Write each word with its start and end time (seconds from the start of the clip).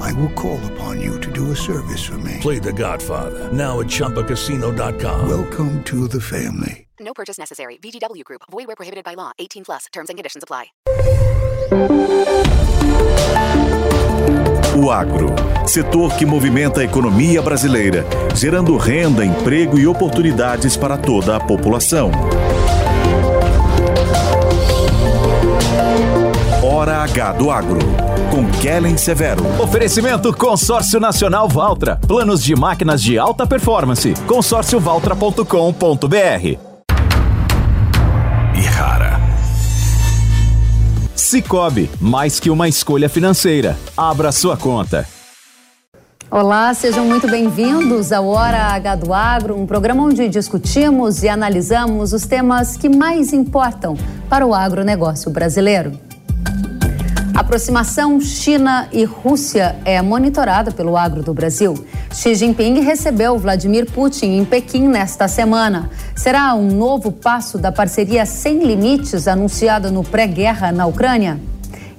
I 0.00 0.12
will 0.14 0.32
call 0.34 0.60
upon 0.72 1.00
you 1.00 1.20
to 1.20 1.30
do 1.32 1.50
a 1.50 1.56
service 1.56 2.04
for 2.04 2.18
me. 2.18 2.38
Play 2.40 2.58
The 2.58 2.72
Godfather 2.72 3.52
now 3.52 3.80
at 3.80 3.86
ChumbaCasino.com. 3.86 5.28
Welcome 5.28 5.82
to 5.84 6.08
the 6.08 6.20
family. 6.20 6.86
No 7.00 7.12
purchase 7.12 7.38
necessary. 7.38 7.78
VGW 7.82 8.24
Group. 8.24 8.42
Void 8.50 8.66
where 8.66 8.76
prohibited 8.76 9.04
by 9.04 9.14
law. 9.14 9.32
18 9.38 9.64
plus. 9.64 9.86
Terms 9.92 10.08
and 10.08 10.16
conditions 10.16 10.42
apply. 10.42 10.66
O 14.76 14.90
agro, 14.90 15.34
setor 15.66 16.14
que 16.16 16.26
movimenta 16.26 16.80
a 16.80 16.84
economia 16.84 17.40
brasileira, 17.40 18.04
gerando 18.34 18.76
renda, 18.76 19.24
emprego 19.24 19.78
e 19.78 19.86
oportunidades 19.86 20.76
para 20.76 20.98
toda 20.98 21.36
a 21.36 21.40
população. 21.40 22.10
Hora 26.62 27.02
H 27.02 27.32
do 27.32 27.50
Agro, 27.50 27.78
com 28.36 28.44
Kellen 28.60 28.98
Severo. 28.98 29.42
Oferecimento 29.58 30.30
Consórcio 30.30 31.00
Nacional 31.00 31.48
Valtra. 31.48 31.98
Planos 32.06 32.44
de 32.44 32.54
máquinas 32.54 33.02
de 33.02 33.18
alta 33.18 33.46
performance. 33.46 34.12
consórciovaltra.com.br. 34.26 36.58
E 38.54 38.60
rara. 38.60 39.18
Cicobi, 41.14 41.88
mais 41.98 42.38
que 42.38 42.50
uma 42.50 42.68
escolha 42.68 43.08
financeira. 43.08 43.74
Abra 43.96 44.30
sua 44.30 44.54
conta. 44.54 45.08
Olá, 46.30 46.74
sejam 46.74 47.06
muito 47.06 47.26
bem-vindos 47.30 48.12
ao 48.12 48.26
Hora 48.26 48.74
H 48.74 48.96
do 48.96 49.14
Agro, 49.14 49.58
um 49.58 49.64
programa 49.64 50.02
onde 50.02 50.28
discutimos 50.28 51.22
e 51.22 51.28
analisamos 51.28 52.12
os 52.12 52.26
temas 52.26 52.76
que 52.76 52.90
mais 52.90 53.32
importam 53.32 53.96
para 54.28 54.44
o 54.44 54.52
agronegócio 54.52 55.30
brasileiro. 55.30 55.98
A 57.36 57.40
aproximação 57.40 58.18
China 58.18 58.88
e 58.90 59.04
Rússia 59.04 59.76
é 59.84 60.00
monitorada 60.00 60.70
pelo 60.70 60.96
agro 60.96 61.22
do 61.22 61.34
Brasil. 61.34 61.74
Xi 62.10 62.34
Jinping 62.34 62.80
recebeu 62.80 63.38
Vladimir 63.38 63.84
Putin 63.92 64.38
em 64.38 64.44
Pequim 64.46 64.88
nesta 64.88 65.28
semana. 65.28 65.90
Será 66.16 66.54
um 66.54 66.68
novo 66.68 67.12
passo 67.12 67.58
da 67.58 67.70
parceria 67.70 68.24
sem 68.24 68.60
limites 68.60 69.28
anunciada 69.28 69.90
no 69.90 70.02
pré-guerra 70.02 70.72
na 70.72 70.86
Ucrânia? 70.86 71.38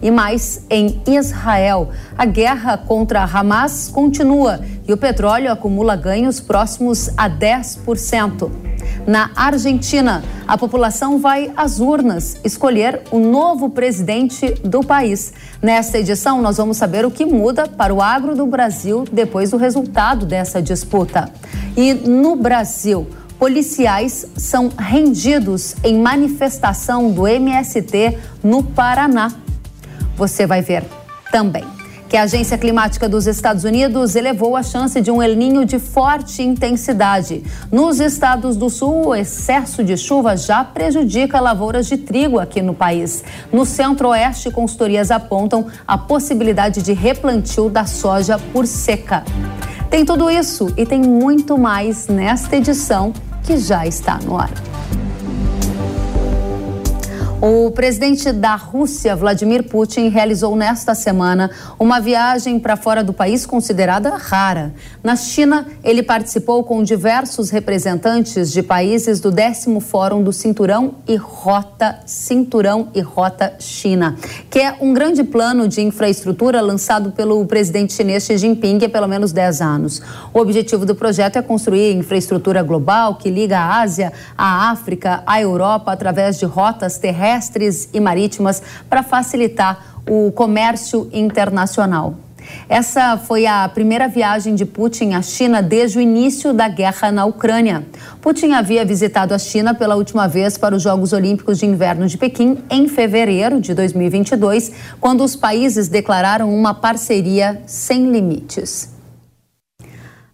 E 0.02 0.12
mais, 0.12 0.66
em 0.70 1.02
Israel, 1.08 1.90
a 2.18 2.26
guerra 2.26 2.78
contra 2.78 3.24
Hamas 3.24 3.90
continua 3.92 4.60
e 4.88 4.94
o 4.94 4.98
petróleo 4.98 5.52
acumula 5.52 5.96
ganhos 5.96 6.40
próximos 6.40 7.10
a 7.18 7.30
10%. 7.30 8.50
Na 9.08 9.32
Argentina, 9.36 10.24
a 10.48 10.58
população 10.58 11.18
vai 11.18 11.52
às 11.56 11.80
urnas 11.80 12.38
escolher 12.44 13.02
o 13.10 13.20
novo 13.20 13.70
presidente 13.70 14.50
do 14.64 14.82
país. 14.82 15.34
Nesta 15.62 15.98
edição, 15.98 16.42
nós 16.42 16.58
vamos 16.58 16.78
saber 16.78 17.06
o 17.06 17.12
que 17.12 17.26
muda 17.26 17.68
para 17.68 17.94
o 17.94 18.02
agro 18.02 18.36
do 18.36 18.46
Brasil 18.46 19.06
depois 19.12 19.52
do 19.52 19.58
resultado 19.58 20.26
dessa 20.26 20.62
disputa. 20.62 21.32
E 21.76 21.94
no 21.94 22.36
Brasil, 22.36 23.08
policiais 23.40 24.28
são 24.36 24.70
rendidos 24.78 25.76
em 25.84 26.00
manifestação 26.00 27.12
do 27.12 27.28
MST 27.28 28.18
no 28.44 28.64
Paraná. 28.64 29.47
Você 30.18 30.48
vai 30.48 30.62
ver 30.62 30.84
também 31.32 31.64
que 32.10 32.16
a 32.16 32.24
Agência 32.24 32.58
Climática 32.58 33.08
dos 33.08 33.28
Estados 33.28 33.66
Unidos 33.66 34.16
elevou 34.16 34.56
a 34.56 34.64
chance 34.64 35.00
de 35.02 35.12
um 35.12 35.22
El 35.22 35.36
Ninho 35.36 35.66
de 35.66 35.78
forte 35.78 36.42
intensidade. 36.42 37.44
Nos 37.72 38.00
estados 38.00 38.56
do 38.56 38.70
sul, 38.70 39.08
o 39.08 39.16
excesso 39.16 39.84
de 39.84 39.98
chuva 39.98 40.38
já 40.38 40.64
prejudica 40.64 41.40
lavouras 41.40 41.86
de 41.86 41.98
trigo 41.98 42.40
aqui 42.40 42.62
no 42.62 42.74
país. 42.74 43.24
No 43.52 43.66
centro-oeste, 43.66 44.50
consultorias 44.50 45.12
apontam 45.12 45.68
a 45.86 45.98
possibilidade 45.98 46.82
de 46.82 46.94
replantio 46.94 47.70
da 47.70 47.86
soja 47.86 48.40
por 48.54 48.66
seca. 48.66 49.24
Tem 49.90 50.06
tudo 50.06 50.30
isso 50.30 50.74
e 50.78 50.86
tem 50.86 51.02
muito 51.02 51.58
mais 51.58 52.08
nesta 52.08 52.56
edição 52.56 53.14
que 53.44 53.58
já 53.58 53.86
está 53.86 54.18
no 54.24 54.38
ar. 54.38 54.52
O 57.40 57.70
presidente 57.70 58.32
da 58.32 58.56
Rússia, 58.56 59.16
Vladimir 59.16 59.70
Putin, 59.70 60.08
realizou 60.08 60.56
nesta 60.56 60.96
semana 60.96 61.52
uma 61.78 62.00
viagem 62.00 62.60
para 62.60 62.76
fora 62.76 63.04
do 63.04 63.14
país 63.14 63.46
considerada 63.46 64.18
rara. 64.18 64.74
Na 65.04 65.16
China, 65.16 65.68
ele 65.84 66.02
participou 66.02 66.64
com 66.64 66.82
diversos 66.82 67.52
representantes 67.52 68.52
de 68.52 68.64
países 68.64 69.20
do 69.20 69.30
décimo 69.30 69.80
Fórum 69.80 70.24
do 70.24 70.34
Cinturão 70.34 70.96
e 71.08 71.16
Rota 71.16 72.00
Cinturão 72.08 72.88
e 72.96 73.02
Rota 73.02 73.54
China, 73.60 74.16
que 74.50 74.58
é 74.58 74.76
um 74.82 74.92
grande 74.92 75.24
plano 75.24 75.68
de 75.68 75.82
infraestrutura 75.82 76.60
lançado 76.60 77.12
pelo 77.12 77.46
presidente 77.46 77.94
chinês 77.94 78.24
Xi 78.24 78.36
Jinping 78.36 78.84
há 78.84 78.90
pelo 78.90 79.08
menos 79.08 79.32
10 79.32 79.62
anos. 79.62 80.02
O 80.34 80.40
objetivo 80.40 80.88
do 80.88 80.96
projeto 80.96 81.36
é 81.36 81.44
construir 81.44 81.94
infraestrutura 81.94 82.64
global 82.64 83.14
que 83.14 83.30
liga 83.30 83.60
a 83.60 83.80
Ásia, 83.80 84.12
a 84.36 84.72
África, 84.72 85.22
a 85.28 85.40
Europa 85.40 85.92
através 85.92 86.40
de 86.40 86.46
rotas 86.46 86.98
terrestres 86.98 87.27
terrestres 87.28 87.90
e 87.94 88.00
marítimas 88.00 88.64
para 88.90 89.04
facilitar 89.04 90.02
o 90.08 90.32
comércio 90.32 91.10
internacional. 91.12 92.16
Essa 92.70 93.18
foi 93.18 93.46
a 93.46 93.68
primeira 93.68 94.08
viagem 94.08 94.56
de 94.56 94.66
Putin 94.66 95.14
à 95.14 95.22
China 95.22 95.62
desde 95.62 95.98
o 95.98 96.02
início 96.02 96.54
da 96.54 96.70
guerra 96.70 97.12
na 97.12 97.26
Ucrânia. 97.26 97.84
Putin 98.22 98.54
havia 98.54 98.86
visitado 98.86 99.34
a 99.34 99.38
China 99.38 99.74
pela 99.74 99.98
última 99.98 100.28
vez 100.30 100.58
para 100.58 100.74
os 100.74 100.82
Jogos 100.82 101.12
Olímpicos 101.12 101.60
de 101.60 101.66
Inverno 101.66 102.08
de 102.08 102.18
Pequim 102.18 102.60
em 102.70 102.88
fevereiro 102.88 103.60
de 103.60 103.74
2022, 103.74 104.72
quando 105.02 105.26
os 105.26 105.36
países 105.36 105.90
declararam 105.90 106.50
uma 106.56 106.74
parceria 106.74 107.62
sem 107.66 108.10
limites. 108.10 108.97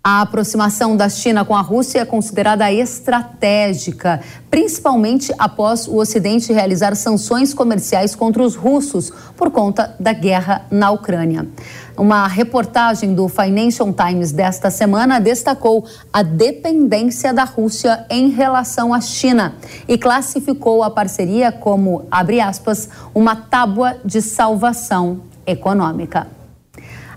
A 0.06 0.20
aproximação 0.20 0.98
da 0.98 1.08
China 1.08 1.46
com 1.46 1.56
a 1.56 1.62
Rússia 1.62 2.02
é 2.02 2.06
considerada 2.06 2.70
estratégica, 2.70 4.20
principalmente 4.52 5.34
após 5.40 5.88
o 5.88 5.96
Ocidente 5.96 6.52
realizar 6.52 6.94
sanções 6.94 7.54
comerciais 7.54 8.14
contra 8.14 8.44
os 8.44 8.54
russos 8.54 9.14
por 9.38 9.50
conta 9.50 9.96
da 9.98 10.12
guerra 10.12 10.66
na 10.70 10.92
Ucrânia. 10.92 11.48
Uma 11.96 12.28
reportagem 12.28 13.16
do 13.16 13.30
Financial 13.30 13.88
Times 13.94 14.34
desta 14.34 14.70
semana 14.70 15.22
destacou 15.22 15.86
a 16.12 16.22
dependência 16.22 17.34
da 17.34 17.46
Rússia 17.46 18.06
em 18.10 18.28
relação 18.28 18.94
à 18.94 19.00
China 19.00 19.56
e 19.88 19.98
classificou 19.98 20.84
a 20.84 20.92
parceria 20.92 21.50
como, 21.50 22.06
abre 22.12 22.42
aspas, 22.42 22.90
uma 23.16 23.38
tábua 23.38 23.96
de 24.04 24.22
salvação 24.22 25.22
econômica. 25.48 26.43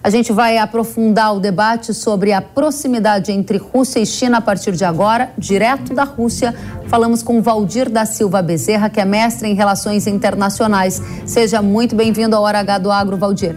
A 0.07 0.09
gente 0.09 0.33
vai 0.33 0.57
aprofundar 0.57 1.35
o 1.35 1.41
debate 1.41 1.93
sobre 1.93 2.33
a 2.33 2.41
proximidade 2.41 3.33
entre 3.33 3.59
Rússia 3.59 3.99
e 3.99 4.07
China 4.07 4.39
a 4.39 4.41
partir 4.41 4.71
de 4.71 4.85
agora, 4.85 5.33
direto 5.37 5.93
da 5.93 6.05
Rússia. 6.05 6.55
Falamos 6.87 7.25
com 7.25 7.43
Valdir 7.43 7.91
da 7.91 8.07
Silva 8.07 8.41
Bezerra, 8.41 8.89
que 8.89 9.01
é 9.01 9.05
mestre 9.05 9.49
em 9.49 9.55
Relações 9.55 10.07
Internacionais. 10.07 11.03
Seja 11.27 11.61
muito 11.61 11.97
bem-vindo 11.97 12.37
ao 12.37 12.45
Hora 12.45 12.61
H 12.61 12.79
do 12.79 12.93
Agro, 12.93 13.17
Valdir. 13.17 13.57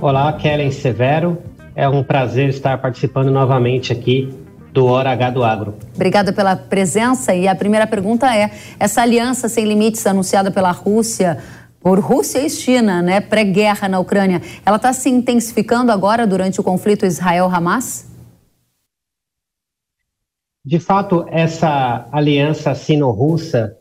Olá, 0.00 0.32
Kellen 0.32 0.72
Severo. 0.72 1.36
É 1.74 1.86
um 1.86 2.02
prazer 2.02 2.48
estar 2.48 2.78
participando 2.78 3.30
novamente 3.30 3.92
aqui 3.92 4.32
do 4.76 4.84
Hora 4.84 5.10
H 5.10 5.30
do 5.30 5.44
Agro. 5.44 5.74
Obrigada 5.94 6.34
pela 6.34 6.54
presença. 6.54 7.34
E 7.34 7.48
a 7.48 7.54
primeira 7.54 7.86
pergunta 7.86 8.34
é: 8.34 8.50
essa 8.78 9.00
aliança 9.00 9.48
sem 9.48 9.64
limites 9.64 10.06
anunciada 10.06 10.50
pela 10.50 10.70
Rússia 10.70 11.38
por 11.86 12.00
Rússia 12.00 12.44
e 12.44 12.50
China, 12.50 13.00
né, 13.00 13.20
pré-guerra 13.20 13.88
na 13.88 14.00
Ucrânia, 14.00 14.42
ela 14.66 14.74
está 14.74 14.92
se 14.92 15.08
intensificando 15.08 15.92
agora 15.92 16.26
durante 16.26 16.60
o 16.60 16.64
conflito 16.64 17.06
Israel-Hamas? 17.06 18.10
De 20.64 20.80
fato, 20.80 21.24
essa 21.30 22.08
aliança 22.10 22.74
sino-russa 22.74 23.76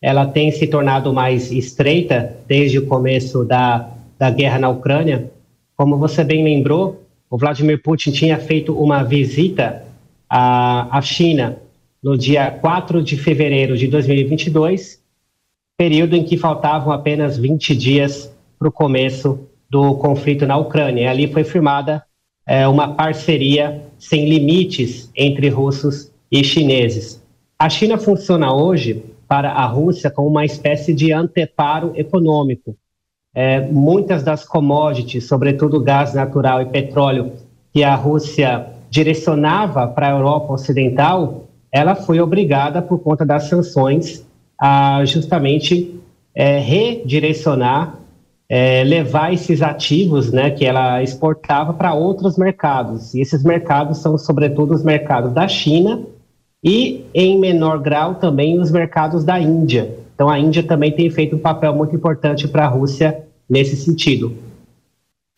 ela 0.00 0.24
tem 0.24 0.52
se 0.52 0.68
tornado 0.68 1.12
mais 1.12 1.50
estreita 1.50 2.32
desde 2.46 2.78
o 2.78 2.86
começo 2.86 3.44
da, 3.44 3.90
da 4.16 4.30
guerra 4.30 4.60
na 4.60 4.68
Ucrânia. 4.68 5.28
Como 5.74 5.98
você 5.98 6.22
bem 6.22 6.44
lembrou, 6.44 7.02
o 7.28 7.36
Vladimir 7.36 7.82
Putin 7.82 8.12
tinha 8.12 8.38
feito 8.38 8.72
uma 8.72 9.02
visita 9.02 9.82
à, 10.30 10.96
à 10.96 11.02
China 11.02 11.56
no 12.00 12.16
dia 12.16 12.52
4 12.52 13.02
de 13.02 13.16
fevereiro 13.16 13.76
de 13.76 13.88
2022, 13.88 15.00
período 15.78 16.16
em 16.16 16.24
que 16.24 16.36
faltavam 16.36 16.92
apenas 16.92 17.38
20 17.38 17.76
dias 17.76 18.36
para 18.58 18.68
o 18.68 18.72
começo 18.72 19.38
do 19.70 19.94
conflito 19.94 20.44
na 20.44 20.56
Ucrânia. 20.56 21.04
E 21.04 21.06
ali 21.06 21.32
foi 21.32 21.44
firmada 21.44 22.02
é, 22.44 22.66
uma 22.66 22.94
parceria 22.94 23.84
sem 23.96 24.28
limites 24.28 25.08
entre 25.14 25.48
russos 25.48 26.10
e 26.32 26.42
chineses. 26.42 27.22
A 27.56 27.70
China 27.70 27.96
funciona 27.96 28.52
hoje 28.52 29.04
para 29.28 29.52
a 29.52 29.66
Rússia 29.66 30.10
como 30.10 30.28
uma 30.28 30.44
espécie 30.44 30.92
de 30.92 31.12
anteparo 31.12 31.92
econômico. 31.94 32.76
É, 33.32 33.60
muitas 33.60 34.24
das 34.24 34.44
commodities, 34.44 35.28
sobretudo 35.28 35.80
gás 35.80 36.12
natural 36.12 36.60
e 36.60 36.66
petróleo, 36.66 37.34
que 37.72 37.84
a 37.84 37.94
Rússia 37.94 38.66
direcionava 38.90 39.86
para 39.86 40.08
a 40.08 40.10
Europa 40.10 40.54
Ocidental, 40.54 41.44
ela 41.70 41.94
foi 41.94 42.20
obrigada, 42.20 42.82
por 42.82 42.98
conta 42.98 43.24
das 43.24 43.44
sanções, 43.44 44.26
a 44.58 45.04
justamente 45.04 46.00
é, 46.34 46.58
redirecionar, 46.58 47.94
é, 48.48 48.82
levar 48.82 49.32
esses 49.32 49.60
ativos 49.62 50.32
né, 50.32 50.50
que 50.50 50.64
ela 50.64 51.02
exportava 51.02 51.72
para 51.72 51.94
outros 51.94 52.36
mercados. 52.36 53.14
E 53.14 53.20
esses 53.20 53.44
mercados 53.44 53.98
são, 53.98 54.16
sobretudo, 54.16 54.74
os 54.74 54.82
mercados 54.82 55.32
da 55.32 55.46
China 55.46 56.00
e, 56.64 57.04
em 57.14 57.38
menor 57.38 57.78
grau, 57.78 58.16
também 58.16 58.58
os 58.58 58.70
mercados 58.70 59.22
da 59.22 59.38
Índia. 59.38 59.96
Então, 60.14 60.28
a 60.28 60.38
Índia 60.38 60.62
também 60.62 60.90
tem 60.90 61.08
feito 61.10 61.36
um 61.36 61.38
papel 61.38 61.74
muito 61.74 61.94
importante 61.94 62.48
para 62.48 62.64
a 62.64 62.68
Rússia 62.68 63.24
nesse 63.48 63.76
sentido. 63.76 64.34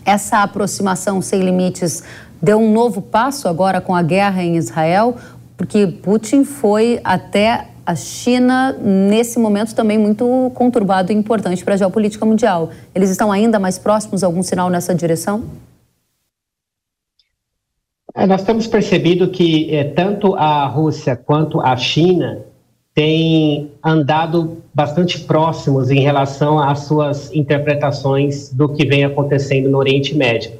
Essa 0.05 0.43
aproximação 0.43 1.20
sem 1.20 1.40
limites 1.40 2.02
deu 2.40 2.58
um 2.58 2.73
novo 2.73 3.02
passo 3.02 3.49
agora 3.49 3.81
com 3.81 3.94
a 3.94 4.02
guerra 4.02 4.43
em 4.43 4.56
Israel, 4.56 5.16
porque 5.56 5.87
Putin 5.87 6.44
foi 6.44 7.00
até 7.05 7.69
a 7.90 7.96
China, 7.96 8.72
nesse 8.72 9.37
momento 9.38 9.75
também 9.75 9.98
muito 9.98 10.52
conturbado 10.54 11.10
e 11.10 11.14
importante 11.14 11.64
para 11.64 11.75
a 11.75 11.76
geopolítica 11.76 12.25
mundial. 12.25 12.70
Eles 12.94 13.10
estão 13.10 13.32
ainda 13.32 13.58
mais 13.58 13.78
próximos? 13.78 14.22
Algum 14.22 14.44
sinal 14.44 14.70
nessa 14.70 14.94
direção? 14.94 15.42
É, 18.14 18.26
nós 18.26 18.44
temos 18.44 18.69
percebido 18.69 19.28
que 19.28 19.75
é, 19.75 19.82
tanto 19.82 20.37
a 20.37 20.66
Rússia 20.66 21.16
quanto 21.16 21.60
a 21.60 21.76
China 21.76 22.38
têm 22.94 23.70
andado 23.84 24.58
bastante 24.72 25.19
próximos 25.20 25.90
em 25.90 26.00
relação 26.00 26.60
às 26.60 26.81
suas 26.81 27.32
interpretações 27.34 28.52
do 28.52 28.69
que 28.69 28.84
vem 28.84 29.04
acontecendo 29.04 29.69
no 29.69 29.78
Oriente 29.78 30.14
Médio. 30.14 30.52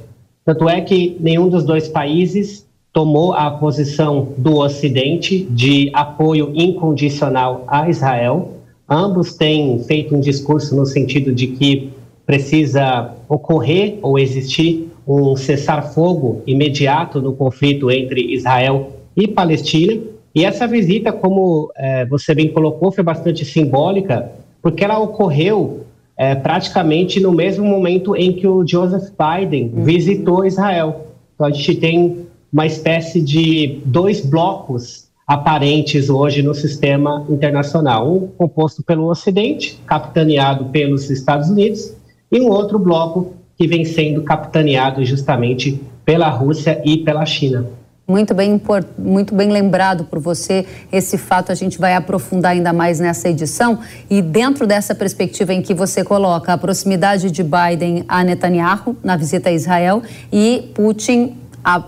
Tanto 0.43 0.67
é 0.67 0.81
que 0.81 1.15
nenhum 1.19 1.47
dos 1.47 1.63
dois 1.63 1.87
países 1.87 2.60
tomou 2.93 3.33
a 3.33 3.49
posição 3.51 4.29
do 4.37 4.57
Ocidente 4.57 5.43
de 5.49 5.89
apoio 5.93 6.51
incondicional 6.53 7.63
a 7.67 7.89
Israel. 7.89 8.57
Ambos 8.89 9.33
têm 9.35 9.79
feito 9.83 10.15
um 10.15 10.19
discurso 10.19 10.75
no 10.75 10.85
sentido 10.85 11.33
de 11.33 11.47
que 11.47 11.89
precisa 12.25 13.13
ocorrer 13.29 13.97
ou 14.01 14.19
existir 14.19 14.89
um 15.07 15.35
cessar-fogo 15.35 16.41
imediato 16.45 17.21
no 17.21 17.33
conflito 17.33 17.89
entre 17.89 18.33
Israel 18.33 18.91
e 19.15 19.27
Palestina. 19.27 20.01
E 20.33 20.45
essa 20.45 20.67
visita, 20.67 21.11
como 21.11 21.71
é, 21.75 22.05
você 22.05 22.33
bem 22.35 22.49
colocou, 22.49 22.91
foi 22.91 23.03
bastante 23.03 23.43
simbólica, 23.43 24.31
porque 24.61 24.83
ela 24.83 24.99
ocorreu 24.99 25.81
é, 26.17 26.35
praticamente 26.35 27.19
no 27.19 27.31
mesmo 27.31 27.65
momento 27.65 28.15
em 28.15 28.33
que 28.33 28.47
o 28.47 28.65
Joseph 28.65 29.09
Biden 29.17 29.71
uhum. 29.73 29.83
visitou 29.83 30.45
Israel. 30.45 31.07
Então 31.33 31.47
a 31.47 31.51
gente 31.51 31.75
tem 31.75 32.27
uma 32.51 32.65
espécie 32.65 33.21
de 33.21 33.81
dois 33.85 34.19
blocos 34.19 35.09
aparentes 35.25 36.09
hoje 36.09 36.41
no 36.41 36.53
sistema 36.53 37.25
internacional. 37.29 38.11
Um 38.11 38.27
composto 38.27 38.83
pelo 38.83 39.09
Ocidente, 39.09 39.79
capitaneado 39.85 40.65
pelos 40.65 41.09
Estados 41.09 41.49
Unidos, 41.49 41.93
e 42.31 42.41
um 42.41 42.49
outro 42.49 42.77
bloco 42.77 43.33
que 43.57 43.67
vem 43.67 43.85
sendo 43.85 44.23
capitaneado 44.23 45.03
justamente 45.05 45.81
pela 46.03 46.29
Rússia 46.29 46.81
e 46.83 46.97
pela 46.97 47.25
China. 47.25 47.65
Muito 48.07 48.33
bem, 48.33 48.59
muito 48.97 49.33
bem 49.33 49.49
lembrado 49.49 50.03
por 50.03 50.19
você 50.19 50.65
esse 50.91 51.17
fato. 51.17 51.49
A 51.49 51.55
gente 51.55 51.79
vai 51.79 51.93
aprofundar 51.93 52.51
ainda 52.51 52.73
mais 52.73 52.99
nessa 52.99 53.29
edição. 53.29 53.79
E 54.09 54.21
dentro 54.21 54.67
dessa 54.67 54.93
perspectiva 54.93 55.53
em 55.53 55.61
que 55.61 55.73
você 55.73 56.03
coloca 56.03 56.51
a 56.51 56.57
proximidade 56.57 57.31
de 57.31 57.41
Biden 57.41 58.03
a 58.09 58.21
Netanyahu 58.21 58.97
na 59.01 59.15
visita 59.15 59.49
a 59.49 59.53
Israel 59.53 60.01
e 60.33 60.71
Putin 60.73 61.37
a 61.63 61.85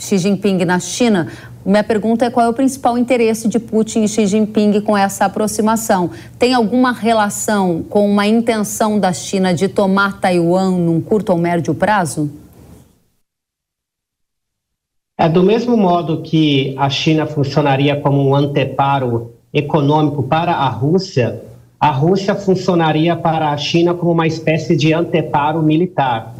Xi 0.00 0.16
Jinping 0.16 0.64
na 0.64 0.80
China, 0.80 1.28
minha 1.64 1.84
pergunta 1.84 2.24
é 2.24 2.30
qual 2.30 2.46
é 2.46 2.48
o 2.48 2.54
principal 2.54 2.96
interesse 2.96 3.46
de 3.46 3.60
Putin 3.60 4.04
e 4.04 4.08
Xi 4.08 4.26
Jinping 4.26 4.80
com 4.80 4.96
essa 4.96 5.26
aproximação? 5.26 6.10
Tem 6.38 6.54
alguma 6.54 6.90
relação 6.90 7.82
com 7.82 8.10
uma 8.10 8.26
intenção 8.26 8.98
da 8.98 9.12
China 9.12 9.52
de 9.52 9.68
tomar 9.68 10.18
Taiwan 10.18 10.78
num 10.78 11.02
curto 11.02 11.32
ou 11.32 11.38
médio 11.38 11.74
prazo? 11.74 12.30
É 15.18 15.28
do 15.28 15.42
mesmo 15.42 15.76
modo 15.76 16.22
que 16.22 16.74
a 16.78 16.88
China 16.88 17.26
funcionaria 17.26 17.94
como 18.00 18.26
um 18.26 18.34
anteparo 18.34 19.34
econômico 19.52 20.22
para 20.22 20.52
a 20.52 20.68
Rússia, 20.70 21.42
a 21.78 21.90
Rússia 21.90 22.34
funcionaria 22.34 23.14
para 23.14 23.50
a 23.50 23.56
China 23.58 23.92
como 23.92 24.12
uma 24.12 24.26
espécie 24.26 24.74
de 24.74 24.94
anteparo 24.94 25.62
militar. 25.62 26.34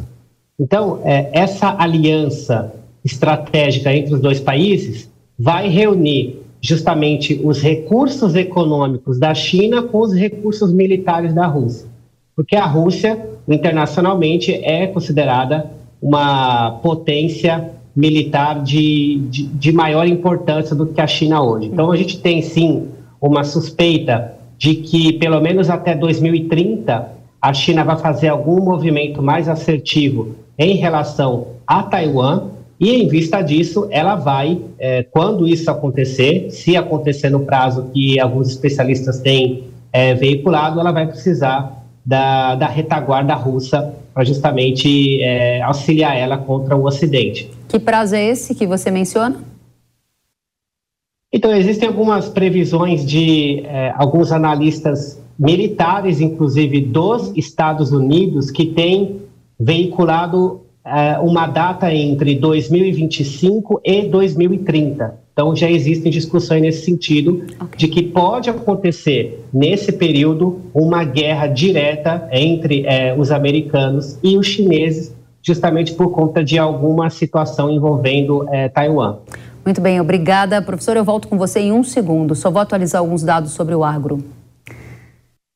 Então, 0.59 0.99
é, 1.03 1.29
essa 1.31 1.75
aliança 1.77 2.80
estratégica 3.03 3.93
entre 3.93 4.13
os 4.13 4.19
dois 4.19 4.39
países 4.39 5.09
vai 5.37 5.67
reunir 5.69 6.41
justamente 6.61 7.41
os 7.43 7.59
recursos 7.59 8.35
econômicos 8.35 9.17
da 9.17 9.33
China 9.33 9.81
com 9.81 9.99
os 9.99 10.13
recursos 10.13 10.71
militares 10.71 11.33
da 11.33 11.47
Rússia. 11.47 11.89
Porque 12.35 12.55
a 12.55 12.65
Rússia, 12.65 13.19
internacionalmente, 13.47 14.53
é 14.53 14.85
considerada 14.87 15.71
uma 16.01 16.79
potência 16.83 17.71
militar 17.95 18.63
de, 18.63 19.19
de, 19.29 19.45
de, 19.47 19.71
maior 19.71 20.07
importância 20.07 20.75
do 20.75 20.85
que 20.85 21.01
a 21.01 21.07
China 21.07 21.41
hoje. 21.41 21.67
Então, 21.67 21.91
a 21.91 21.97
gente 21.97 22.19
tem 22.19 22.41
sim 22.41 22.87
uma 23.19 23.43
suspeita 23.43 24.35
de 24.57 24.75
que, 24.75 25.13
pelo 25.13 25.41
menos 25.41 25.69
até 25.69 25.93
2030, 25.95 27.11
a 27.41 27.53
China 27.53 27.83
vai 27.83 27.97
fazer 27.97 28.29
algum 28.29 28.63
movimento 28.63 29.21
mais 29.21 29.49
assertivo 29.49 30.35
em 30.57 30.75
relação 30.75 31.47
a 31.65 31.83
Taiwan, 31.83 32.49
e 32.81 32.95
em 32.95 33.07
vista 33.07 33.43
disso, 33.43 33.87
ela 33.91 34.15
vai, 34.15 34.59
é, 34.79 35.03
quando 35.03 35.47
isso 35.47 35.69
acontecer, 35.69 36.49
se 36.49 36.75
acontecer 36.75 37.29
no 37.29 37.41
prazo 37.41 37.91
que 37.93 38.19
alguns 38.19 38.49
especialistas 38.49 39.19
têm 39.19 39.65
é, 39.93 40.15
veiculado, 40.15 40.79
ela 40.79 40.91
vai 40.91 41.05
precisar 41.05 41.85
da, 42.03 42.55
da 42.55 42.65
retaguarda 42.65 43.35
russa 43.35 43.93
para 44.11 44.23
justamente 44.23 45.21
é, 45.21 45.61
auxiliar 45.61 46.17
ela 46.17 46.39
contra 46.39 46.75
o 46.75 46.83
Ocidente. 46.83 47.51
Que 47.67 47.77
prazo 47.77 48.15
é 48.15 48.25
esse 48.25 48.55
que 48.55 48.65
você 48.65 48.89
menciona? 48.89 49.39
Então, 51.31 51.55
existem 51.55 51.87
algumas 51.87 52.29
previsões 52.29 53.05
de 53.05 53.59
é, 53.63 53.93
alguns 53.95 54.31
analistas 54.31 55.21
militares, 55.37 56.19
inclusive 56.19 56.81
dos 56.81 57.31
Estados 57.37 57.91
Unidos, 57.91 58.49
que 58.49 58.65
têm 58.65 59.21
veiculado 59.59 60.61
é, 60.85 61.19
uma 61.19 61.47
data 61.47 61.93
entre 61.93 62.35
2025 62.35 63.81
e 63.83 64.03
2030. 64.03 65.21
Então, 65.33 65.55
já 65.55 65.69
existem 65.69 66.11
discussões 66.11 66.61
nesse 66.61 66.83
sentido, 66.83 67.45
okay. 67.59 67.77
de 67.77 67.87
que 67.87 68.03
pode 68.03 68.49
acontecer, 68.49 69.45
nesse 69.53 69.91
período, 69.91 70.59
uma 70.73 71.03
guerra 71.03 71.47
direta 71.47 72.27
entre 72.31 72.85
é, 72.85 73.15
os 73.17 73.31
americanos 73.31 74.17
e 74.21 74.37
os 74.37 74.45
chineses, 74.45 75.15
justamente 75.41 75.93
por 75.93 76.11
conta 76.11 76.43
de 76.43 76.57
alguma 76.57 77.09
situação 77.09 77.71
envolvendo 77.71 78.45
é, 78.49 78.67
Taiwan. 78.67 79.17
Muito 79.63 79.79
bem, 79.79 80.01
obrigada. 80.01 80.61
Professor, 80.61 80.97
eu 80.97 81.03
volto 81.03 81.27
com 81.27 81.37
você 81.37 81.59
em 81.59 81.71
um 81.71 81.83
segundo. 81.83 82.35
Só 82.35 82.51
vou 82.51 82.61
atualizar 82.61 82.99
alguns 82.99 83.23
dados 83.23 83.51
sobre 83.51 83.73
o 83.73 83.83
agro. 83.83 84.23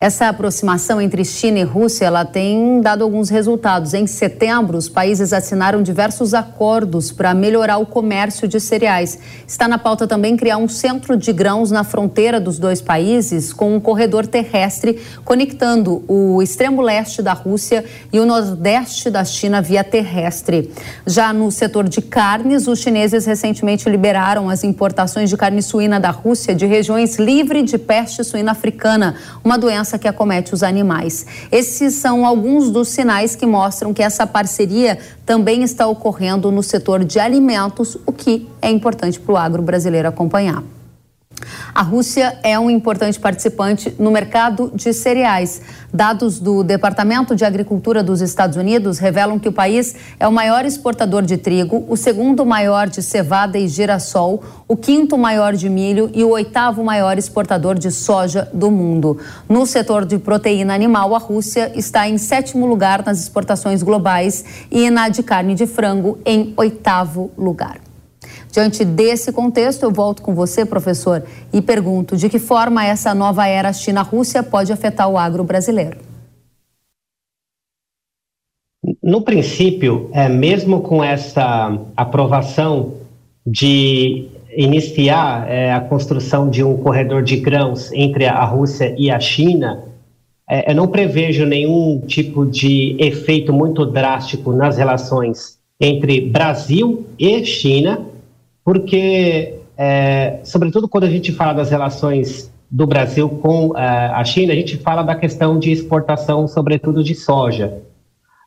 Essa 0.05 0.29
aproximação 0.29 1.01
entre 1.01 1.25
China 1.25 1.57
e 1.57 1.63
Rússia 1.63 2.05
ela 2.05 2.23
tem 2.23 2.79
dado 2.79 3.03
alguns 3.03 3.27
resultados. 3.27 3.95
Em 3.95 4.05
setembro, 4.05 4.77
os 4.77 4.87
países 4.87 5.33
assinaram 5.33 5.81
diversos 5.81 6.35
acordos 6.35 7.11
para 7.11 7.33
melhorar 7.33 7.79
o 7.79 7.87
comércio 7.87 8.47
de 8.47 8.59
cereais. 8.59 9.17
Está 9.47 9.67
na 9.67 9.79
pauta 9.79 10.05
também 10.05 10.37
criar 10.37 10.57
um 10.57 10.67
centro 10.67 11.17
de 11.17 11.33
grãos 11.33 11.71
na 11.71 11.83
fronteira 11.83 12.39
dos 12.39 12.59
dois 12.59 12.83
países, 12.83 13.51
com 13.51 13.75
um 13.75 13.79
corredor 13.79 14.27
terrestre 14.27 15.01
conectando 15.23 16.03
o 16.07 16.39
extremo 16.39 16.83
leste 16.83 17.23
da 17.23 17.33
Rússia 17.33 17.83
e 18.13 18.19
o 18.19 18.27
nordeste 18.27 19.09
da 19.09 19.25
China 19.25 19.59
via 19.59 19.83
terrestre. 19.83 20.71
Já 21.07 21.33
no 21.33 21.49
setor 21.49 21.89
de 21.89 22.03
carnes, 22.03 22.67
os 22.67 22.77
chineses 22.77 23.25
recentemente 23.25 23.89
liberaram 23.89 24.51
as 24.51 24.63
importações 24.63 25.31
de 25.31 25.35
carne 25.35 25.63
suína 25.63 25.99
da 25.99 26.11
Rússia 26.11 26.53
de 26.53 26.67
regiões 26.67 27.15
livres 27.15 27.71
de 27.71 27.79
peste 27.79 28.23
suína 28.23 28.51
africana, 28.51 29.15
uma 29.43 29.57
doença 29.57 29.94
doença 29.95 29.99
que 29.99 30.07
acomete 30.07 30.53
os 30.53 30.63
animais. 30.63 31.25
Esses 31.51 31.95
são 31.95 32.25
alguns 32.25 32.69
dos 32.69 32.89
sinais 32.89 33.35
que 33.35 33.45
mostram 33.45 33.93
que 33.93 34.03
essa 34.03 34.27
parceria 34.27 34.97
também 35.25 35.63
está 35.63 35.87
ocorrendo 35.87 36.51
no 36.51 36.61
setor 36.61 37.03
de 37.03 37.19
alimentos, 37.19 37.97
o 38.05 38.11
que 38.11 38.47
é 38.61 38.69
importante 38.69 39.19
para 39.19 39.33
o 39.33 39.37
agro 39.37 39.61
brasileiro 39.61 40.07
acompanhar. 40.07 40.63
A 41.73 41.81
Rússia 41.81 42.37
é 42.41 42.57
um 42.57 42.69
importante 42.69 43.19
participante 43.19 43.93
no 43.99 44.09
mercado 44.09 44.71
de 44.73 44.93
cereais. 44.93 45.61
Dados 45.93 46.39
do 46.39 46.63
Departamento 46.63 47.35
de 47.35 47.43
Agricultura 47.43 48.01
dos 48.01 48.21
Estados 48.21 48.55
Unidos 48.55 48.97
revelam 48.97 49.37
que 49.37 49.49
o 49.49 49.51
país 49.51 49.93
é 50.19 50.27
o 50.27 50.31
maior 50.31 50.65
exportador 50.65 51.23
de 51.23 51.37
trigo, 51.37 51.85
o 51.89 51.97
segundo 51.97 52.45
maior 52.45 52.87
de 52.87 53.01
cevada 53.01 53.57
e 53.57 53.67
girassol, 53.67 54.41
o 54.67 54.77
quinto 54.77 55.17
maior 55.17 55.53
de 55.53 55.69
milho 55.69 56.09
e 56.13 56.23
o 56.23 56.29
oitavo 56.29 56.83
maior 56.83 57.17
exportador 57.17 57.77
de 57.77 57.91
soja 57.91 58.49
do 58.53 58.71
mundo. 58.71 59.17
No 59.47 59.65
setor 59.65 60.05
de 60.05 60.17
proteína 60.17 60.73
animal, 60.73 61.13
a 61.13 61.19
Rússia 61.19 61.71
está 61.75 62.07
em 62.07 62.17
sétimo 62.17 62.65
lugar 62.65 63.03
nas 63.05 63.19
exportações 63.19 63.83
globais 63.83 64.45
e 64.71 64.89
na 64.89 65.09
de 65.09 65.23
carne 65.23 65.55
de 65.55 65.67
frango 65.67 66.17
em 66.25 66.53
oitavo 66.55 67.31
lugar. 67.37 67.84
Diante 68.55 68.85
desse 68.85 69.33
contexto, 69.33 69.83
eu 69.83 69.91
volto 69.91 70.21
com 70.21 70.33
você, 70.33 70.65
professor, 70.65 71.21
e 71.51 71.61
pergunto 71.61 72.15
de 72.15 72.29
que 72.29 72.39
forma 72.39 72.85
essa 72.85 73.13
nova 73.13 73.45
era 73.45 73.73
China-Rússia 73.73 74.41
pode 74.41 74.71
afetar 74.71 75.09
o 75.09 75.17
agro 75.17 75.43
brasileiro. 75.43 75.97
No 79.03 79.23
princípio, 79.23 80.09
é, 80.13 80.29
mesmo 80.29 80.79
com 80.79 81.03
essa 81.03 81.77
aprovação 81.97 82.93
de 83.45 84.29
iniciar 84.55 85.51
é, 85.51 85.73
a 85.73 85.81
construção 85.81 86.49
de 86.49 86.63
um 86.63 86.77
corredor 86.77 87.23
de 87.23 87.35
grãos 87.35 87.91
entre 87.91 88.25
a 88.25 88.45
Rússia 88.45 88.95
e 88.97 89.11
a 89.11 89.19
China, 89.19 89.83
é, 90.49 90.71
eu 90.71 90.75
não 90.75 90.87
prevejo 90.87 91.45
nenhum 91.45 91.99
tipo 92.07 92.45
de 92.45 92.95
efeito 92.99 93.51
muito 93.51 93.85
drástico 93.85 94.53
nas 94.53 94.77
relações 94.77 95.59
entre 95.77 96.21
Brasil 96.21 97.05
e 97.19 97.43
China, 97.43 98.14
porque, 98.65 99.59
é, 99.77 100.39
sobretudo 100.43 100.87
quando 100.87 101.03
a 101.03 101.09
gente 101.09 101.31
fala 101.31 101.53
das 101.53 101.69
relações 101.69 102.51
do 102.69 102.87
Brasil 102.87 103.29
com 103.29 103.77
é, 103.77 104.07
a 104.07 104.23
China, 104.23 104.53
a 104.53 104.55
gente 104.55 104.77
fala 104.77 105.03
da 105.03 105.13
questão 105.13 105.59
de 105.59 105.71
exportação, 105.71 106.47
sobretudo 106.47 107.03
de 107.03 107.13
soja. 107.13 107.77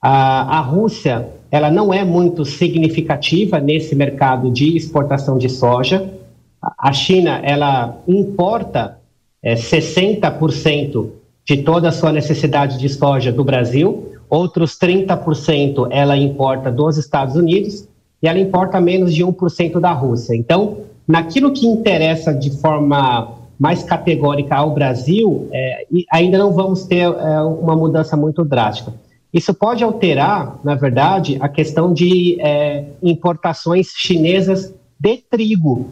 A, 0.02 0.58
a 0.58 0.60
Rússia, 0.60 1.28
ela 1.52 1.70
não 1.70 1.94
é 1.94 2.04
muito 2.04 2.44
significativa 2.44 3.60
nesse 3.60 3.94
mercado 3.94 4.50
de 4.50 4.76
exportação 4.76 5.38
de 5.38 5.48
soja. 5.48 6.12
A 6.60 6.92
China, 6.92 7.40
ela 7.44 7.96
importa 8.08 8.98
é, 9.40 9.54
60% 9.54 11.10
de 11.46 11.58
toda 11.58 11.90
a 11.90 11.92
sua 11.92 12.10
necessidade 12.10 12.76
de 12.76 12.88
soja 12.88 13.30
do 13.30 13.44
Brasil, 13.44 14.14
outros 14.28 14.76
30% 14.76 15.86
ela 15.90 16.16
importa 16.16 16.72
dos 16.72 16.98
Estados 16.98 17.36
Unidos 17.36 17.87
e 18.22 18.28
ela 18.28 18.38
importa 18.38 18.80
menos 18.80 19.14
de 19.14 19.24
1% 19.24 19.80
da 19.80 19.92
Rússia. 19.92 20.34
Então, 20.34 20.78
naquilo 21.06 21.52
que 21.52 21.66
interessa 21.66 22.34
de 22.34 22.50
forma 22.50 23.36
mais 23.58 23.82
categórica 23.82 24.56
ao 24.56 24.72
Brasil, 24.72 25.48
é, 25.52 25.86
ainda 26.12 26.38
não 26.38 26.52
vamos 26.52 26.84
ter 26.84 27.02
é, 27.02 27.40
uma 27.42 27.74
mudança 27.74 28.16
muito 28.16 28.44
drástica. 28.44 28.92
Isso 29.32 29.52
pode 29.52 29.84
alterar, 29.84 30.58
na 30.64 30.74
verdade, 30.74 31.36
a 31.40 31.48
questão 31.48 31.92
de 31.92 32.40
é, 32.40 32.84
importações 33.02 33.88
chinesas 33.94 34.72
de 34.98 35.18
trigo. 35.18 35.90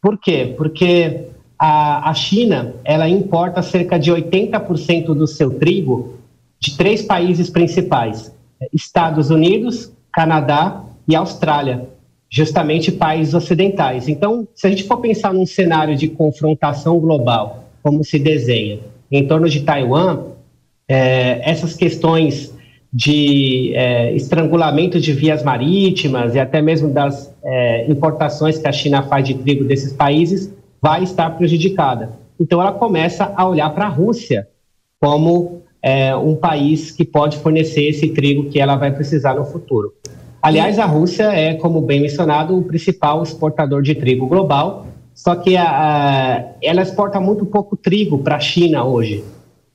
Por 0.00 0.18
quê? 0.18 0.54
Porque 0.56 1.28
a, 1.58 2.10
a 2.10 2.14
China 2.14 2.74
ela 2.84 3.08
importa 3.08 3.62
cerca 3.62 3.98
de 3.98 4.12
80% 4.12 5.06
do 5.14 5.26
seu 5.26 5.58
trigo 5.58 6.16
de 6.60 6.76
três 6.76 7.02
países 7.02 7.48
principais: 7.48 8.32
Estados 8.72 9.30
Unidos, 9.30 9.90
Canadá 10.12 10.82
e 11.06 11.14
Austrália, 11.14 11.88
justamente 12.28 12.90
países 12.90 13.34
ocidentais. 13.34 14.08
Então, 14.08 14.46
se 14.54 14.66
a 14.66 14.70
gente 14.70 14.84
for 14.84 14.98
pensar 14.98 15.32
num 15.32 15.46
cenário 15.46 15.96
de 15.96 16.08
confrontação 16.08 16.98
global, 16.98 17.64
como 17.82 18.02
se 18.04 18.18
desenha, 18.18 18.80
em 19.10 19.26
torno 19.26 19.48
de 19.48 19.60
Taiwan, 19.60 20.24
é, 20.88 21.48
essas 21.48 21.74
questões 21.74 22.54
de 22.92 23.72
é, 23.74 24.12
estrangulamento 24.14 24.98
de 25.00 25.12
vias 25.12 25.42
marítimas 25.42 26.34
e 26.34 26.38
até 26.38 26.62
mesmo 26.62 26.88
das 26.88 27.32
é, 27.44 27.90
importações 27.90 28.58
que 28.58 28.66
a 28.66 28.72
China 28.72 29.02
faz 29.02 29.26
de 29.26 29.34
trigo 29.34 29.64
desses 29.64 29.92
países 29.92 30.52
vai 30.80 31.02
estar 31.02 31.30
prejudicada. 31.30 32.12
Então, 32.38 32.60
ela 32.60 32.72
começa 32.72 33.32
a 33.36 33.48
olhar 33.48 33.70
para 33.70 33.86
a 33.86 33.88
Rússia 33.88 34.48
como 35.00 35.62
é, 35.82 36.14
um 36.16 36.34
país 36.34 36.90
que 36.90 37.04
pode 37.04 37.38
fornecer 37.38 37.88
esse 37.88 38.08
trigo 38.08 38.50
que 38.50 38.58
ela 38.58 38.76
vai 38.76 38.90
precisar 38.90 39.34
no 39.34 39.44
futuro. 39.44 39.92
Aliás, 40.46 40.78
a 40.78 40.84
Rússia 40.84 41.24
é, 41.24 41.54
como 41.54 41.80
bem 41.80 42.00
mencionado, 42.00 42.56
o 42.56 42.62
principal 42.62 43.20
exportador 43.20 43.82
de 43.82 43.96
trigo 43.96 44.28
global, 44.28 44.86
só 45.12 45.34
que 45.34 45.56
a, 45.56 45.64
a, 45.64 46.44
ela 46.62 46.82
exporta 46.82 47.18
muito 47.18 47.44
pouco 47.44 47.76
trigo 47.76 48.18
para 48.18 48.36
a 48.36 48.38
China 48.40 48.84
hoje. 48.84 49.24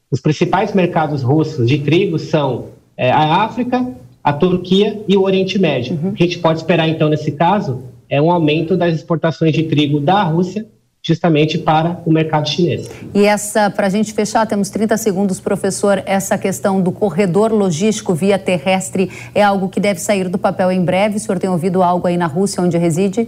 Os 0.09 0.21
principais 0.21 0.73
mercados 0.73 1.23
russos 1.23 1.67
de 1.67 1.77
trigo 1.79 2.17
são 2.17 2.67
é, 2.95 3.11
a 3.11 3.43
África, 3.43 3.85
a 4.23 4.31
Turquia 4.31 5.03
e 5.09 5.17
o 5.17 5.23
Oriente 5.23 5.59
Médio. 5.59 5.99
Uhum. 6.01 6.11
O 6.11 6.13
que 6.13 6.23
a 6.23 6.25
gente 6.25 6.39
pode 6.39 6.59
esperar, 6.59 6.87
então, 6.87 7.09
nesse 7.09 7.33
caso, 7.33 7.83
é 8.07 8.21
um 8.21 8.31
aumento 8.31 8.77
das 8.77 8.95
exportações 8.95 9.51
de 9.51 9.63
trigo 9.63 9.99
da 9.99 10.23
Rússia 10.23 10.65
justamente 11.03 11.57
para 11.57 12.01
o 12.05 12.11
mercado 12.11 12.47
chinês. 12.47 12.89
E 13.13 13.25
essa, 13.25 13.69
para 13.69 13.87
a 13.87 13.89
gente 13.89 14.13
fechar, 14.13 14.45
temos 14.45 14.69
30 14.69 14.95
segundos, 14.97 15.39
professor, 15.39 16.01
essa 16.05 16.37
questão 16.37 16.79
do 16.79 16.91
corredor 16.91 17.51
logístico 17.51 18.13
via 18.13 18.37
terrestre 18.37 19.09
é 19.33 19.41
algo 19.41 19.67
que 19.67 19.79
deve 19.79 19.99
sair 19.99 20.29
do 20.29 20.37
papel 20.37 20.71
em 20.71 20.83
breve? 20.83 21.17
O 21.17 21.19
senhor 21.19 21.39
tem 21.39 21.49
ouvido 21.49 21.81
algo 21.81 22.07
aí 22.07 22.17
na 22.17 22.27
Rússia, 22.27 22.61
onde 22.61 22.77
reside? 22.77 23.27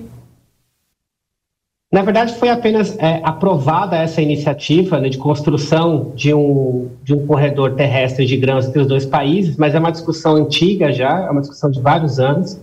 Na 1.92 2.02
verdade, 2.02 2.34
foi 2.34 2.50
apenas 2.50 2.98
é, 2.98 3.22
aprovada 3.24 3.96
essa 3.96 4.20
iniciativa 4.20 5.00
né, 5.00 5.10
de 5.10 5.18
construção 5.20 6.12
de 6.16 6.34
um, 6.34 6.90
de 7.04 7.14
um 7.14 7.28
corredor 7.28 7.76
terrestre 7.76 8.26
de 8.26 8.36
grãos 8.36 8.66
entre 8.66 8.82
os 8.82 8.88
dois 8.88 9.06
países, 9.06 9.58
mas 9.58 9.76
é 9.76 9.80
uma 9.80 9.92
discussão 9.92 10.36
antiga 10.36 10.92
já, 10.92 11.20
é 11.20 11.30
uma 11.30 11.42
discussão 11.42 11.70
de 11.70 11.80
vários 11.80 12.20
anos, 12.20 12.60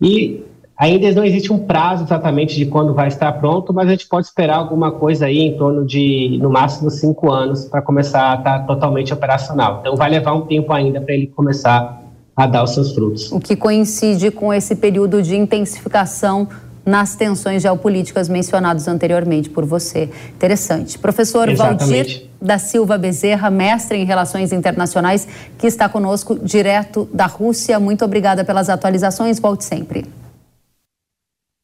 e 0.00 0.42
Ainda 0.80 1.12
não 1.12 1.22
existe 1.22 1.52
um 1.52 1.58
prazo 1.58 2.04
exatamente 2.04 2.56
de 2.56 2.64
quando 2.64 2.94
vai 2.94 3.08
estar 3.08 3.30
pronto, 3.32 3.70
mas 3.70 3.86
a 3.86 3.90
gente 3.90 4.08
pode 4.08 4.28
esperar 4.28 4.56
alguma 4.56 4.90
coisa 4.90 5.26
aí 5.26 5.40
em 5.40 5.54
torno 5.58 5.84
de, 5.84 6.38
no 6.40 6.48
máximo, 6.48 6.90
cinco 6.90 7.30
anos 7.30 7.66
para 7.66 7.82
começar 7.82 8.32
a 8.32 8.34
estar 8.36 8.58
totalmente 8.60 9.12
operacional. 9.12 9.80
Então, 9.82 9.94
vai 9.94 10.08
levar 10.08 10.32
um 10.32 10.40
tempo 10.46 10.72
ainda 10.72 10.98
para 10.98 11.12
ele 11.12 11.26
começar 11.26 12.02
a 12.34 12.46
dar 12.46 12.64
os 12.64 12.72
seus 12.72 12.94
frutos. 12.94 13.30
O 13.30 13.38
que 13.38 13.54
coincide 13.56 14.30
com 14.30 14.54
esse 14.54 14.74
período 14.74 15.22
de 15.22 15.36
intensificação 15.36 16.48
nas 16.86 17.14
tensões 17.14 17.60
geopolíticas 17.60 18.26
mencionadas 18.30 18.88
anteriormente 18.88 19.50
por 19.50 19.66
você. 19.66 20.08
Interessante. 20.34 20.98
Professor 20.98 21.46
Exatamente. 21.50 21.84
Valdir 21.84 22.30
da 22.40 22.56
Silva 22.56 22.96
Bezerra, 22.96 23.50
mestre 23.50 23.98
em 23.98 24.06
Relações 24.06 24.50
Internacionais, 24.50 25.28
que 25.58 25.66
está 25.66 25.90
conosco 25.90 26.38
direto 26.38 27.06
da 27.12 27.26
Rússia. 27.26 27.78
Muito 27.78 28.02
obrigada 28.02 28.46
pelas 28.46 28.70
atualizações. 28.70 29.38
Volte 29.38 29.66
sempre. 29.66 30.06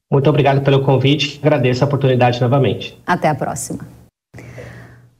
Muito 0.09 0.29
obrigado 0.29 0.61
pelo 0.61 0.83
convite, 0.83 1.37
agradeço 1.41 1.83
a 1.83 1.87
oportunidade 1.87 2.39
novamente. 2.39 2.97
Até 3.05 3.27
a 3.27 3.35
próxima. 3.35 3.96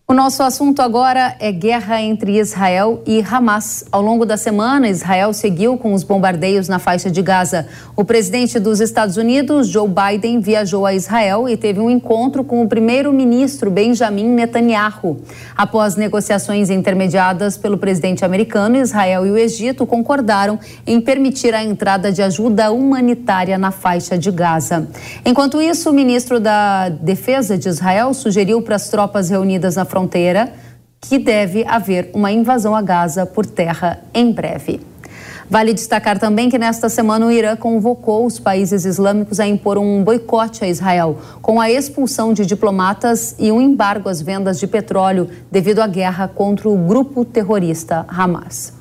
O 0.10 0.14
nosso 0.14 0.42
assunto 0.42 0.82
agora 0.82 1.36
é 1.38 1.52
guerra 1.52 2.02
entre 2.02 2.40
Israel 2.40 3.04
e 3.06 3.22
Hamas. 3.22 3.84
Ao 3.92 4.02
longo 4.02 4.26
da 4.26 4.38
semana, 4.38 4.88
Israel 4.88 5.34
seguiu 5.34 5.78
com 5.78 5.94
os 5.94 6.02
bombardeios 6.02 6.70
na 6.70 6.80
faixa 6.80 7.12
de 7.12 7.22
Gaza. 7.22 7.68
O 7.94 8.06
presidente 8.06 8.58
dos 8.58 8.80
Estados 8.80 9.18
Unidos, 9.18 9.68
Joe 9.68 9.90
Biden, 9.90 10.40
viajou 10.40 10.86
a 10.86 10.94
Israel 10.94 11.50
e 11.50 11.58
teve 11.58 11.82
um 11.82 11.90
encontro 11.90 12.42
com 12.46 12.62
o 12.64 12.70
primeiro-ministro 12.70 13.70
Benjamin 13.70 14.30
Netanyahu. 14.30 15.18
Após 15.58 15.98
negociações 15.98 16.70
intermediadas 16.70 17.58
pelo 17.58 17.78
presidente 17.78 18.24
americano, 18.24 18.78
Israel 18.78 19.26
e 19.26 19.32
o 19.32 19.38
Egito 19.38 19.86
concordaram 19.86 20.58
em 20.86 21.02
permitir 21.02 21.54
a 21.54 21.62
entrada 21.62 22.14
de 22.14 22.22
ajuda 22.22 22.72
humanitária 22.72 23.58
na 23.58 23.72
faixa 23.72 24.18
de 24.18 24.32
Gaza. 24.32 24.88
Enquanto 25.26 25.62
isso, 25.62 25.90
o 25.90 25.94
ministro 25.94 26.40
da 26.40 26.88
Defesa 26.88 27.58
de 27.58 27.68
Israel 27.68 28.14
sugeriu 28.14 28.62
para 28.62 28.78
as 28.78 28.88
tropas 28.88 29.30
reunidas 29.30 29.76
na 29.76 29.84
fronteira 29.84 29.97
que 31.00 31.18
deve 31.18 31.66
haver 31.66 32.12
uma 32.14 32.32
invasão 32.32 32.76
a 32.76 32.82
Gaza 32.82 33.26
por 33.26 33.46
terra 33.46 34.00
em 34.14 34.32
breve. 34.32 34.82
Vale 35.50 35.74
destacar 35.74 36.20
também 36.20 36.50
que 36.50 36.58
nesta 36.58 36.90
semana 36.90 37.26
o 37.26 37.32
Irã 37.32 37.56
convocou 37.56 38.26
os 38.26 38.38
países 38.38 38.84
islâmicos 38.84 39.40
a 39.40 39.48
impor 39.48 39.78
um 39.78 40.04
boicote 40.04 40.66
a 40.66 40.68
Israel, 40.68 41.18
com 41.42 41.62
a 41.62 41.72
expulsão 41.72 42.34
de 42.34 42.46
diplomatas 42.46 43.34
e 43.40 43.50
um 43.50 43.62
embargo 43.62 44.10
às 44.10 44.22
vendas 44.22 44.60
de 44.60 44.68
petróleo 44.68 45.30
devido 45.50 45.80
à 45.80 45.88
guerra 45.88 46.28
contra 46.28 46.68
o 46.68 46.76
grupo 46.76 47.24
terrorista 47.24 48.06
Hamas. 48.10 48.77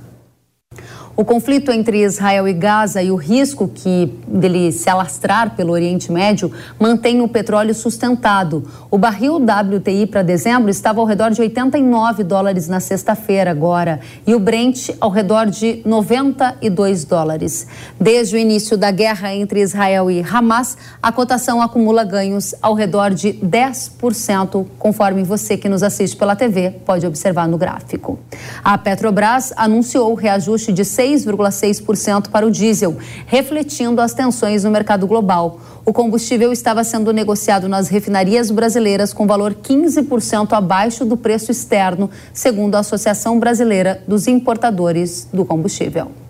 O 1.19 1.25
conflito 1.25 1.73
entre 1.73 2.03
Israel 2.03 2.47
e 2.47 2.53
Gaza 2.53 3.03
e 3.03 3.11
o 3.11 3.17
risco 3.17 3.67
que 3.67 4.13
dele 4.29 4.71
se 4.71 4.91
alastrar 4.91 5.57
pelo 5.57 5.73
Oriente 5.73 6.13
Médio 6.13 6.53
mantém 6.79 7.23
o 7.23 7.29
petróleo 7.29 7.75
sustentado. 7.75 8.69
O 8.91 8.99
barril 8.99 9.37
WTI 9.37 10.05
para 10.09 10.21
dezembro 10.21 10.69
estava 10.69 11.01
ao 11.01 11.07
redor 11.07 11.31
de 11.31 11.41
89 11.41 12.23
dólares 12.23 12.69
na 12.69 12.81
sexta-feira 12.81 13.51
agora 13.51 13.99
e 14.27 14.35
o 14.35 14.39
Brent 14.39 14.91
ao 15.01 15.09
redor 15.09 15.47
de 15.47 15.81
92 15.87 17.05
dólares. 17.07 17.67
Desde 17.99 18.37
o 18.37 18.39
início 18.39 18.77
da 18.77 18.91
guerra 18.91 19.35
entre 19.35 19.63
Israel 19.63 20.11
e 20.11 20.21
Hamas, 20.21 20.77
a 21.03 21.11
cotação 21.11 21.63
acumula 21.63 22.05
ganhos 22.05 22.55
ao 22.61 22.75
redor 22.75 23.15
de 23.15 23.33
10%, 23.33 24.67
conforme 24.79 25.23
você 25.23 25.57
que 25.57 25.67
nos 25.67 25.83
assiste 25.83 26.15
pela 26.15 26.37
TV 26.37 26.73
pode 26.85 27.07
observar 27.07 27.49
no 27.49 27.57
gráfico. 27.57 28.19
A 28.63 28.77
Petrobras 28.77 29.55
anunciou 29.57 30.13
o 30.13 30.15
reajuste 30.15 30.75
de 30.75 30.85
6 30.85 31.06
6,6% 31.07 32.29
para 32.29 32.47
o 32.47 32.51
diesel, 32.51 32.97
refletindo 33.27 34.01
as 34.01 34.13
tensões 34.13 34.65
no 34.65 34.71
mercado 34.71 35.07
global. 35.07 35.61
O 35.85 35.93
combustível 35.93 36.53
estava 36.53 36.83
sendo 36.83 37.13
negociado 37.13 37.69
nas 37.69 37.89
refinarias 37.89 38.51
brasileiras 38.51 39.13
com 39.13 39.27
valor 39.27 39.55
15% 39.55 40.53
abaixo 40.53 41.05
do 41.05 41.17
preço 41.17 41.51
externo, 41.51 42.11
segundo 42.33 42.75
a 42.75 42.81
Associação 42.81 43.39
Brasileira 43.39 44.03
dos 44.07 44.27
Importadores 44.27 45.29
do 45.33 45.45
Combustível. 45.45 46.26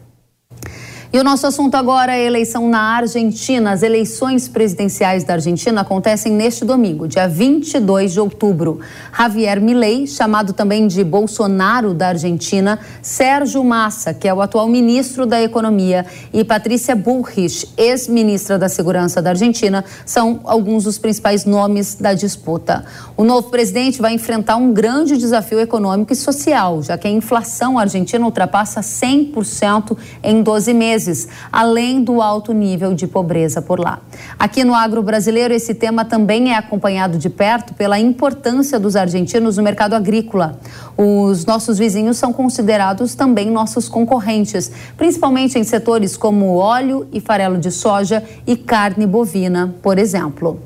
E 1.13 1.21
o 1.21 1.25
nosso 1.25 1.47
assunto 1.47 1.77
agora 1.77 2.17
é 2.17 2.23
a 2.23 2.27
eleição 2.27 2.69
na 2.69 2.81
Argentina. 2.81 3.71
As 3.71 3.85
eleições 3.85 4.49
presidenciais 4.49 5.23
da 5.23 5.35
Argentina 5.35 5.83
acontecem 5.83 6.33
neste 6.33 6.65
domingo, 6.65 7.07
dia 7.07 7.29
22 7.29 8.13
de 8.13 8.21
outubro. 8.21 8.81
Javier 9.17 9.61
Milei, 9.61 10.09
chamado 10.09 10.53
também 10.53 10.89
de 10.89 11.05
Bolsonaro 11.05 11.95
da 11.95 12.09
Argentina, 12.09 12.81
Sérgio 13.01 13.63
Massa, 13.63 14.13
que 14.13 14.27
é 14.27 14.35
o 14.35 14.41
atual 14.41 14.67
ministro 14.67 15.27
da 15.27 15.41
Economia, 15.41 16.05
e 16.33 16.43
Patrícia 16.43 16.97
Bullrich, 16.97 17.69
ex-ministra 17.77 18.59
da 18.59 18.69
Segurança 18.69 19.23
da 19.23 19.31
Argentina, 19.31 19.85
são 20.05 20.41
alguns 20.43 20.85
dos 20.85 20.99
principais 20.99 21.45
nomes 21.45 21.95
da 21.95 22.15
disputa. 22.15 22.85
O 23.17 23.23
novo 23.23 23.49
presidente 23.49 24.03
vai 24.03 24.13
enfrentar 24.13 24.57
um 24.57 24.73
grande 24.73 25.17
desafio 25.17 25.61
econômico 25.61 26.13
e 26.13 26.17
social, 26.17 26.83
já 26.83 26.99
que 26.99 27.07
a 27.07 27.11
inflação 27.11 27.79
argentina 27.79 28.25
ultrapassa 28.25 28.81
100% 28.81 29.97
em 30.23 30.43
12 30.43 30.75
meses 30.75 30.96
meses, 30.97 31.29
além 31.53 32.03
do 32.03 32.23
alto 32.23 32.53
nível 32.53 32.95
de 32.95 33.07
pobreza 33.07 33.61
por 33.61 33.79
lá. 33.79 34.01
Aqui 34.39 34.65
no 34.65 34.75
agro 34.75 35.03
brasileiro, 35.03 35.53
esse 35.53 35.75
tema 35.75 36.05
também 36.07 36.53
é 36.53 36.57
acompanhado 36.57 37.19
de 37.19 37.29
perto 37.29 37.75
pela 37.75 37.99
importância 37.99 38.81
dos 38.81 38.97
argentinos 38.97 39.59
no 39.59 39.63
mercado 39.63 39.95
agrícola. 39.95 40.59
Os 40.97 41.45
nossos 41.45 41.77
vizinhos 41.77 42.17
são 42.17 42.33
considerados 42.33 43.15
também 43.15 43.51
nossos 43.51 43.89
concorrentes, 43.89 44.71
principalmente 44.97 45.59
em 45.59 45.65
setores 45.65 46.17
como 46.17 46.57
óleo 46.57 47.07
e 47.13 47.21
farelo 47.21 47.59
de 47.59 47.71
soja 47.71 48.25
e 48.47 48.57
carne 48.57 49.07
bovina, 49.07 49.75
por 49.83 49.99
exemplo. 49.99 50.59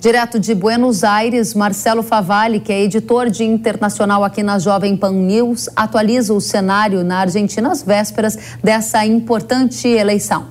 Direto 0.00 0.40
de 0.40 0.54
Buenos 0.54 1.04
Aires, 1.04 1.52
Marcelo 1.52 2.02
Favalli, 2.02 2.58
que 2.58 2.72
é 2.72 2.80
editor 2.80 3.28
de 3.28 3.44
internacional 3.44 4.24
aqui 4.24 4.42
na 4.42 4.58
Jovem 4.58 4.96
Pan 4.96 5.12
News, 5.12 5.68
atualiza 5.76 6.32
o 6.32 6.40
cenário 6.40 7.04
na 7.04 7.18
Argentina 7.18 7.70
às 7.70 7.82
vésperas 7.82 8.56
dessa 8.64 9.04
importante 9.04 9.86
eleição. 9.86 10.48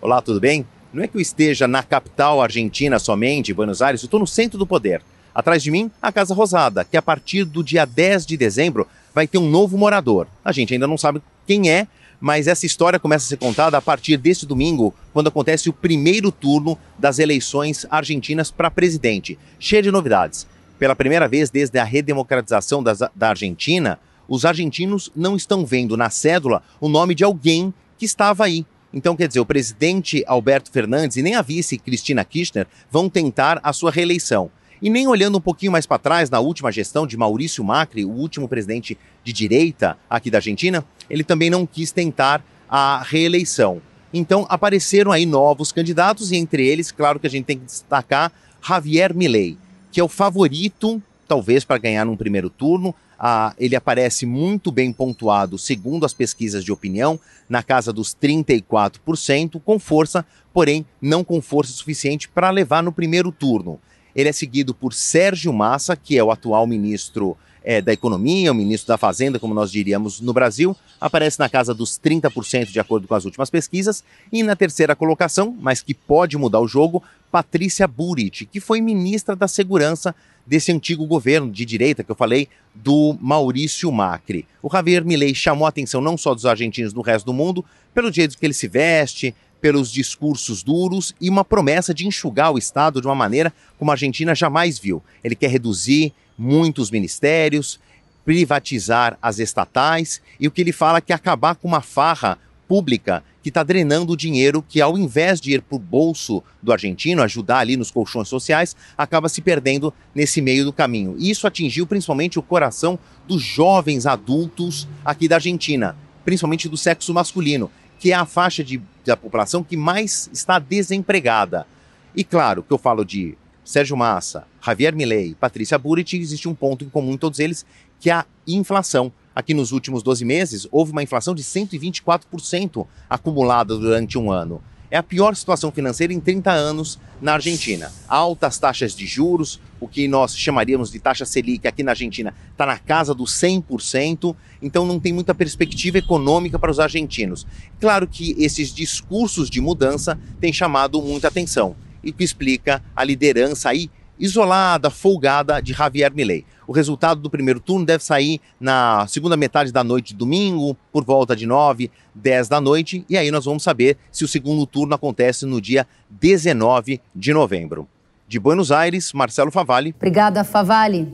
Olá, 0.00 0.22
tudo 0.22 0.40
bem? 0.40 0.64
Não 0.94 1.02
é 1.02 1.06
que 1.06 1.18
eu 1.18 1.20
esteja 1.20 1.68
na 1.68 1.82
capital 1.82 2.40
argentina 2.40 2.98
somente, 2.98 3.52
Buenos 3.52 3.82
Aires, 3.82 4.00
eu 4.00 4.06
estou 4.06 4.18
no 4.18 4.26
centro 4.26 4.58
do 4.58 4.66
poder. 4.66 5.02
Atrás 5.34 5.62
de 5.62 5.70
mim, 5.70 5.90
a 6.00 6.10
Casa 6.10 6.32
Rosada, 6.32 6.86
que 6.86 6.96
a 6.96 7.02
partir 7.02 7.44
do 7.44 7.62
dia 7.62 7.84
10 7.84 8.24
de 8.24 8.38
dezembro 8.38 8.88
vai 9.14 9.26
ter 9.26 9.36
um 9.36 9.50
novo 9.50 9.76
morador. 9.76 10.26
A 10.42 10.52
gente 10.52 10.72
ainda 10.72 10.86
não 10.86 10.96
sabe 10.96 11.20
quem 11.46 11.68
é, 11.68 11.86
mas 12.26 12.48
essa 12.48 12.66
história 12.66 12.98
começa 12.98 13.24
a 13.24 13.28
ser 13.28 13.36
contada 13.36 13.78
a 13.78 13.80
partir 13.80 14.16
deste 14.16 14.44
domingo, 14.44 14.92
quando 15.12 15.28
acontece 15.28 15.68
o 15.70 15.72
primeiro 15.72 16.32
turno 16.32 16.76
das 16.98 17.20
eleições 17.20 17.86
argentinas 17.88 18.50
para 18.50 18.68
presidente. 18.68 19.38
Cheia 19.60 19.80
de 19.80 19.92
novidades. 19.92 20.44
Pela 20.76 20.96
primeira 20.96 21.28
vez 21.28 21.50
desde 21.50 21.78
a 21.78 21.84
redemocratização 21.84 22.82
das, 22.82 22.98
da 23.14 23.28
Argentina, 23.28 24.00
os 24.26 24.44
argentinos 24.44 25.08
não 25.14 25.36
estão 25.36 25.64
vendo 25.64 25.96
na 25.96 26.10
cédula 26.10 26.64
o 26.80 26.88
nome 26.88 27.14
de 27.14 27.22
alguém 27.22 27.72
que 27.96 28.04
estava 28.04 28.44
aí. 28.44 28.66
Então, 28.92 29.14
quer 29.14 29.28
dizer, 29.28 29.38
o 29.38 29.46
presidente 29.46 30.24
Alberto 30.26 30.72
Fernandes 30.72 31.16
e 31.16 31.22
nem 31.22 31.36
a 31.36 31.42
vice 31.42 31.78
Cristina 31.78 32.24
Kirchner 32.24 32.66
vão 32.90 33.08
tentar 33.08 33.60
a 33.62 33.72
sua 33.72 33.92
reeleição. 33.92 34.50
E 34.80 34.90
nem 34.90 35.06
olhando 35.06 35.38
um 35.38 35.40
pouquinho 35.40 35.72
mais 35.72 35.86
para 35.86 35.98
trás, 35.98 36.28
na 36.28 36.38
última 36.38 36.70
gestão 36.70 37.06
de 37.06 37.16
Maurício 37.16 37.64
Macri, 37.64 38.04
o 38.04 38.10
último 38.10 38.48
presidente 38.48 38.98
de 39.24 39.32
direita 39.32 39.96
aqui 40.08 40.30
da 40.30 40.38
Argentina, 40.38 40.84
ele 41.08 41.24
também 41.24 41.48
não 41.48 41.66
quis 41.66 41.92
tentar 41.92 42.44
a 42.68 43.02
reeleição. 43.02 43.80
Então 44.12 44.46
apareceram 44.48 45.12
aí 45.12 45.26
novos 45.26 45.72
candidatos 45.72 46.30
e 46.30 46.36
entre 46.36 46.66
eles, 46.66 46.92
claro 46.92 47.18
que 47.18 47.26
a 47.26 47.30
gente 47.30 47.44
tem 47.44 47.58
que 47.58 47.64
destacar 47.64 48.32
Javier 48.66 49.14
Milei, 49.14 49.56
que 49.90 50.00
é 50.00 50.04
o 50.04 50.08
favorito, 50.08 51.02
talvez 51.26 51.64
para 51.64 51.78
ganhar 51.78 52.04
num 52.04 52.16
primeiro 52.16 52.50
turno. 52.50 52.94
Ah, 53.18 53.54
ele 53.58 53.74
aparece 53.74 54.26
muito 54.26 54.70
bem 54.70 54.92
pontuado, 54.92 55.56
segundo 55.56 56.04
as 56.04 56.12
pesquisas 56.12 56.62
de 56.62 56.70
opinião, 56.70 57.18
na 57.48 57.62
casa 57.62 57.90
dos 57.90 58.14
34%, 58.14 59.60
com 59.64 59.78
força, 59.78 60.24
porém 60.52 60.84
não 61.00 61.24
com 61.24 61.40
força 61.40 61.72
suficiente 61.72 62.28
para 62.28 62.50
levar 62.50 62.82
no 62.82 62.92
primeiro 62.92 63.32
turno. 63.32 63.80
Ele 64.16 64.30
é 64.30 64.32
seguido 64.32 64.74
por 64.74 64.94
Sérgio 64.94 65.52
Massa, 65.52 65.94
que 65.94 66.16
é 66.16 66.24
o 66.24 66.30
atual 66.30 66.66
ministro 66.66 67.36
é, 67.62 67.82
da 67.82 67.92
Economia, 67.92 68.50
o 68.50 68.54
ministro 68.54 68.88
da 68.88 68.96
Fazenda, 68.96 69.38
como 69.38 69.52
nós 69.52 69.70
diríamos 69.70 70.20
no 70.20 70.32
Brasil, 70.32 70.74
aparece 70.98 71.38
na 71.38 71.50
casa 71.50 71.74
dos 71.74 71.98
30% 71.98 72.72
de 72.72 72.80
acordo 72.80 73.06
com 73.06 73.14
as 73.14 73.26
últimas 73.26 73.50
pesquisas. 73.50 74.02
E 74.32 74.42
na 74.42 74.56
terceira 74.56 74.96
colocação, 74.96 75.54
mas 75.60 75.82
que 75.82 75.92
pode 75.92 76.38
mudar 76.38 76.60
o 76.60 76.66
jogo, 76.66 77.02
Patrícia 77.30 77.86
Burit, 77.86 78.46
que 78.46 78.58
foi 78.58 78.80
ministra 78.80 79.36
da 79.36 79.46
Segurança 79.46 80.14
desse 80.46 80.72
antigo 80.72 81.04
governo 81.06 81.50
de 81.50 81.64
direita 81.66 82.02
que 82.02 82.10
eu 82.10 82.16
falei, 82.16 82.48
do 82.74 83.18
Maurício 83.20 83.90
Macri. 83.92 84.46
O 84.62 84.70
Javier 84.72 85.04
Milei 85.04 85.34
chamou 85.34 85.66
a 85.66 85.68
atenção 85.68 86.00
não 86.00 86.16
só 86.16 86.34
dos 86.34 86.46
argentinos 86.46 86.92
do 86.92 87.02
resto 87.02 87.26
do 87.26 87.34
mundo, 87.34 87.64
pelo 87.92 88.12
jeito 88.12 88.38
que 88.38 88.46
ele 88.46 88.54
se 88.54 88.68
veste, 88.68 89.34
pelos 89.66 89.90
discursos 89.90 90.62
duros 90.62 91.12
e 91.20 91.28
uma 91.28 91.44
promessa 91.44 91.92
de 91.92 92.06
enxugar 92.06 92.52
o 92.52 92.58
Estado 92.58 93.00
de 93.00 93.08
uma 93.08 93.16
maneira 93.16 93.52
como 93.76 93.90
a 93.90 93.94
Argentina 93.94 94.32
jamais 94.32 94.78
viu. 94.78 95.02
Ele 95.24 95.34
quer 95.34 95.50
reduzir 95.50 96.12
muitos 96.38 96.88
ministérios, 96.88 97.80
privatizar 98.24 99.18
as 99.20 99.40
estatais 99.40 100.22
e 100.38 100.46
o 100.46 100.52
que 100.52 100.60
ele 100.60 100.70
fala 100.70 100.98
é 100.98 101.00
que 101.00 101.12
acabar 101.12 101.56
com 101.56 101.66
uma 101.66 101.80
farra 101.80 102.38
pública 102.68 103.24
que 103.42 103.48
está 103.48 103.64
drenando 103.64 104.12
o 104.12 104.16
dinheiro 104.16 104.62
que, 104.62 104.80
ao 104.80 104.96
invés 104.96 105.40
de 105.40 105.54
ir 105.54 105.62
para 105.62 105.74
o 105.74 105.80
bolso 105.80 106.44
do 106.62 106.70
argentino, 106.70 107.20
ajudar 107.24 107.58
ali 107.58 107.76
nos 107.76 107.90
colchões 107.90 108.28
sociais, 108.28 108.76
acaba 108.96 109.28
se 109.28 109.40
perdendo 109.40 109.92
nesse 110.14 110.40
meio 110.40 110.64
do 110.64 110.72
caminho. 110.72 111.16
E 111.18 111.28
isso 111.28 111.44
atingiu 111.44 111.88
principalmente 111.88 112.38
o 112.38 112.42
coração 112.42 112.96
dos 113.26 113.42
jovens 113.42 114.06
adultos 114.06 114.86
aqui 115.04 115.26
da 115.26 115.36
Argentina, 115.36 115.96
principalmente 116.24 116.68
do 116.68 116.76
sexo 116.76 117.12
masculino, 117.12 117.68
que 117.98 118.12
é 118.12 118.14
a 118.14 118.26
faixa 118.26 118.62
de, 118.62 118.80
da 119.04 119.16
população 119.16 119.62
que 119.62 119.76
mais 119.76 120.28
está 120.32 120.58
desempregada. 120.58 121.66
E 122.14 122.24
claro, 122.24 122.62
que 122.62 122.72
eu 122.72 122.78
falo 122.78 123.04
de 123.04 123.36
Sérgio 123.64 123.96
Massa, 123.96 124.46
Javier 124.64 124.94
Milei, 124.94 125.34
Patrícia 125.34 125.78
Burit, 125.78 126.16
existe 126.16 126.48
um 126.48 126.54
ponto 126.54 126.84
em 126.84 126.88
comum 126.88 127.12
em 127.12 127.18
todos 127.18 127.38
eles, 127.38 127.66
que 127.98 128.10
é 128.10 128.14
a 128.14 128.26
inflação. 128.46 129.12
Aqui 129.34 129.52
nos 129.52 129.72
últimos 129.72 130.02
12 130.02 130.24
meses, 130.24 130.66
houve 130.70 130.92
uma 130.92 131.02
inflação 131.02 131.34
de 131.34 131.42
124% 131.42 132.86
acumulada 133.10 133.76
durante 133.76 134.16
um 134.16 134.30
ano. 134.30 134.62
É 134.90 134.96
a 134.96 135.02
pior 135.02 135.34
situação 135.34 135.72
financeira 135.72 136.12
em 136.12 136.20
30 136.20 136.50
anos 136.50 136.98
na 137.20 137.34
Argentina. 137.34 137.90
Altas 138.06 138.58
taxas 138.58 138.94
de 138.94 139.04
juros, 139.06 139.60
o 139.80 139.88
que 139.88 140.06
nós 140.06 140.36
chamaríamos 140.36 140.90
de 140.90 141.00
taxa 141.00 141.24
Selic 141.24 141.66
aqui 141.66 141.82
na 141.82 141.92
Argentina, 141.92 142.32
está 142.52 142.64
na 142.64 142.78
casa 142.78 143.14
dos 143.14 143.32
100%, 143.32 144.34
então 144.62 144.86
não 144.86 145.00
tem 145.00 145.12
muita 145.12 145.34
perspectiva 145.34 145.98
econômica 145.98 146.58
para 146.58 146.70
os 146.70 146.78
argentinos. 146.78 147.46
Claro 147.80 148.06
que 148.06 148.36
esses 148.38 148.72
discursos 148.72 149.50
de 149.50 149.60
mudança 149.60 150.18
têm 150.40 150.52
chamado 150.52 151.02
muita 151.02 151.28
atenção 151.28 151.74
e 152.02 152.12
que 152.12 152.22
explica 152.22 152.82
a 152.94 153.02
liderança 153.02 153.68
aí 153.68 153.90
isolada, 154.18 154.88
folgada 154.88 155.60
de 155.60 155.72
Javier 155.72 156.12
Milei. 156.14 156.44
O 156.66 156.72
resultado 156.72 157.20
do 157.20 157.30
primeiro 157.30 157.60
turno 157.60 157.86
deve 157.86 158.02
sair 158.02 158.40
na 158.58 159.06
segunda 159.06 159.36
metade 159.36 159.70
da 159.70 159.84
noite 159.84 160.08
de 160.08 160.14
domingo, 160.14 160.76
por 160.92 161.04
volta 161.04 161.36
de 161.36 161.46
9, 161.46 161.90
10 162.14 162.48
da 162.48 162.60
noite, 162.60 163.04
e 163.08 163.16
aí 163.16 163.30
nós 163.30 163.44
vamos 163.44 163.62
saber 163.62 163.96
se 164.10 164.24
o 164.24 164.28
segundo 164.28 164.66
turno 164.66 164.94
acontece 164.94 165.46
no 165.46 165.60
dia 165.60 165.86
19 166.10 167.00
de 167.14 167.32
novembro. 167.32 167.88
De 168.26 168.40
Buenos 168.40 168.72
Aires, 168.72 169.12
Marcelo 169.12 169.52
Favalli. 169.52 169.94
Obrigada, 169.96 170.42
Favalli. 170.42 171.08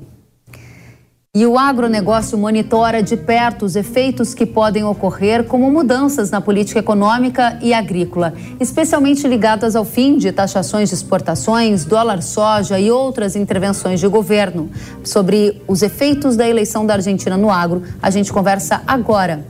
E 1.34 1.46
o 1.46 1.58
agronegócio 1.58 2.36
monitora 2.36 3.02
de 3.02 3.16
perto 3.16 3.64
os 3.64 3.74
efeitos 3.74 4.34
que 4.34 4.44
podem 4.44 4.84
ocorrer, 4.84 5.44
como 5.44 5.70
mudanças 5.70 6.30
na 6.30 6.42
política 6.42 6.80
econômica 6.80 7.58
e 7.62 7.72
agrícola, 7.72 8.34
especialmente 8.60 9.26
ligadas 9.26 9.74
ao 9.74 9.82
fim 9.82 10.18
de 10.18 10.30
taxações 10.30 10.90
de 10.90 10.94
exportações, 10.94 11.86
dólar 11.86 12.22
soja 12.22 12.78
e 12.78 12.90
outras 12.90 13.34
intervenções 13.34 13.98
de 13.98 14.06
governo. 14.08 14.70
Sobre 15.02 15.62
os 15.66 15.80
efeitos 15.80 16.36
da 16.36 16.46
eleição 16.46 16.84
da 16.84 16.92
Argentina 16.92 17.38
no 17.38 17.48
agro, 17.48 17.82
a 18.02 18.10
gente 18.10 18.30
conversa 18.30 18.82
agora 18.86 19.42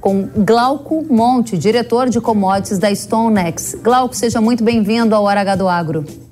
com 0.00 0.26
Glauco 0.38 1.04
Monte, 1.10 1.58
diretor 1.58 2.08
de 2.08 2.18
commodities 2.18 2.78
da 2.78 2.90
StoneX. 2.94 3.76
Glauco, 3.82 4.16
seja 4.16 4.40
muito 4.40 4.64
bem-vindo 4.64 5.14
ao 5.14 5.28
H 5.28 5.54
do 5.54 5.68
Agro. 5.68 6.29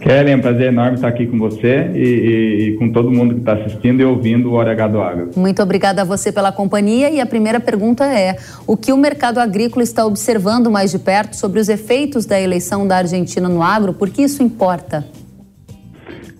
Kelly, 0.00 0.30
é 0.30 0.36
um 0.36 0.40
prazer 0.40 0.68
enorme 0.68 0.94
estar 0.94 1.08
aqui 1.08 1.26
com 1.26 1.38
você 1.38 1.90
e, 1.94 1.98
e, 1.98 2.68
e 2.68 2.76
com 2.78 2.90
todo 2.90 3.10
mundo 3.10 3.34
que 3.34 3.40
está 3.40 3.52
assistindo 3.52 4.00
e 4.00 4.04
ouvindo 4.04 4.50
o 4.50 4.54
Hora 4.54 4.72
H 4.72 4.88
do 4.88 5.02
Agro. 5.02 5.30
Muito 5.36 5.62
obrigada 5.62 6.00
a 6.00 6.04
você 6.04 6.32
pela 6.32 6.50
companhia 6.50 7.10
e 7.10 7.20
a 7.20 7.26
primeira 7.26 7.60
pergunta 7.60 8.06
é: 8.06 8.36
o 8.66 8.76
que 8.76 8.92
o 8.92 8.96
mercado 8.96 9.38
agrícola 9.38 9.82
está 9.82 10.06
observando 10.06 10.70
mais 10.70 10.90
de 10.90 10.98
perto 10.98 11.36
sobre 11.36 11.60
os 11.60 11.68
efeitos 11.68 12.24
da 12.24 12.40
eleição 12.40 12.86
da 12.86 12.96
Argentina 12.96 13.48
no 13.48 13.62
agro? 13.62 13.92
Por 13.92 14.08
que 14.08 14.22
isso 14.22 14.42
importa? 14.42 15.04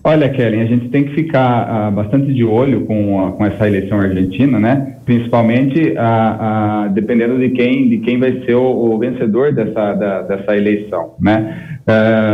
Olha, 0.03 0.27
Kelly, 0.29 0.59
a 0.59 0.65
gente 0.65 0.89
tem 0.89 1.03
que 1.03 1.13
ficar 1.13 1.89
uh, 1.89 1.91
bastante 1.91 2.33
de 2.33 2.43
olho 2.43 2.85
com, 2.87 3.23
uh, 3.23 3.33
com 3.33 3.45
essa 3.45 3.67
eleição 3.67 3.99
argentina, 3.99 4.59
né? 4.59 4.95
Principalmente 5.05 5.91
uh, 5.91 6.89
dependendo 6.91 7.37
de 7.37 7.49
quem, 7.49 7.87
de 7.87 7.99
quem 7.99 8.19
vai 8.19 8.41
ser 8.43 8.55
o, 8.55 8.63
o 8.63 8.97
vencedor 8.97 9.53
dessa, 9.53 9.93
da, 9.93 10.21
dessa 10.23 10.57
eleição, 10.57 11.13
né? 11.19 11.70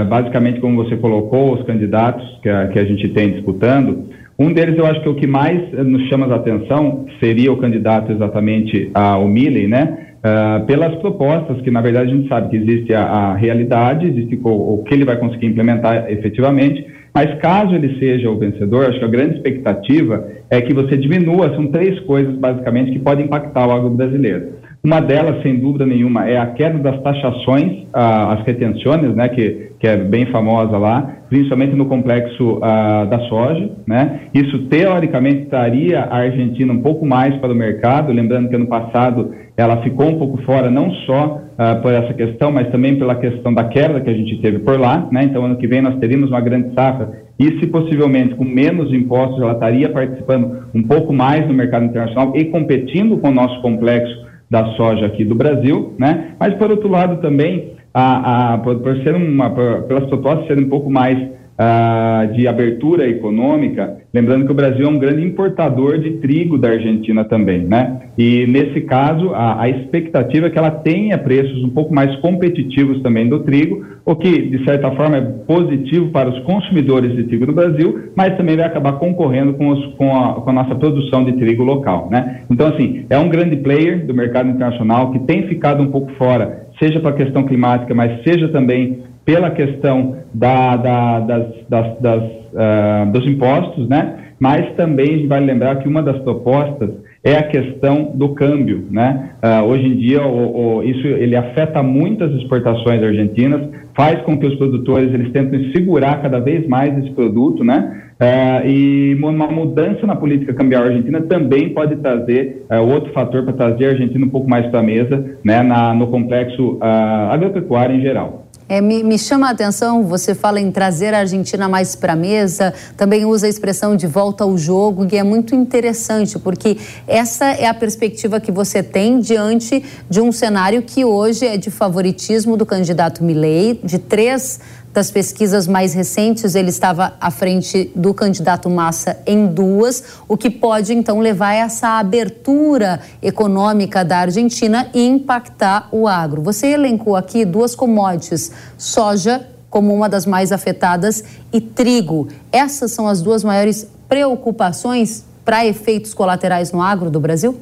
Basicamente, 0.10 0.60
como 0.60 0.84
você 0.84 0.98
colocou, 0.98 1.54
os 1.54 1.64
candidatos 1.66 2.26
que 2.42 2.50
a, 2.50 2.68
que 2.68 2.80
a 2.80 2.86
gente 2.86 3.10
tem 3.10 3.32
disputando, 3.32 4.06
um 4.40 4.54
deles 4.54 4.78
eu 4.78 4.86
acho 4.86 5.02
que 5.02 5.10
o 5.10 5.16
que 5.16 5.26
mais 5.26 5.72
nos 5.72 6.08
chama 6.10 6.28
a 6.28 6.36
atenção 6.36 7.08
seria 7.20 7.52
o 7.52 7.58
candidato 7.58 8.12
exatamente 8.12 8.92
ao 8.94 9.28
Milley, 9.28 9.68
né? 9.68 9.98
Uh, 10.18 10.66
pelas 10.66 10.94
propostas, 10.96 11.62
que 11.62 11.72
na 11.72 11.82
verdade 11.82 12.12
a 12.12 12.16
gente 12.16 12.28
sabe 12.28 12.50
que 12.50 12.58
existe 12.58 12.94
a, 12.94 13.04
a 13.04 13.36
realidade, 13.36 14.08
existe 14.08 14.40
o, 14.44 14.50
o, 14.50 14.84
que 14.84 14.94
ele 14.94 15.06
vai 15.06 15.16
conseguir 15.18 15.48
implementar 15.48 16.12
efetivamente, 16.12 16.86
mas 17.14 17.34
caso 17.40 17.74
ele 17.74 17.98
seja 17.98 18.30
o 18.30 18.38
vencedor, 18.38 18.86
acho 18.86 19.00
que 19.00 19.06
a 19.06 19.08
grande 19.08 19.36
expectativa 19.36 20.28
é 20.50 20.62
que 20.62 20.74
você 20.74 20.98
diminua, 20.98 21.56
são 21.56 21.68
três 21.68 22.00
coisas 22.02 22.36
basicamente 22.36 22.92
que 22.92 23.00
podem 23.00 23.26
impactar 23.26 23.68
o 23.68 23.72
agro 23.72 23.90
brasileiro. 23.90 24.50
Uma 24.88 25.02
delas, 25.02 25.44
sem 25.44 25.60
dúvida 25.60 25.86
nenhuma, 25.86 26.30
é 26.30 26.38
a 26.38 26.46
queda 26.46 26.80
das 26.80 27.02
taxações, 27.02 27.86
ah, 27.92 28.36
as 28.36 28.46
retenções, 28.46 29.14
né, 29.14 29.28
que, 29.28 29.72
que 29.78 29.86
é 29.86 29.98
bem 29.98 30.28
famosa 30.28 30.78
lá, 30.78 31.18
principalmente 31.28 31.76
no 31.76 31.88
complexo 31.88 32.58
ah, 32.62 33.04
da 33.04 33.20
soja. 33.28 33.70
Né? 33.86 34.22
Isso, 34.34 34.60
teoricamente, 34.70 35.48
traria 35.48 36.04
a 36.04 36.20
Argentina 36.20 36.72
um 36.72 36.82
pouco 36.82 37.06
mais 37.06 37.36
para 37.36 37.52
o 37.52 37.56
mercado, 37.56 38.14
lembrando 38.14 38.48
que 38.48 38.56
ano 38.56 38.68
passado 38.68 39.36
ela 39.58 39.82
ficou 39.84 40.08
um 40.08 40.18
pouco 40.18 40.42
fora, 40.44 40.72
não 40.72 40.90
só 41.06 41.42
uh, 41.58 41.82
por 41.82 41.92
essa 41.92 42.14
questão, 42.14 42.52
mas 42.52 42.70
também 42.70 42.96
pela 42.96 43.16
questão 43.16 43.54
da 43.54 43.66
queda 43.66 44.00
que 44.00 44.10
a 44.10 44.14
gente 44.14 44.40
teve 44.40 44.60
por 44.60 44.80
lá, 44.80 45.06
né? 45.12 45.24
Então, 45.24 45.44
ano 45.44 45.58
que 45.58 45.68
vem 45.68 45.82
nós 45.82 45.98
teríamos 46.00 46.30
uma 46.30 46.40
grande 46.40 46.74
safra 46.76 47.24
e, 47.40 47.60
se 47.60 47.68
possivelmente, 47.68 48.36
com 48.36 48.46
menos 48.46 48.94
impostos, 48.94 49.42
ela 49.42 49.54
estaria 49.54 49.90
participando 49.90 50.68
um 50.74 50.84
pouco 50.84 51.12
mais 51.12 51.46
no 51.46 51.54
mercado 51.54 51.86
internacional 51.86 52.34
e 52.36 52.46
competindo 52.46 53.18
com 53.18 53.30
o 53.30 53.34
nosso 53.34 53.60
complexo 53.62 54.27
da 54.50 54.66
soja 54.76 55.06
aqui 55.06 55.26
do 55.26 55.36
Brasil, 55.36 55.94
né? 56.00 56.36
Mas, 56.40 56.54
por 56.56 56.72
outro 56.72 56.88
lado, 56.88 57.22
também, 57.22 57.74
a, 57.94 58.54
a, 58.54 58.58
por, 58.60 58.80
por 58.80 58.96
ser 59.04 59.16
uma, 59.16 59.50
por, 59.50 59.84
pelas 59.84 60.06
propostas 60.06 60.48
serem 60.48 60.66
um 60.66 60.70
pouco 60.70 60.90
mais 60.90 61.18
uh, 61.58 62.34
de 62.34 62.48
abertura 62.48 63.08
econômica, 63.10 63.98
lembrando 64.14 64.46
que 64.46 64.52
o 64.52 64.56
Brasil 64.56 64.86
é 64.86 64.90
um 64.90 65.00
grande 65.00 65.26
importador 65.26 65.98
de 65.98 66.12
trigo 66.18 66.58
da 66.58 66.70
Argentina 66.70 67.26
também, 67.26 67.60
né? 67.62 68.02
E 68.18 68.46
nesse 68.48 68.82
caso, 68.82 69.32
a, 69.34 69.62
a 69.62 69.70
expectativa 69.70 70.48
é 70.48 70.50
que 70.50 70.58
ela 70.58 70.72
tenha 70.72 71.18
preços 71.18 71.64
um 71.64 71.70
pouco 71.70 71.94
mais 71.94 72.16
competitivos 72.18 73.02
também 73.02 73.28
do 73.28 73.40
trigo, 73.40 73.86
o 74.06 74.16
que, 74.16 74.42
de 74.42 74.64
certa 74.64 74.90
forma, 74.92 75.18
é 75.18 75.22
positivo 75.22 76.10
para 76.10 76.30
os 76.30 76.40
consumidores 76.44 77.16
de 77.16 77.24
trigo 77.26 77.46
do 77.46 77.54
Brasil, 77.54 78.12
mas 78.16 78.38
também 78.38 78.56
vai 78.56 78.66
acabar 78.66 78.94
concorrendo 78.94 79.54
com, 79.54 79.70
os, 79.70 79.86
com, 79.96 80.16
a, 80.16 80.36
com 80.36 80.50
a 80.50 80.54
nossa 80.54 80.76
produção 80.76 81.26
de 81.26 81.34
trigo 81.34 81.64
local, 81.64 82.08
né? 82.10 82.42
Então, 82.50 82.68
assim, 82.68 83.06
é 83.10 83.18
um 83.18 83.30
grande 83.30 83.58
player 83.58 84.06
do 84.06 84.14
mercado 84.14 84.50
internacional 84.50 85.12
que 85.12 85.20
tem 85.20 85.48
ficado 85.48 85.84
um 85.84 85.92
pouco 85.92 86.12
fora, 86.14 86.68
seja 86.80 87.00
para 87.00 87.10
a 87.10 87.18
questão 87.18 87.44
climática, 87.44 87.94
mas 87.94 88.24
seja 88.24 88.48
também 88.48 89.00
pela 89.28 89.52
questão 89.52 90.16
da, 90.34 90.78
da, 90.78 91.20
das, 91.20 91.46
das, 91.68 92.00
das 92.00 92.24
uh, 92.24 93.12
dos 93.12 93.28
impostos, 93.28 93.90
né? 93.90 94.20
Mas 94.40 94.74
também 94.76 95.28
vai 95.28 95.42
lembrar 95.42 95.76
que 95.80 95.88
uma 95.88 96.02
das 96.02 96.18
propostas 96.20 96.92
é 97.22 97.36
a 97.36 97.44
questão 97.44 98.14
do 98.16 98.30
câmbio, 98.30 98.86
né? 98.90 99.32
Uh, 99.44 99.66
hoje 99.66 99.86
em 99.86 99.98
dia, 99.98 100.26
o, 100.26 100.78
o, 100.78 100.84
isso 100.84 101.06
ele 101.06 101.36
afeta 101.36 101.84
muito 101.84 102.24
as 102.24 102.32
exportações 102.36 103.04
argentinas, 103.04 103.68
faz 103.94 104.22
com 104.22 104.38
que 104.38 104.48
os 104.48 104.56
produtores 104.56 105.14
eles 105.14 105.34
tentem 105.34 105.74
segurar 105.74 106.22
cada 106.22 106.40
vez 106.40 106.66
mais 106.66 106.98
esse 106.98 107.12
produto, 107.12 107.66
né? 107.66 108.04
Uh, 108.18 108.66
e 108.66 109.16
uma 109.22 109.48
mudança 109.48 110.08
na 110.08 110.16
política 110.16 110.54
cambial 110.54 110.84
argentina 110.84 111.22
também 111.22 111.74
pode 111.74 111.98
trazer 111.98 112.66
uh, 112.72 112.82
outro 112.82 113.12
fator 113.12 113.44
para 113.44 113.54
trazer 113.54 113.88
a 113.88 113.90
Argentina 113.90 114.26
um 114.26 114.30
pouco 114.30 114.50
mais 114.50 114.66
para 114.68 114.80
a 114.80 114.84
mesa, 114.84 115.38
né? 115.44 115.62
Na, 115.64 115.94
no 115.94 116.08
complexo 116.08 116.78
agropecuário 116.80 117.98
em 117.98 118.02
geral. 118.02 118.47
É, 118.70 118.82
me, 118.82 119.02
me, 119.02 119.18
chama 119.18 119.48
a 119.48 119.52
atenção, 119.52 120.04
você 120.04 120.36
fala 120.36 120.60
em 120.60 120.70
trazer 120.70 121.14
a 121.14 121.20
Argentina 121.20 121.70
mais 121.70 121.96
para 121.96 122.14
a 122.14 122.16
mesa, 122.18 122.74
também 122.98 123.26
usa 123.26 123.48
a 123.48 123.50
expressão 123.50 123.96
de 123.96 124.06
volta 124.06 124.44
ao 124.44 124.58
jogo, 124.58 125.08
e 125.10 125.16
é 125.16 125.24
muito 125.24 125.56
interessante, 125.56 126.38
porque 126.38 126.78
essa 127.08 127.46
é 127.46 127.66
a 127.66 127.74
perspectiva 127.74 128.42
que 128.42 128.52
você 128.52 128.84
tem 128.84 129.22
diante 129.22 129.82
de 130.10 130.20
um 130.20 130.34
cenário 130.34 130.82
que 130.82 131.06
hoje 131.06 131.48
é 131.48 131.56
de 131.56 131.72
favoritismo 131.72 132.58
do 132.58 132.66
candidato 132.66 133.24
Milei, 133.24 133.80
de 133.82 134.00
três 134.00 134.60
das 134.98 135.12
pesquisas 135.12 135.68
mais 135.68 135.94
recentes, 135.94 136.56
ele 136.56 136.70
estava 136.70 137.14
à 137.22 137.30
frente 137.30 137.92
do 137.96 138.16
candidato 138.16 138.68
Massa 138.68 139.20
em 139.28 139.46
duas, 139.46 140.04
o 140.28 140.36
que 140.36 140.50
pode 140.50 140.92
então 140.92 141.20
levar 141.20 141.50
a 141.50 141.54
essa 141.54 142.00
abertura 142.00 143.00
econômica 143.22 144.04
da 144.04 144.18
Argentina 144.18 144.90
e 144.96 145.06
impactar 145.06 145.88
o 145.92 146.08
agro. 146.08 146.42
Você 146.42 146.70
elencou 146.70 147.16
aqui 147.16 147.46
duas 147.46 147.76
commodities, 147.76 148.52
soja 148.76 149.48
como 149.70 149.94
uma 149.94 150.10
das 150.10 150.26
mais 150.26 150.52
afetadas 150.52 151.24
e 151.54 151.62
trigo. 151.62 152.28
Essas 152.52 152.90
são 152.90 153.08
as 153.08 153.22
duas 153.22 153.44
maiores 153.44 153.88
preocupações 154.10 155.24
para 155.46 155.64
efeitos 155.64 156.16
colaterais 156.16 156.72
no 156.72 156.82
agro 156.82 157.12
do 157.12 157.20
Brasil? 157.20 157.56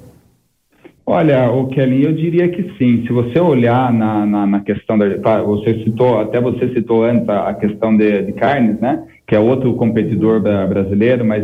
Olha, 1.08 1.52
o 1.52 1.68
Kelly, 1.68 2.04
eu 2.04 2.14
diria 2.14 2.50
que 2.50 2.64
sim. 2.80 3.06
Se 3.06 3.14
você 3.14 3.40
olhar 3.40 3.94
na, 3.94 4.26
na, 4.26 4.48
na 4.48 4.60
questão 4.62 4.98
da, 4.98 5.06
você 5.44 5.84
citou, 5.84 6.20
até 6.20 6.42
você 6.42 6.74
citou 6.74 7.04
antes 7.04 7.30
a, 7.30 7.54
questão 7.54 7.96
de, 7.96 8.24
de, 8.24 8.32
carnes, 8.34 8.80
né? 8.80 9.04
Que 9.28 9.36
é 9.36 9.40
outro 9.40 9.76
competidor 9.76 10.42
brasileiro, 10.42 11.24
mas 11.24 11.44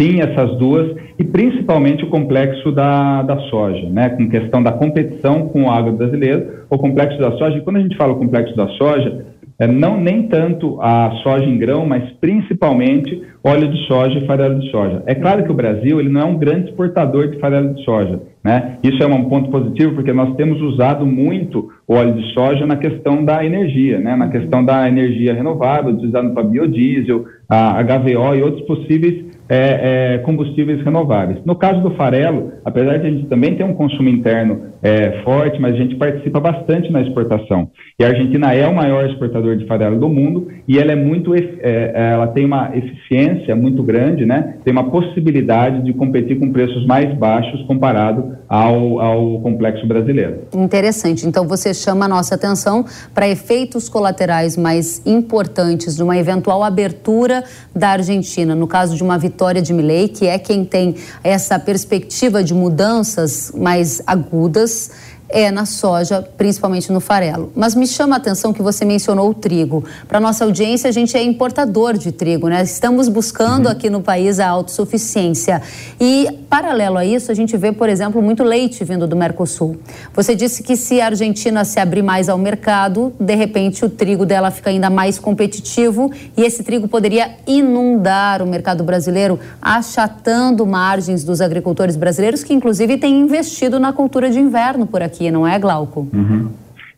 sim 0.00 0.20
essas 0.20 0.56
duas 0.58 0.96
e 1.18 1.24
principalmente 1.24 2.04
o 2.04 2.08
complexo 2.08 2.70
da, 2.70 3.22
da 3.22 3.36
soja, 3.50 3.88
né? 3.90 4.10
Com 4.10 4.28
questão 4.28 4.62
da 4.62 4.70
competição 4.70 5.48
com 5.48 5.64
o 5.64 5.70
agro 5.70 5.92
brasileiro, 5.92 6.64
o 6.70 6.78
complexo 6.78 7.18
da 7.18 7.32
soja. 7.32 7.58
E 7.58 7.62
quando 7.62 7.78
a 7.78 7.82
gente 7.82 7.96
fala 7.96 8.14
complexo 8.14 8.54
da 8.56 8.68
soja, 8.68 9.26
é, 9.60 9.66
não 9.66 10.00
nem 10.00 10.22
tanto 10.22 10.80
a 10.80 11.10
soja 11.22 11.44
em 11.44 11.58
grão, 11.58 11.84
mas 11.84 12.10
principalmente 12.18 13.22
óleo 13.44 13.68
de 13.68 13.86
soja 13.86 14.18
e 14.18 14.26
farelo 14.26 14.58
de 14.58 14.70
soja. 14.70 15.02
É 15.04 15.14
claro 15.14 15.44
que 15.44 15.52
o 15.52 15.54
Brasil 15.54 16.00
ele 16.00 16.08
não 16.08 16.20
é 16.22 16.24
um 16.24 16.38
grande 16.38 16.70
exportador 16.70 17.28
de 17.28 17.38
farelo 17.38 17.74
de 17.74 17.84
soja, 17.84 18.22
né? 18.42 18.78
Isso 18.82 19.02
é 19.02 19.06
um 19.06 19.28
ponto 19.28 19.50
positivo 19.50 19.94
porque 19.94 20.14
nós 20.14 20.34
temos 20.36 20.62
usado 20.62 21.06
muito 21.06 21.70
o 21.86 21.94
óleo 21.94 22.14
de 22.14 22.32
soja 22.32 22.66
na 22.66 22.76
questão 22.76 23.22
da 23.22 23.44
energia, 23.44 23.98
né? 23.98 24.16
Na 24.16 24.28
questão 24.28 24.64
da 24.64 24.88
energia 24.88 25.34
renovável, 25.34 25.92
utilizado 25.92 26.30
para 26.32 26.42
biodiesel, 26.42 27.26
a 27.46 27.82
HVO 27.82 28.34
e 28.34 28.42
outros 28.42 28.66
possíveis 28.66 29.29
é, 29.50 30.14
é, 30.14 30.18
combustíveis 30.18 30.80
renováveis. 30.84 31.40
No 31.44 31.56
caso 31.56 31.80
do 31.80 31.90
farelo, 31.96 32.52
apesar 32.64 32.98
de 32.98 33.08
a 33.08 33.10
gente 33.10 33.26
também 33.26 33.56
ter 33.56 33.64
um 33.64 33.74
consumo 33.74 34.08
interno 34.08 34.60
é, 34.80 35.22
forte, 35.24 35.60
mas 35.60 35.74
a 35.74 35.76
gente 35.76 35.96
participa 35.96 36.38
bastante 36.38 36.90
na 36.92 37.02
exportação. 37.02 37.68
E 37.98 38.04
a 38.04 38.08
Argentina 38.08 38.54
é 38.54 38.66
o 38.66 38.74
maior 38.74 39.04
exportador 39.10 39.56
de 39.56 39.66
farelo 39.66 39.98
do 39.98 40.08
mundo 40.08 40.48
e 40.68 40.78
ela 40.78 40.92
é 40.92 40.94
muito, 40.94 41.34
é, 41.34 41.40
é, 41.62 42.12
ela 42.12 42.28
tem 42.28 42.44
uma 42.44 42.70
eficiência 42.74 43.56
muito 43.56 43.82
grande, 43.82 44.24
né? 44.24 44.54
Tem 44.64 44.72
uma 44.72 44.88
possibilidade 44.88 45.82
de 45.82 45.92
competir 45.92 46.38
com 46.38 46.52
preços 46.52 46.86
mais 46.86 47.12
baixos 47.18 47.60
comparado 47.64 48.36
ao, 48.48 49.00
ao 49.00 49.40
complexo 49.40 49.84
brasileiro. 49.84 50.42
Interessante. 50.54 51.26
Então 51.26 51.46
você 51.46 51.74
chama 51.74 52.04
a 52.04 52.08
nossa 52.08 52.36
atenção 52.36 52.84
para 53.12 53.28
efeitos 53.28 53.88
colaterais 53.88 54.56
mais 54.56 55.04
importantes 55.04 55.96
de 55.96 56.02
uma 56.04 56.16
eventual 56.16 56.62
abertura 56.62 57.42
da 57.74 57.90
Argentina, 57.90 58.54
no 58.54 58.68
caso 58.68 58.96
de 58.96 59.02
uma 59.02 59.18
vitória 59.18 59.39
vitória 59.40 59.62
de 59.62 59.72
Milley, 59.72 60.06
que 60.06 60.26
é 60.26 60.38
quem 60.38 60.66
tem 60.66 60.94
essa 61.24 61.58
perspectiva 61.58 62.44
de 62.44 62.52
mudanças 62.52 63.50
mais 63.56 64.02
agudas 64.06 64.90
é 65.32 65.50
na 65.50 65.64
soja, 65.64 66.26
principalmente 66.36 66.92
no 66.92 67.00
farelo. 67.00 67.52
Mas 67.54 67.74
me 67.74 67.86
chama 67.86 68.16
a 68.16 68.18
atenção 68.18 68.52
que 68.52 68.62
você 68.62 68.84
mencionou 68.84 69.30
o 69.30 69.34
trigo. 69.34 69.84
Para 70.08 70.20
nossa 70.20 70.44
audiência, 70.44 70.88
a 70.88 70.92
gente 70.92 71.16
é 71.16 71.22
importador 71.22 71.96
de 71.96 72.12
trigo, 72.12 72.48
né? 72.48 72.62
Estamos 72.62 73.08
buscando 73.08 73.66
uhum. 73.66 73.72
aqui 73.72 73.88
no 73.88 74.00
país 74.00 74.40
a 74.40 74.48
autossuficiência. 74.48 75.62
E, 76.00 76.28
paralelo 76.48 76.98
a 76.98 77.04
isso, 77.04 77.30
a 77.30 77.34
gente 77.34 77.56
vê, 77.56 77.72
por 77.72 77.88
exemplo, 77.88 78.20
muito 78.20 78.42
leite 78.42 78.84
vindo 78.84 79.06
do 79.06 79.16
Mercosul. 79.16 79.78
Você 80.14 80.34
disse 80.34 80.62
que 80.62 80.76
se 80.76 81.00
a 81.00 81.06
Argentina 81.06 81.64
se 81.64 81.78
abrir 81.78 82.02
mais 82.02 82.28
ao 82.28 82.38
mercado, 82.38 83.12
de 83.18 83.34
repente 83.34 83.84
o 83.84 83.90
trigo 83.90 84.26
dela 84.26 84.50
fica 84.50 84.70
ainda 84.70 84.90
mais 84.90 85.18
competitivo 85.18 86.10
e 86.36 86.42
esse 86.42 86.62
trigo 86.62 86.88
poderia 86.88 87.36
inundar 87.46 88.42
o 88.42 88.46
mercado 88.46 88.82
brasileiro, 88.82 89.38
achatando 89.60 90.66
margens 90.66 91.24
dos 91.24 91.40
agricultores 91.40 91.96
brasileiros 91.96 92.42
que, 92.42 92.52
inclusive, 92.52 92.96
têm 92.96 93.20
investido 93.20 93.78
na 93.78 93.92
cultura 93.92 94.30
de 94.30 94.38
inverno 94.38 94.86
por 94.86 95.02
aqui, 95.02 95.19
não 95.28 95.44
é, 95.44 95.58
Glauco? 95.58 96.08
Uhum. 96.12 96.50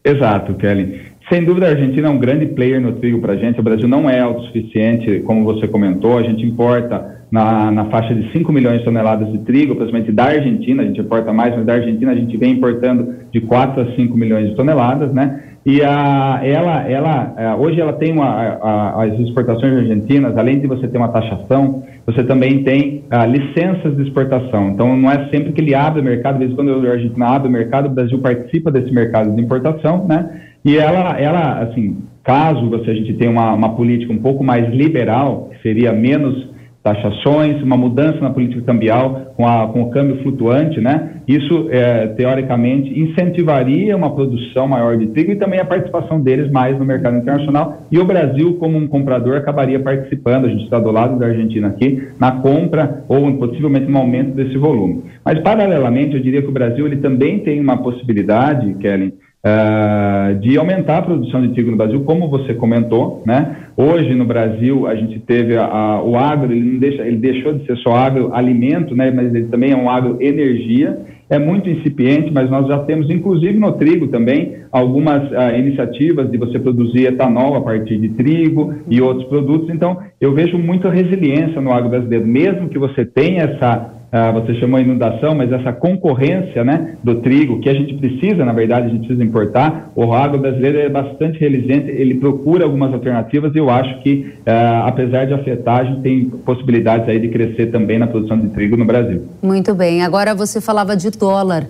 Exato, 0.04 0.52
Kelly. 0.54 1.00
Sem 1.28 1.44
dúvida, 1.44 1.66
a 1.66 1.70
Argentina 1.70 2.08
é 2.08 2.10
um 2.10 2.18
grande 2.18 2.46
player 2.46 2.80
no 2.80 2.92
trigo 2.92 3.20
para 3.20 3.32
a 3.32 3.36
gente. 3.36 3.58
O 3.58 3.62
Brasil 3.62 3.88
não 3.88 4.10
é 4.10 4.20
autossuficiente, 4.20 5.20
como 5.20 5.44
você 5.44 5.66
comentou. 5.68 6.18
A 6.18 6.22
gente 6.22 6.44
importa 6.44 7.22
na, 7.30 7.70
na 7.70 7.84
faixa 7.86 8.14
de 8.14 8.30
5 8.32 8.52
milhões 8.52 8.80
de 8.80 8.84
toneladas 8.84 9.32
de 9.32 9.38
trigo, 9.38 9.74
principalmente 9.74 10.12
da 10.12 10.24
Argentina. 10.24 10.82
A 10.82 10.86
gente 10.86 11.00
importa 11.00 11.32
mais, 11.32 11.54
mas 11.54 11.64
da 11.64 11.74
Argentina 11.74 12.12
a 12.12 12.14
gente 12.14 12.36
vem 12.36 12.52
importando 12.52 13.14
de 13.32 13.40
4 13.40 13.80
a 13.80 13.96
5 13.96 14.16
milhões 14.16 14.50
de 14.50 14.56
toneladas, 14.56 15.12
né? 15.12 15.51
E 15.64 15.80
a, 15.82 16.40
ela, 16.42 16.88
ela, 16.88 17.34
é, 17.36 17.54
hoje 17.54 17.80
ela 17.80 17.92
tem 17.92 18.12
uma, 18.12 18.26
a, 18.26 19.04
as 19.04 19.18
exportações 19.20 19.72
argentinas, 19.72 20.36
além 20.36 20.58
de 20.58 20.66
você 20.66 20.88
ter 20.88 20.98
uma 20.98 21.08
taxação, 21.08 21.84
você 22.04 22.24
também 22.24 22.64
tem 22.64 23.04
a, 23.08 23.24
licenças 23.24 23.96
de 23.96 24.02
exportação. 24.02 24.70
Então, 24.70 24.96
não 24.96 25.08
é 25.08 25.28
sempre 25.30 25.52
que 25.52 25.60
ele 25.60 25.74
abre 25.74 26.00
o 26.00 26.04
mercado, 26.04 26.34
às 26.34 26.40
vezes 26.40 26.54
quando 26.56 26.86
a 26.86 26.90
Argentina 26.90 27.28
abre 27.28 27.48
o 27.48 27.52
mercado, 27.52 27.86
o 27.86 27.90
Brasil 27.90 28.18
participa 28.18 28.72
desse 28.72 28.92
mercado 28.92 29.34
de 29.34 29.40
importação, 29.40 30.04
né? 30.06 30.42
E 30.64 30.76
ela, 30.76 31.18
ela 31.20 31.60
assim, 31.60 31.98
caso 32.24 32.68
você, 32.68 32.90
a 32.90 32.94
gente 32.94 33.14
tenha 33.14 33.30
uma, 33.30 33.52
uma 33.52 33.76
política 33.76 34.12
um 34.12 34.18
pouco 34.18 34.42
mais 34.42 34.68
liberal, 34.74 35.50
que 35.52 35.62
seria 35.62 35.92
menos 35.92 36.51
taxações, 36.82 37.62
uma 37.62 37.76
mudança 37.76 38.18
na 38.20 38.30
política 38.30 38.60
cambial 38.62 39.32
com, 39.36 39.46
a, 39.46 39.68
com 39.68 39.82
o 39.82 39.90
câmbio 39.90 40.20
flutuante, 40.22 40.80
né? 40.80 41.22
Isso, 41.28 41.68
é, 41.70 42.08
teoricamente, 42.08 42.98
incentivaria 42.98 43.96
uma 43.96 44.12
produção 44.12 44.66
maior 44.66 44.96
de 44.96 45.06
trigo 45.08 45.30
e 45.30 45.36
também 45.36 45.60
a 45.60 45.64
participação 45.64 46.20
deles 46.20 46.50
mais 46.50 46.76
no 46.76 46.84
mercado 46.84 47.16
internacional. 47.16 47.82
E 47.90 47.98
o 47.98 48.04
Brasil, 48.04 48.54
como 48.54 48.76
um 48.76 48.88
comprador, 48.88 49.36
acabaria 49.36 49.78
participando, 49.78 50.46
a 50.46 50.48
gente 50.48 50.64
está 50.64 50.80
do 50.80 50.90
lado 50.90 51.18
da 51.18 51.26
Argentina 51.26 51.68
aqui, 51.68 52.08
na 52.18 52.32
compra 52.32 53.04
ou 53.08 53.32
possivelmente 53.34 53.86
no 53.86 53.98
aumento 53.98 54.34
desse 54.34 54.58
volume. 54.58 55.04
Mas, 55.24 55.38
paralelamente, 55.38 56.16
eu 56.16 56.22
diria 56.22 56.42
que 56.42 56.48
o 56.48 56.52
Brasil 56.52 56.84
ele 56.84 56.96
também 56.96 57.38
tem 57.38 57.60
uma 57.60 57.76
possibilidade, 57.76 58.74
Kellen, 58.74 59.12
Uh, 59.44 60.38
de 60.38 60.56
aumentar 60.56 60.98
a 60.98 61.02
produção 61.02 61.42
de 61.42 61.48
trigo 61.48 61.72
no 61.72 61.76
Brasil, 61.76 62.04
como 62.04 62.28
você 62.28 62.54
comentou, 62.54 63.24
né? 63.26 63.61
Hoje 63.76 64.14
no 64.14 64.24
Brasil 64.24 64.86
a 64.86 64.94
gente 64.94 65.18
teve 65.20 65.56
a, 65.56 65.64
a, 65.64 66.02
o 66.02 66.16
agro, 66.16 66.52
ele 66.52 66.72
não 66.72 66.78
deixa, 66.78 67.02
ele 67.02 67.16
deixou 67.16 67.54
de 67.54 67.66
ser 67.66 67.76
só 67.78 67.94
agroalimento, 67.94 68.94
né? 68.94 69.10
Mas 69.10 69.34
ele 69.34 69.46
também 69.46 69.72
é 69.72 69.76
um 69.76 69.88
agroenergia. 69.88 71.00
É 71.30 71.38
muito 71.38 71.70
incipiente, 71.70 72.30
mas 72.30 72.50
nós 72.50 72.68
já 72.68 72.80
temos, 72.80 73.08
inclusive 73.08 73.58
no 73.58 73.72
trigo 73.72 74.08
também, 74.08 74.56
algumas 74.70 75.30
uh, 75.30 75.56
iniciativas 75.56 76.30
de 76.30 76.36
você 76.36 76.58
produzir 76.58 77.06
etanol 77.06 77.54
a 77.54 77.62
partir 77.62 77.96
de 77.96 78.10
trigo 78.10 78.74
e 78.86 79.00
outros 79.00 79.26
produtos. 79.28 79.70
Então, 79.70 79.96
eu 80.20 80.34
vejo 80.34 80.58
muita 80.58 80.90
resiliência 80.90 81.58
no 81.58 81.72
agro 81.72 81.88
brasileiro, 81.88 82.26
mesmo 82.26 82.68
que 82.68 82.78
você 82.78 83.06
tenha 83.06 83.44
essa 83.44 84.01
ah, 84.12 84.30
você 84.30 84.54
chamou 84.56 84.78
inundação, 84.78 85.34
mas 85.34 85.50
essa 85.50 85.72
concorrência 85.72 86.62
né, 86.62 86.96
do 87.02 87.22
trigo, 87.22 87.60
que 87.60 87.68
a 87.70 87.72
gente 87.72 87.94
precisa, 87.94 88.44
na 88.44 88.52
verdade, 88.52 88.86
a 88.86 88.90
gente 88.90 89.06
precisa 89.06 89.24
importar, 89.24 89.90
o 89.96 90.12
agro 90.12 90.38
brasileiro 90.38 90.78
é 90.78 90.88
bastante 90.90 91.38
resiliente, 91.38 91.90
ele 91.90 92.16
procura 92.16 92.64
algumas 92.64 92.92
alternativas 92.92 93.54
e 93.54 93.58
eu 93.58 93.70
acho 93.70 94.02
que, 94.02 94.34
ah, 94.44 94.84
apesar 94.86 95.24
de 95.24 95.32
afetar, 95.32 95.80
a 95.80 95.84
gente 95.84 96.02
tem 96.02 96.24
possibilidades 96.26 97.08
aí 97.08 97.18
de 97.18 97.28
crescer 97.28 97.68
também 97.70 97.98
na 97.98 98.06
produção 98.06 98.38
de 98.38 98.50
trigo 98.50 98.76
no 98.76 98.84
Brasil. 98.84 99.24
Muito 99.42 99.74
bem. 99.74 100.02
Agora 100.02 100.34
você 100.34 100.60
falava 100.60 100.94
de 100.94 101.10
dólar. 101.10 101.66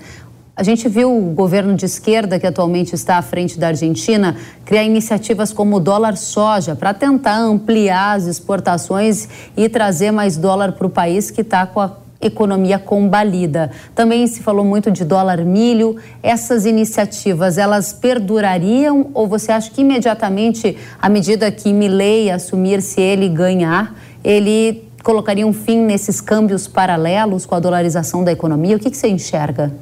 A 0.55 0.65
gente 0.65 0.87
viu 0.87 1.17
o 1.17 1.33
governo 1.33 1.75
de 1.75 1.87
esquerda, 1.87 2.39
que 2.39 2.47
atualmente 2.47 2.95
está 2.95 3.17
à 3.17 3.23
frente 3.23 3.59
da 3.59 3.69
Argentina, 3.69 4.37
criar 4.65 4.83
iniciativas 4.83 5.51
como 5.51 5.77
o 5.77 5.81
dólar 5.81 6.17
soja 6.17 6.77
para 6.77 6.93
tentar 6.93 7.39
ampliar 7.39 8.17
as 8.17 8.27
exportações 8.27 9.29
e 9.57 9.69
trazer 9.69 10.11
mais 10.11 10.37
dólar 10.37 10.73
para 10.73 10.87
o 10.87 10.91
país 10.91 11.31
que 11.31 11.41
está 11.41 11.65
com 11.67 11.81
a 11.81 12.02
economia 12.23 12.79
combalida. 12.79 13.71
Também 13.95 14.27
se 14.27 14.43
falou 14.43 14.65
muito 14.65 14.91
de 14.91 15.05
dólar 15.05 15.45
milho. 15.45 15.97
Essas 16.23 16.65
iniciativas, 16.65 17.59
elas 17.59 17.93
perdurariam 17.93 19.11
ou 19.13 19.27
você 19.27 19.53
acha 19.53 19.71
que 19.71 19.81
imediatamente, 19.83 20.77
à 21.01 21.09
medida 21.09 21.51
que 21.51 21.73
Milley 21.73 22.31
assumir, 22.31 22.81
se 22.81 23.01
ele 23.01 23.29
ganhar, 23.29 23.95
ele 24.23 24.89
colocaria 25.03 25.47
um 25.47 25.53
fim 25.53 25.79
nesses 25.79 26.21
câmbios 26.21 26.69
paralelos 26.69 27.45
com 27.45 27.55
a 27.55 27.61
dolarização 27.61 28.23
da 28.23 28.33
economia? 28.33 28.77
O 28.77 28.79
que, 28.79 28.91
que 28.91 28.97
você 28.97 29.09
enxerga? 29.09 29.73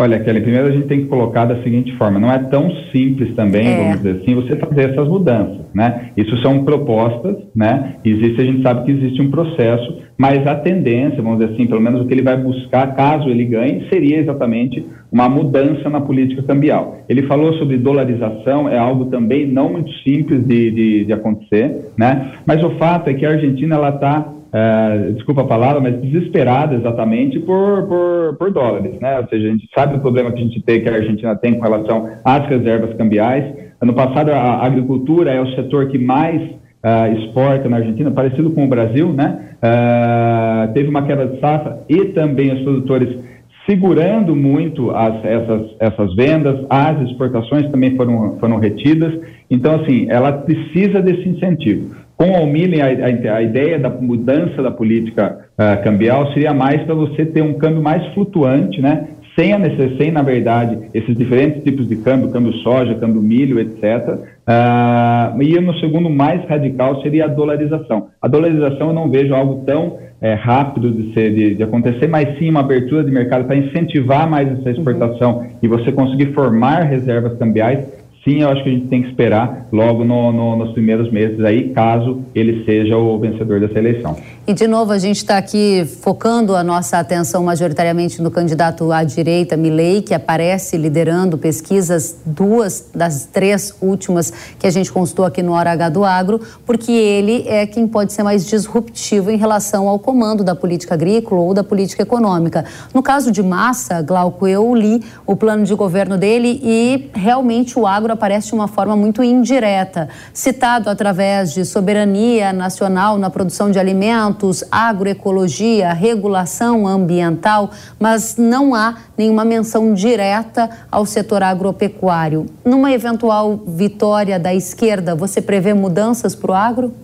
Olha, 0.00 0.18
Kelly, 0.18 0.40
primeiro 0.40 0.68
a 0.68 0.70
gente 0.70 0.86
tem 0.86 1.02
que 1.02 1.08
colocar 1.08 1.44
da 1.44 1.62
seguinte 1.62 1.94
forma: 1.98 2.18
não 2.18 2.32
é 2.32 2.38
tão 2.38 2.70
simples 2.90 3.34
também, 3.34 3.66
é. 3.66 3.76
vamos 3.76 3.96
dizer 3.98 4.22
assim, 4.22 4.34
você 4.34 4.56
fazer 4.56 4.92
essas 4.92 5.06
mudanças, 5.06 5.58
né? 5.74 6.08
Isso 6.16 6.38
são 6.38 6.64
propostas, 6.64 7.36
né? 7.54 7.96
Existe, 8.02 8.40
a 8.40 8.44
gente 8.46 8.62
sabe 8.62 8.86
que 8.86 8.92
existe 8.92 9.20
um 9.20 9.30
processo, 9.30 9.98
mas 10.16 10.46
a 10.46 10.54
tendência, 10.54 11.22
vamos 11.22 11.40
dizer 11.40 11.52
assim, 11.52 11.66
pelo 11.66 11.82
menos 11.82 12.00
o 12.00 12.06
que 12.06 12.14
ele 12.14 12.22
vai 12.22 12.38
buscar, 12.38 12.96
caso 12.96 13.28
ele 13.28 13.44
ganhe, 13.44 13.86
seria 13.90 14.16
exatamente 14.16 14.82
uma 15.12 15.28
mudança 15.28 15.90
na 15.90 16.00
política 16.00 16.42
cambial. 16.44 16.96
Ele 17.06 17.24
falou 17.24 17.52
sobre 17.58 17.76
dolarização, 17.76 18.70
é 18.70 18.78
algo 18.78 19.06
também 19.10 19.46
não 19.46 19.70
muito 19.70 19.92
simples 20.02 20.46
de, 20.46 20.70
de, 20.70 21.04
de 21.04 21.12
acontecer, 21.12 21.90
né? 21.98 22.32
Mas 22.46 22.64
o 22.64 22.70
fato 22.78 23.10
é 23.10 23.12
que 23.12 23.26
a 23.26 23.32
Argentina 23.32 23.76
ela 23.76 23.90
está 23.90 24.32
é, 24.52 25.12
desculpa 25.12 25.42
a 25.42 25.46
palavra, 25.46 25.80
mas 25.80 26.00
desesperada 26.00 26.74
exatamente 26.74 27.38
por, 27.38 27.86
por, 27.86 28.36
por, 28.36 28.50
dólares, 28.50 28.98
né? 29.00 29.18
Ou 29.20 29.28
seja, 29.28 29.46
a 29.46 29.50
gente 29.50 29.68
sabe 29.74 29.96
o 29.96 30.00
problema 30.00 30.32
que 30.32 30.40
a 30.40 30.44
gente 30.44 30.60
tem, 30.62 30.82
que 30.82 30.88
a 30.88 30.94
Argentina 30.94 31.36
tem 31.36 31.54
com 31.54 31.62
relação 31.62 32.10
às 32.24 32.46
reservas 32.46 32.94
cambiais. 32.96 33.44
Ano 33.80 33.94
passado, 33.94 34.30
a 34.30 34.64
agricultura 34.64 35.30
é 35.30 35.40
o 35.40 35.54
setor 35.54 35.88
que 35.88 35.98
mais 35.98 36.42
uh, 36.42 37.18
exporta 37.18 37.68
na 37.68 37.76
Argentina, 37.76 38.10
parecido 38.10 38.50
com 38.50 38.64
o 38.64 38.68
Brasil, 38.68 39.12
né? 39.12 39.50
Uh, 39.62 40.72
teve 40.72 40.88
uma 40.88 41.02
queda 41.02 41.26
de 41.26 41.38
safra 41.38 41.78
e 41.88 42.06
também 42.06 42.52
os 42.52 42.62
produtores 42.62 43.30
segurando 43.66 44.34
muito 44.34 44.90
as, 44.90 45.24
essas, 45.24 45.70
essas 45.78 46.14
vendas, 46.16 46.66
as 46.68 47.00
exportações 47.08 47.70
também 47.70 47.96
foram, 47.96 48.36
foram 48.40 48.58
retidas. 48.58 49.12
Então, 49.48 49.76
assim, 49.76 50.06
ela 50.08 50.32
precisa 50.32 51.00
desse 51.00 51.28
incentivo. 51.28 51.94
Com 52.20 52.32
o 52.32 52.46
milling, 52.46 52.82
a, 52.82 52.84
a, 52.84 53.36
a, 53.36 53.42
ideia 53.42 53.78
da 53.78 53.88
mudança 53.88 54.62
da 54.62 54.70
política 54.70 55.38
uh, 55.56 55.82
cambial 55.82 56.30
seria 56.34 56.52
mais 56.52 56.82
para 56.82 56.94
você 56.94 57.24
ter 57.24 57.40
um 57.40 57.54
câmbio 57.54 57.82
mais 57.82 58.06
flutuante, 58.12 58.78
né? 58.78 59.08
Sem, 59.34 59.54
a 59.54 59.58
necess... 59.58 59.96
sem, 59.96 60.10
na 60.10 60.20
verdade, 60.20 60.90
esses 60.92 61.16
diferentes 61.16 61.64
tipos 61.64 61.88
de 61.88 61.96
câmbio, 61.96 62.28
câmbio 62.28 62.52
soja, 62.58 62.94
câmbio 62.96 63.22
milho, 63.22 63.58
etc. 63.58 64.08
Uh, 64.08 64.20
ah, 64.48 65.34
e 65.40 65.58
no 65.60 65.72
segundo 65.78 66.10
mais 66.10 66.46
radical 66.46 67.00
seria 67.00 67.24
a 67.24 67.28
dolarização. 67.28 68.08
A 68.20 68.28
dolarização 68.28 68.88
eu 68.88 68.92
não 68.92 69.10
vejo 69.10 69.34
algo 69.34 69.64
tão 69.64 69.96
é, 70.20 70.34
rápido 70.34 70.90
de, 70.90 71.14
ser, 71.14 71.34
de, 71.34 71.54
de, 71.54 71.62
acontecer, 71.62 72.06
mas 72.06 72.38
sim 72.38 72.50
uma 72.50 72.60
abertura 72.60 73.02
de 73.02 73.10
mercado 73.10 73.46
para 73.46 73.56
incentivar 73.56 74.28
mais 74.28 74.46
essa 74.58 74.72
exportação 74.72 75.38
uhum. 75.38 75.46
e 75.62 75.66
você 75.66 75.90
conseguir 75.90 76.34
formar 76.34 76.82
reservas 76.82 77.38
cambiais 77.38 77.99
sim, 78.24 78.42
eu 78.42 78.48
acho 78.48 78.62
que 78.62 78.68
a 78.68 78.72
gente 78.72 78.86
tem 78.88 79.02
que 79.02 79.08
esperar 79.08 79.66
logo 79.72 80.04
no, 80.04 80.32
no, 80.32 80.56
nos 80.56 80.72
primeiros 80.72 81.10
meses 81.10 81.40
aí, 81.40 81.70
caso 81.70 82.22
ele 82.34 82.64
seja 82.64 82.96
o 82.96 83.18
vencedor 83.18 83.60
dessa 83.60 83.78
eleição. 83.78 84.16
E 84.46 84.52
de 84.52 84.66
novo, 84.66 84.90
a 84.92 84.98
gente 84.98 85.18
está 85.18 85.38
aqui 85.38 85.84
focando 86.02 86.56
a 86.56 86.64
nossa 86.64 86.98
atenção 86.98 87.44
majoritariamente 87.44 88.20
no 88.20 88.30
candidato 88.30 88.90
à 88.90 89.04
direita, 89.04 89.56
Milley, 89.56 90.02
que 90.02 90.12
aparece 90.12 90.76
liderando 90.76 91.38
pesquisas, 91.38 92.20
duas 92.26 92.90
das 92.94 93.26
três 93.26 93.76
últimas 93.80 94.32
que 94.58 94.66
a 94.66 94.70
gente 94.70 94.90
consultou 94.90 95.24
aqui 95.24 95.42
no 95.42 95.52
Hora 95.52 95.70
H 95.70 95.88
do 95.90 96.04
Agro, 96.04 96.40
porque 96.66 96.90
ele 96.90 97.44
é 97.46 97.64
quem 97.64 97.86
pode 97.86 98.12
ser 98.12 98.22
mais 98.22 98.44
disruptivo 98.44 99.30
em 99.30 99.36
relação 99.36 99.88
ao 99.88 99.98
comando 99.98 100.42
da 100.42 100.54
política 100.56 100.94
agrícola 100.94 101.40
ou 101.42 101.54
da 101.54 101.62
política 101.62 102.02
econômica. 102.02 102.64
No 102.92 103.02
caso 103.02 103.30
de 103.30 103.42
Massa, 103.42 104.02
Glauco, 104.02 104.48
eu 104.48 104.74
li 104.74 105.00
o 105.26 105.36
plano 105.36 105.64
de 105.64 105.74
governo 105.74 106.18
dele 106.18 106.60
e 106.62 107.08
realmente 107.14 107.78
o 107.78 107.86
agro 107.86 108.09
aparece 108.12 108.48
de 108.48 108.54
uma 108.54 108.68
forma 108.68 108.96
muito 108.96 109.22
indireta, 109.22 110.08
citado 110.32 110.90
através 110.90 111.52
de 111.52 111.64
soberania 111.64 112.52
nacional 112.52 113.18
na 113.18 113.30
produção 113.30 113.70
de 113.70 113.78
alimentos, 113.78 114.64
agroecologia, 114.70 115.92
regulação 115.92 116.86
ambiental, 116.86 117.70
mas 117.98 118.36
não 118.36 118.74
há 118.74 118.96
nenhuma 119.16 119.44
menção 119.44 119.94
direta 119.94 120.70
ao 120.90 121.04
setor 121.06 121.42
agropecuário. 121.42 122.46
Numa 122.64 122.92
eventual 122.92 123.56
vitória 123.66 124.38
da 124.38 124.54
esquerda, 124.54 125.14
você 125.14 125.40
prevê 125.40 125.74
mudanças 125.74 126.34
para 126.34 126.50
o 126.50 126.54
agro? 126.54 126.94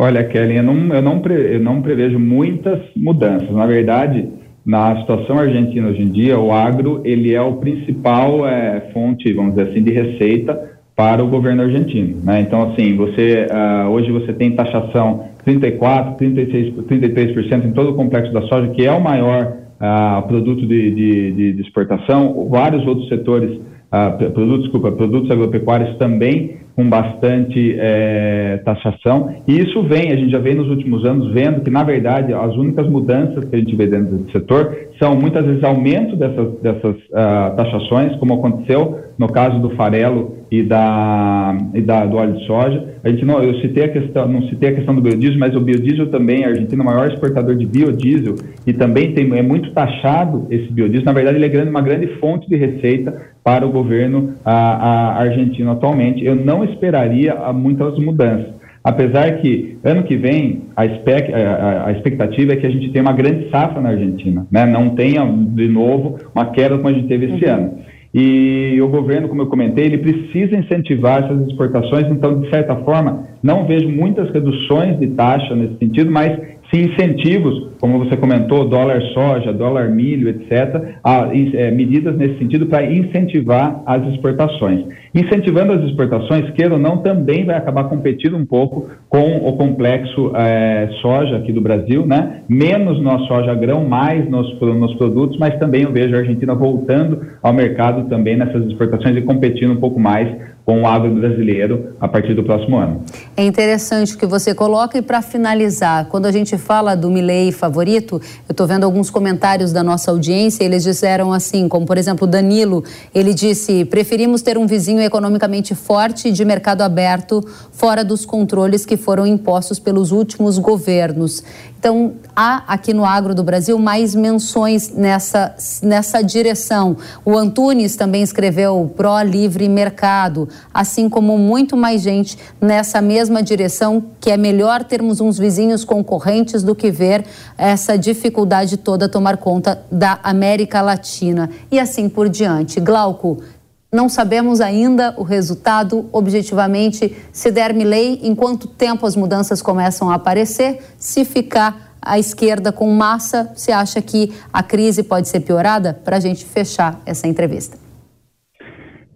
Olha, 0.00 0.22
Kelly, 0.22 0.56
eu 0.56 0.62
não, 0.62 0.94
eu, 0.94 1.02
não 1.02 1.18
pre, 1.20 1.56
eu 1.56 1.60
não 1.60 1.82
prevejo 1.82 2.20
muitas 2.20 2.80
mudanças. 2.94 3.50
Na 3.50 3.66
verdade, 3.66 4.28
na 4.68 5.00
situação 5.00 5.38
argentina 5.38 5.88
hoje 5.88 6.02
em 6.02 6.10
dia, 6.10 6.38
o 6.38 6.52
agro 6.52 7.00
ele 7.02 7.34
é 7.34 7.40
o 7.40 7.54
principal 7.54 8.46
é, 8.46 8.90
fonte, 8.92 9.32
vamos 9.32 9.54
dizer 9.54 9.70
assim, 9.70 9.82
de 9.82 9.90
receita 9.90 10.78
para 10.94 11.24
o 11.24 11.26
governo 11.26 11.62
argentino. 11.62 12.18
Né? 12.22 12.42
Então, 12.42 12.70
assim, 12.70 12.94
você 12.94 13.46
uh, 13.50 13.88
hoje 13.88 14.12
você 14.12 14.30
tem 14.34 14.54
taxação 14.54 15.24
34, 15.42 16.16
36, 16.18 16.74
33% 16.86 17.64
em 17.64 17.72
todo 17.72 17.92
o 17.92 17.94
complexo 17.94 18.30
da 18.30 18.42
soja, 18.42 18.68
que 18.68 18.84
é 18.84 18.92
o 18.92 19.00
maior 19.00 19.54
uh, 19.80 20.28
produto 20.28 20.66
de, 20.66 20.90
de, 20.90 21.52
de, 21.54 21.62
exportação. 21.62 22.46
Vários 22.50 22.86
outros 22.86 23.08
setores, 23.08 23.50
uh, 23.58 24.30
produtos, 24.32 24.64
desculpa, 24.64 24.92
produtos 24.92 25.30
agropecuários 25.30 25.96
também 25.96 26.58
com 26.78 26.88
bastante 26.88 27.74
é, 27.76 28.60
taxação. 28.64 29.34
E 29.48 29.58
isso 29.58 29.82
vem, 29.82 30.12
a 30.12 30.16
gente 30.16 30.30
já 30.30 30.38
vem 30.38 30.54
nos 30.54 30.68
últimos 30.68 31.04
anos 31.04 31.32
vendo 31.32 31.60
que, 31.60 31.70
na 31.70 31.82
verdade, 31.82 32.32
as 32.32 32.54
únicas 32.54 32.88
mudanças 32.88 33.44
que 33.46 33.56
a 33.56 33.58
gente 33.58 33.74
vê 33.74 33.88
dentro 33.88 34.16
do 34.16 34.30
setor 34.30 34.76
são 34.96 35.16
muitas 35.16 35.44
vezes 35.44 35.64
aumento 35.64 36.14
dessas, 36.14 36.60
dessas 36.60 36.94
uh, 36.94 37.56
taxações, 37.56 38.14
como 38.20 38.34
aconteceu 38.34 38.96
no 39.18 39.26
caso 39.26 39.58
do 39.58 39.70
farelo 39.70 40.36
e 40.50 40.62
da, 40.62 41.58
e 41.74 41.80
da 41.80 42.06
do 42.06 42.16
óleo 42.16 42.34
de 42.34 42.46
soja. 42.46 42.94
A 43.02 43.08
gente 43.08 43.24
não, 43.24 43.42
eu 43.42 43.60
citei 43.60 43.84
a 43.84 43.88
questão, 43.88 44.28
não 44.28 44.42
citei 44.48 44.70
a 44.70 44.74
questão 44.74 44.94
do 44.94 45.00
biodiesel, 45.00 45.38
mas 45.38 45.56
o 45.56 45.60
biodiesel 45.60 46.06
também, 46.10 46.44
a 46.44 46.48
Argentina 46.48 46.80
é 46.80 46.84
o 46.84 46.86
maior 46.86 47.08
exportador 47.08 47.56
de 47.56 47.66
biodiesel 47.66 48.36
e 48.66 48.72
também 48.72 49.12
tem, 49.14 49.36
é 49.36 49.42
muito 49.42 49.72
taxado 49.72 50.46
esse 50.50 50.72
biodiesel. 50.72 51.06
Na 51.06 51.12
verdade, 51.12 51.38
ele 51.38 51.46
é 51.46 51.48
grande, 51.48 51.70
uma 51.70 51.82
grande 51.82 52.06
fonte 52.18 52.48
de 52.48 52.56
receita 52.56 53.36
para 53.42 53.66
o 53.66 53.70
governo 53.70 54.34
a, 54.44 54.52
a 54.52 55.20
argentino 55.20 55.70
atualmente. 55.72 56.24
Eu 56.24 56.36
não 56.36 56.64
esperaria 56.70 57.34
muitas 57.52 57.98
mudanças. 57.98 58.58
Apesar 58.82 59.38
que 59.38 59.76
ano 59.84 60.02
que 60.04 60.16
vem 60.16 60.62
a, 60.76 60.86
expect, 60.86 61.32
a, 61.32 61.86
a, 61.86 61.92
expectativa 61.92 62.52
é 62.52 62.56
que 62.56 62.66
a 62.66 62.70
gente 62.70 62.90
tenha 62.90 63.02
uma 63.02 63.12
grande 63.12 63.50
safra 63.50 63.80
na 63.80 63.90
Argentina, 63.90 64.46
né? 64.50 64.64
não 64.64 64.90
tenha 64.90 65.24
de 65.26 65.68
novo 65.68 66.18
uma 66.34 66.46
queda 66.46 66.76
como 66.76 66.88
a 66.88 66.92
gente 66.92 67.08
teve 67.08 67.26
esse 67.26 67.44
uhum. 67.44 67.54
ano. 67.54 67.78
E 68.14 68.80
o 68.80 68.88
governo, 68.88 69.28
como 69.28 69.42
eu 69.42 69.46
comentei, 69.46 69.84
ele 69.84 69.98
precisa 69.98 70.56
incentivar 70.56 71.24
essas 71.24 71.46
exportações, 71.46 72.10
então, 72.10 72.40
de 72.40 72.48
certa 72.48 72.74
forma, 72.76 73.24
não 73.42 73.66
vejo 73.66 73.88
muitas 73.88 74.30
reduções 74.30 74.98
de 74.98 75.08
taxa 75.08 75.54
nesse 75.54 75.76
sentido, 75.76 76.10
mas 76.10 76.38
sim 76.72 76.82
incentivos, 76.82 77.68
como 77.80 77.98
você 77.98 78.16
comentou, 78.16 78.68
dólar 78.68 79.00
soja, 79.14 79.52
dólar 79.52 79.88
milho, 79.88 80.28
etc., 80.28 80.98
a, 81.02 81.28
é, 81.32 81.70
medidas 81.70 82.16
nesse 82.16 82.38
sentido 82.38 82.66
para 82.66 82.84
incentivar 82.84 83.82
as 83.86 84.06
exportações. 84.08 84.84
Incentivando 85.14 85.72
as 85.72 85.82
exportações, 85.84 86.50
queira 86.50 86.74
ou 86.74 86.80
não, 86.80 86.98
também 86.98 87.44
vai 87.44 87.56
acabar 87.56 87.84
competindo 87.84 88.36
um 88.36 88.44
pouco 88.44 88.88
com 89.08 89.36
o 89.36 89.56
complexo 89.56 90.32
é, 90.36 90.88
soja 91.00 91.36
aqui 91.36 91.52
do 91.52 91.60
Brasil, 91.60 92.06
né? 92.06 92.42
menos 92.48 93.02
na 93.02 93.18
soja 93.20 93.54
grão, 93.54 93.84
mais 93.84 94.28
nos, 94.28 94.60
nos 94.60 94.94
produtos, 94.94 95.38
mas 95.38 95.58
também 95.58 95.82
eu 95.82 95.92
vejo 95.92 96.14
a 96.14 96.18
Argentina 96.18 96.54
voltando 96.54 97.22
ao 97.42 97.52
mercado 97.52 98.08
também 98.08 98.36
nessas 98.36 98.66
exportações 98.66 99.16
e 99.16 99.22
competindo 99.22 99.72
um 99.72 99.80
pouco 99.80 99.98
mais 99.98 100.28
com 100.68 100.82
o 100.82 100.86
agro 100.86 101.10
brasileiro 101.14 101.94
a 101.98 102.06
partir 102.06 102.34
do 102.34 102.44
próximo 102.44 102.76
ano. 102.76 103.02
É 103.34 103.42
interessante 103.42 104.14
o 104.14 104.18
que 104.18 104.26
você 104.26 104.54
coloca 104.54 104.98
e 104.98 105.00
para 105.00 105.22
finalizar, 105.22 106.04
quando 106.10 106.26
a 106.26 106.30
gente 106.30 106.58
fala 106.58 106.94
do 106.94 107.10
Milley 107.10 107.52
favorito, 107.52 108.20
eu 108.46 108.52
estou 108.52 108.66
vendo 108.66 108.84
alguns 108.84 109.08
comentários 109.08 109.72
da 109.72 109.82
nossa 109.82 110.10
audiência, 110.10 110.62
eles 110.62 110.82
disseram 110.82 111.32
assim, 111.32 111.68
como 111.68 111.86
por 111.86 111.96
exemplo 111.96 112.26
Danilo, 112.26 112.84
ele 113.14 113.32
disse, 113.32 113.86
preferimos 113.86 114.42
ter 114.42 114.58
um 114.58 114.66
vizinho 114.66 115.00
economicamente 115.00 115.74
forte 115.74 116.28
e 116.28 116.32
de 116.32 116.44
mercado 116.44 116.82
aberto, 116.82 117.42
fora 117.72 118.04
dos 118.04 118.26
controles 118.26 118.84
que 118.84 118.98
foram 118.98 119.26
impostos 119.26 119.78
pelos 119.78 120.12
últimos 120.12 120.58
governos. 120.58 121.42
Então, 121.78 122.14
há 122.34 122.64
aqui 122.66 122.92
no 122.92 123.04
agro 123.04 123.36
do 123.36 123.44
Brasil 123.44 123.78
mais 123.78 124.12
menções 124.12 124.90
nessa, 124.90 125.54
nessa 125.80 126.20
direção. 126.22 126.96
O 127.24 127.38
Antunes 127.38 127.94
também 127.94 128.20
escreveu 128.20 128.92
pró-livre 128.96 129.68
mercado, 129.68 130.48
assim 130.72 131.08
como 131.08 131.38
muito 131.38 131.76
mais 131.76 132.02
gente 132.02 132.38
nessa 132.60 133.00
mesma 133.00 133.42
direção, 133.42 134.04
que 134.20 134.30
é 134.30 134.36
melhor 134.36 134.84
termos 134.84 135.20
uns 135.20 135.38
vizinhos 135.38 135.84
concorrentes 135.84 136.62
do 136.62 136.74
que 136.74 136.90
ver 136.90 137.24
essa 137.56 137.96
dificuldade 137.96 138.76
toda 138.76 139.08
tomar 139.08 139.36
conta 139.36 139.82
da 139.90 140.18
América 140.22 140.80
Latina. 140.80 141.50
E 141.70 141.78
assim 141.78 142.08
por 142.08 142.28
diante. 142.28 142.80
Glauco, 142.80 143.42
não 143.90 144.06
sabemos 144.06 144.60
ainda 144.60 145.14
o 145.16 145.22
resultado 145.22 146.10
objetivamente 146.12 147.16
se 147.32 147.50
der 147.50 147.72
lei, 147.72 148.20
em 148.22 148.34
quanto 148.34 148.68
tempo 148.68 149.06
as 149.06 149.16
mudanças 149.16 149.62
começam 149.62 150.10
a 150.10 150.14
aparecer, 150.14 150.80
se 150.98 151.24
ficar 151.24 151.94
à 152.00 152.18
esquerda 152.18 152.70
com 152.70 152.90
massa, 152.92 153.50
você 153.54 153.72
acha 153.72 154.02
que 154.02 154.32
a 154.52 154.62
crise 154.62 155.02
pode 155.02 155.28
ser 155.28 155.40
piorada? 155.40 155.98
Para 156.04 156.18
a 156.18 156.20
gente 156.20 156.44
fechar 156.44 157.00
essa 157.06 157.26
entrevista. 157.26 157.87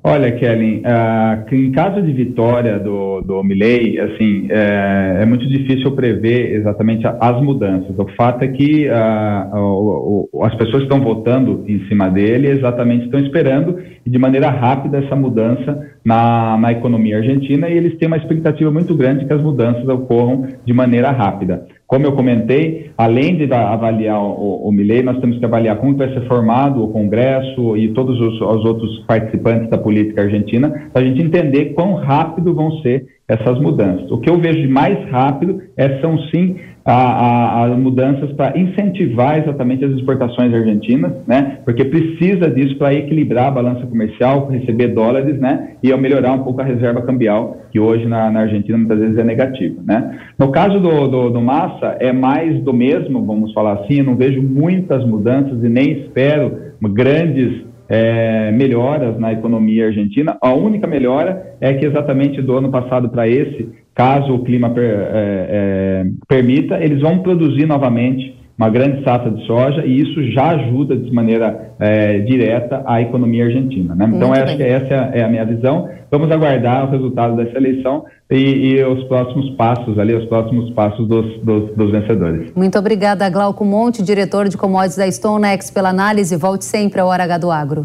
Olha, 0.05 0.33
Kellen, 0.33 0.81
uh, 0.81 1.55
em 1.55 1.71
caso 1.71 2.03
de 2.03 2.13
vitória 2.13 2.77
do, 2.77 3.21
do 3.21 3.41
Milley, 3.45 4.01
assim, 4.01 4.49
é, 4.51 5.19
é, 5.21 5.25
muito 5.25 5.47
difícil 5.47 5.93
prever 5.93 6.57
exatamente 6.57 7.07
as 7.07 7.41
mudanças. 7.41 7.97
O 7.97 8.09
fato 8.17 8.43
é 8.43 8.49
que 8.49 8.89
uh, 8.89 9.57
o, 9.57 10.29
o, 10.33 10.45
as 10.45 10.57
pessoas 10.57 10.79
que 10.79 10.93
estão 10.93 11.01
votando 11.01 11.65
em 11.69 11.87
cima 11.87 12.11
dele 12.11 12.49
exatamente 12.49 13.05
estão 13.05 13.21
esperando 13.21 13.79
de 14.05 14.19
maneira 14.19 14.51
rápida 14.51 14.99
essa 14.99 15.15
mudança 15.15 15.89
na, 16.05 16.59
na 16.59 16.73
economia 16.73 17.19
argentina 17.19 17.69
e 17.69 17.77
eles 17.77 17.97
têm 17.97 18.09
uma 18.09 18.17
expectativa 18.17 18.73
muito 18.73 18.97
grande 18.97 19.25
que 19.25 19.33
as 19.33 19.41
mudanças 19.41 19.87
ocorram 19.87 20.49
de 20.65 20.73
maneira 20.73 21.13
rápida. 21.13 21.65
Como 21.93 22.07
eu 22.07 22.13
comentei, 22.13 22.91
além 22.97 23.37
de 23.37 23.53
avaliar 23.53 24.19
o, 24.19 24.67
o 24.67 24.73
Milley, 24.73 25.03
nós 25.03 25.21
temos 25.21 25.37
que 25.37 25.45
avaliar 25.45 25.77
como 25.77 25.95
vai 25.95 26.09
ser 26.09 26.27
formado 26.27 26.83
o 26.83 26.89
Congresso 26.89 27.77
e 27.77 27.89
todos 27.89 28.19
os, 28.19 28.41
os 28.41 28.65
outros 28.65 29.01
participantes 29.01 29.69
da 29.69 29.77
política 29.77 30.23
argentina, 30.23 30.89
para 30.91 31.03
a 31.03 31.05
gente 31.05 31.21
entender 31.21 31.75
quão 31.75 31.97
rápido 31.97 32.55
vão 32.55 32.71
ser 32.81 33.05
essas 33.29 33.61
mudanças. 33.61 34.11
O 34.11 34.17
que 34.17 34.31
eu 34.31 34.39
vejo 34.39 34.63
de 34.63 34.69
mais 34.69 35.07
rápido 35.11 35.61
é, 35.77 36.01
são 36.01 36.17
sim 36.31 36.57
a, 36.85 36.95
a, 36.95 37.65
a 37.65 37.69
mudanças 37.77 38.33
para 38.33 38.59
incentivar 38.59 39.39
exatamente 39.39 39.85
as 39.85 39.93
exportações 39.93 40.53
argentinas, 40.53 41.13
né? 41.27 41.59
Porque 41.65 41.85
precisa 41.85 42.51
disso 42.51 42.77
para 42.77 42.95
equilibrar 42.95 43.47
a 43.47 43.51
balança 43.51 43.87
comercial, 43.87 44.49
receber 44.49 44.89
dólares, 44.89 45.39
né? 45.39 45.77
E 45.83 45.95
melhorar 45.97 46.33
um 46.33 46.43
pouco 46.43 46.61
a 46.61 46.65
reserva 46.65 47.03
cambial, 47.03 47.59
que 47.71 47.79
hoje 47.79 48.07
na, 48.07 48.31
na 48.31 48.41
Argentina 48.41 48.77
muitas 48.77 48.99
vezes 48.99 49.17
é 49.17 49.25
negativa, 49.25 49.81
né? 49.85 50.19
No 50.39 50.51
caso 50.51 50.81
do, 50.81 51.09
do, 51.09 51.31
do, 51.31 51.41
Massa, 51.41 51.97
é 52.01 52.13
mais 52.13 52.63
do 52.63 52.73
mesmo, 52.73 53.25
vamos 53.25 53.53
falar 53.53 53.75
assim, 53.75 53.99
eu 53.99 54.05
não 54.05 54.17
vejo 54.17 54.43
muitas 54.43 55.05
mudanças 55.07 55.63
e 55.63 55.69
nem 55.69 56.03
espero 56.03 56.73
grandes 56.81 57.65
é, 57.89 58.51
melhoras 58.53 59.19
na 59.19 59.33
economia 59.33 59.87
argentina. 59.87 60.37
A 60.41 60.53
única 60.53 60.87
melhora 60.87 61.55
é 61.61 61.75
que 61.75 61.85
exatamente 61.85 62.41
do 62.41 62.57
ano 62.57 62.71
passado 62.71 63.09
para 63.11 63.29
esse, 63.29 63.69
caso 63.95 64.35
o 64.35 64.45
clima 64.45 64.71
per, 64.71 64.85
é, 64.85 64.93
é, 64.93 66.05
permita, 66.27 66.83
eles 66.83 67.01
vão 67.01 67.19
produzir 67.19 67.67
novamente 67.67 68.41
uma 68.57 68.69
grande 68.69 69.03
safra 69.03 69.31
de 69.31 69.45
soja 69.47 69.85
e 69.85 70.01
isso 70.01 70.23
já 70.31 70.51
ajuda 70.51 70.97
de 70.97 71.13
maneira 71.13 71.73
é, 71.81 72.21
direta 72.21 72.83
a 72.87 73.01
economia 73.01 73.47
argentina. 73.47 73.95
Né? 73.95 74.11
Então, 74.15 74.35
essa, 74.35 74.63
essa 74.63 74.95
é 75.13 75.23
a 75.23 75.29
minha 75.29 75.45
visão. 75.45 75.89
Vamos 76.11 76.31
aguardar 76.31 76.87
o 76.87 76.91
resultado 76.91 77.35
dessa 77.35 77.57
eleição 77.57 78.05
e, 78.31 78.37
e 78.37 78.85
os 78.85 79.03
próximos 79.05 79.51
passos 79.57 79.99
ali, 79.99 80.15
os 80.15 80.27
próximos 80.27 80.71
passos 80.71 81.09
dos, 81.09 81.43
dos, 81.43 81.75
dos, 81.75 81.91
vencedores. 81.91 82.53
Muito 82.55 82.79
obrigada, 82.79 83.29
Glauco 83.31 83.65
Monte, 83.65 84.03
diretor 84.03 84.49
de 84.49 84.57
commodities 84.57 84.97
da 84.97 85.11
StoneX, 85.11 85.71
pela 85.71 85.89
análise. 85.89 86.37
Volte 86.37 86.65
sempre 86.65 87.01
ao 87.01 87.09
Hora 87.09 87.25
H 87.25 87.39
do 87.39 87.51
Agro. 87.51 87.85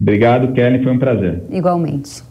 Obrigado, 0.00 0.52
Kelly, 0.52 0.84
foi 0.84 0.92
um 0.92 0.98
prazer. 0.98 1.42
Igualmente. 1.50 2.25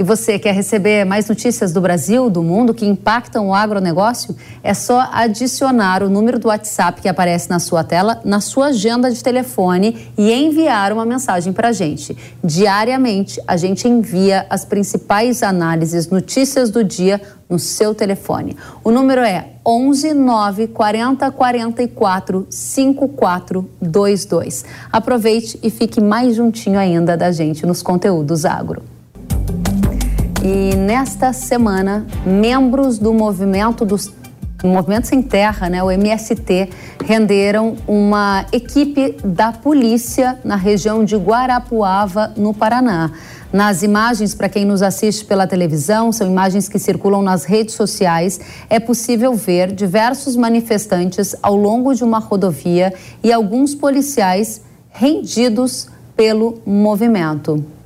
E 0.00 0.02
você 0.02 0.36
quer 0.38 0.54
receber 0.54 1.04
mais 1.04 1.28
notícias 1.28 1.74
do 1.74 1.80
Brasil, 1.82 2.30
do 2.30 2.42
mundo 2.42 2.72
que 2.72 2.86
impactam 2.86 3.48
o 3.48 3.54
agronegócio? 3.54 4.34
É 4.62 4.72
só 4.72 5.06
adicionar 5.12 6.02
o 6.02 6.08
número 6.08 6.38
do 6.38 6.48
WhatsApp 6.48 7.02
que 7.02 7.08
aparece 7.08 7.50
na 7.50 7.58
sua 7.58 7.84
tela, 7.84 8.18
na 8.24 8.40
sua 8.40 8.68
agenda 8.68 9.10
de 9.10 9.22
telefone 9.22 10.10
e 10.16 10.32
enviar 10.32 10.90
uma 10.94 11.04
mensagem 11.04 11.52
para 11.52 11.68
a 11.68 11.72
gente. 11.72 12.16
Diariamente, 12.42 13.38
a 13.46 13.58
gente 13.58 13.86
envia 13.86 14.46
as 14.48 14.64
principais 14.64 15.42
análises, 15.42 16.08
notícias 16.08 16.70
do 16.70 16.82
dia 16.82 17.20
no 17.46 17.58
seu 17.58 17.94
telefone. 17.94 18.56
O 18.82 18.90
número 18.90 19.20
é 19.20 19.48
11 19.66 20.14
9 20.14 20.68
40 20.68 21.30
44 21.30 22.46
5422. 22.48 24.64
Aproveite 24.90 25.60
e 25.62 25.68
fique 25.68 26.00
mais 26.00 26.36
juntinho 26.36 26.78
ainda 26.78 27.18
da 27.18 27.30
gente 27.30 27.66
nos 27.66 27.82
conteúdos 27.82 28.46
agro. 28.46 28.82
E 30.42 30.74
nesta 30.74 31.34
semana, 31.34 32.06
membros 32.24 32.98
do 32.98 33.12
movimento 33.12 33.84
dos 33.84 34.10
Movimento 34.62 35.06
Sem 35.06 35.22
Terra, 35.22 35.70
né, 35.70 35.82
o 35.82 35.90
MST, 35.90 36.68
renderam 37.02 37.76
uma 37.86 38.44
equipe 38.52 39.16
da 39.24 39.52
polícia 39.52 40.38
na 40.44 40.56
região 40.56 41.02
de 41.02 41.16
Guarapuava, 41.16 42.32
no 42.36 42.52
Paraná. 42.52 43.10
Nas 43.50 43.82
imagens, 43.82 44.34
para 44.34 44.50
quem 44.50 44.66
nos 44.66 44.82
assiste 44.82 45.24
pela 45.24 45.46
televisão, 45.46 46.12
são 46.12 46.26
imagens 46.26 46.68
que 46.68 46.78
circulam 46.78 47.22
nas 47.22 47.44
redes 47.44 47.74
sociais, 47.74 48.38
é 48.68 48.78
possível 48.78 49.34
ver 49.34 49.72
diversos 49.72 50.36
manifestantes 50.36 51.34
ao 51.42 51.56
longo 51.56 51.94
de 51.94 52.04
uma 52.04 52.18
rodovia 52.18 52.92
e 53.22 53.32
alguns 53.32 53.74
policiais 53.74 54.60
rendidos 54.90 55.88
pelo 56.14 56.60
movimento. 56.66 57.79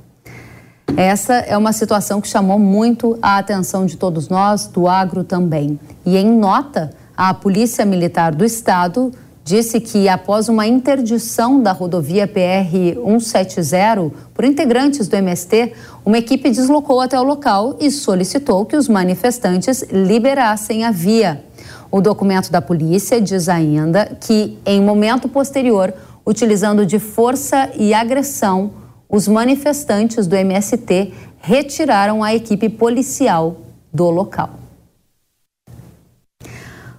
Essa 0.97 1.35
é 1.35 1.57
uma 1.57 1.73
situação 1.73 2.21
que 2.21 2.27
chamou 2.27 2.57
muito 2.57 3.17
a 3.21 3.37
atenção 3.37 3.85
de 3.85 3.97
todos 3.97 4.29
nós, 4.29 4.67
do 4.67 4.87
agro 4.87 5.23
também. 5.23 5.79
E 6.05 6.15
em 6.15 6.29
nota, 6.37 6.91
a 7.17 7.33
Polícia 7.33 7.85
Militar 7.85 8.33
do 8.33 8.45
Estado 8.45 9.11
disse 9.43 9.79
que, 9.79 10.09
após 10.09 10.49
uma 10.49 10.65
interdição 10.65 11.61
da 11.61 11.71
rodovia 11.71 12.27
PR 12.27 12.97
170 13.05 14.11
por 14.33 14.43
integrantes 14.43 15.07
do 15.07 15.15
MST, 15.15 15.73
uma 16.03 16.17
equipe 16.17 16.49
deslocou 16.49 16.99
até 16.99 17.19
o 17.19 17.23
local 17.23 17.77
e 17.79 17.91
solicitou 17.91 18.65
que 18.65 18.75
os 18.75 18.87
manifestantes 18.87 19.83
liberassem 19.91 20.83
a 20.83 20.91
via. 20.91 21.43
O 21.91 22.01
documento 22.01 22.51
da 22.51 22.61
polícia 22.61 23.21
diz 23.21 23.47
ainda 23.47 24.17
que, 24.19 24.57
em 24.65 24.81
momento 24.81 25.29
posterior, 25.29 25.93
utilizando 26.25 26.85
de 26.85 26.99
força 26.99 27.69
e 27.75 27.93
agressão, 27.93 28.71
os 29.09 29.27
manifestantes 29.27 30.27
do 30.27 30.35
MST 30.35 31.13
retiraram 31.39 32.23
a 32.23 32.33
equipe 32.33 32.69
policial 32.69 33.57
do 33.93 34.09
local. 34.09 34.65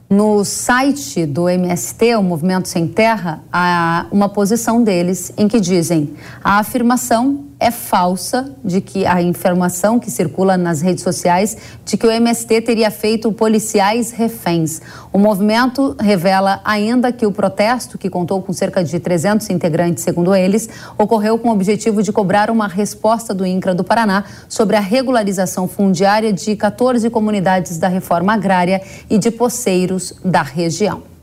No 0.08 0.44
site 0.44 1.26
do 1.26 1.48
MST, 1.48 2.14
o 2.14 2.22
Movimento 2.22 2.68
Sem 2.68 2.86
Terra, 2.86 3.42
há 3.52 4.06
uma 4.12 4.28
posição 4.28 4.84
deles 4.84 5.32
em 5.36 5.48
que 5.48 5.58
dizem 5.58 6.14
a 6.44 6.60
afirmação 6.60 7.46
é 7.58 7.70
falsa 7.70 8.54
de 8.62 8.80
que 8.80 9.06
a 9.06 9.22
informação 9.22 9.98
que 9.98 10.10
circula 10.10 10.58
nas 10.58 10.82
redes 10.82 11.02
sociais 11.02 11.56
de 11.84 11.96
que 11.96 12.06
o 12.06 12.10
MST 12.10 12.60
teria 12.60 12.90
feito 12.90 13.32
policiais 13.32 14.10
reféns. 14.10 14.80
O 15.12 15.18
movimento 15.18 15.96
revela 15.98 16.60
ainda 16.64 17.10
que 17.10 17.24
o 17.24 17.32
protesto, 17.32 17.96
que 17.96 18.10
contou 18.10 18.42
com 18.42 18.52
cerca 18.52 18.84
de 18.84 19.00
300 19.00 19.48
integrantes, 19.48 20.04
segundo 20.04 20.34
eles, 20.34 20.68
ocorreu 20.98 21.38
com 21.38 21.48
o 21.48 21.52
objetivo 21.52 22.02
de 22.02 22.12
cobrar 22.12 22.50
uma 22.50 22.68
resposta 22.68 23.32
do 23.32 23.46
INCRA 23.46 23.74
do 23.74 23.84
Paraná 23.84 24.24
sobre 24.48 24.76
a 24.76 24.80
regularização 24.80 25.66
fundiária 25.66 26.32
de 26.32 26.54
14 26.56 27.08
comunidades 27.08 27.78
da 27.78 27.88
reforma 27.88 28.34
agrária 28.34 28.82
e 29.08 29.16
de 29.18 29.30
poceiros 29.30 30.12
da 30.22 30.42
região. 30.42 31.15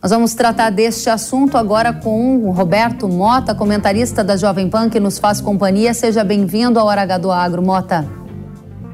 Nós 0.00 0.12
vamos 0.12 0.32
tratar 0.32 0.70
deste 0.70 1.10
assunto 1.10 1.58
agora 1.58 1.92
com 1.92 2.36
o 2.36 2.52
Roberto 2.52 3.08
Mota, 3.08 3.52
comentarista 3.52 4.22
da 4.22 4.36
Jovem 4.36 4.70
Pan, 4.70 4.88
que 4.88 5.00
nos 5.00 5.18
faz 5.18 5.40
companhia. 5.40 5.92
Seja 5.92 6.22
bem-vindo 6.22 6.78
ao 6.78 6.86
Hora 6.86 7.18
do 7.18 7.32
Agro, 7.32 7.60
Mota. 7.60 8.27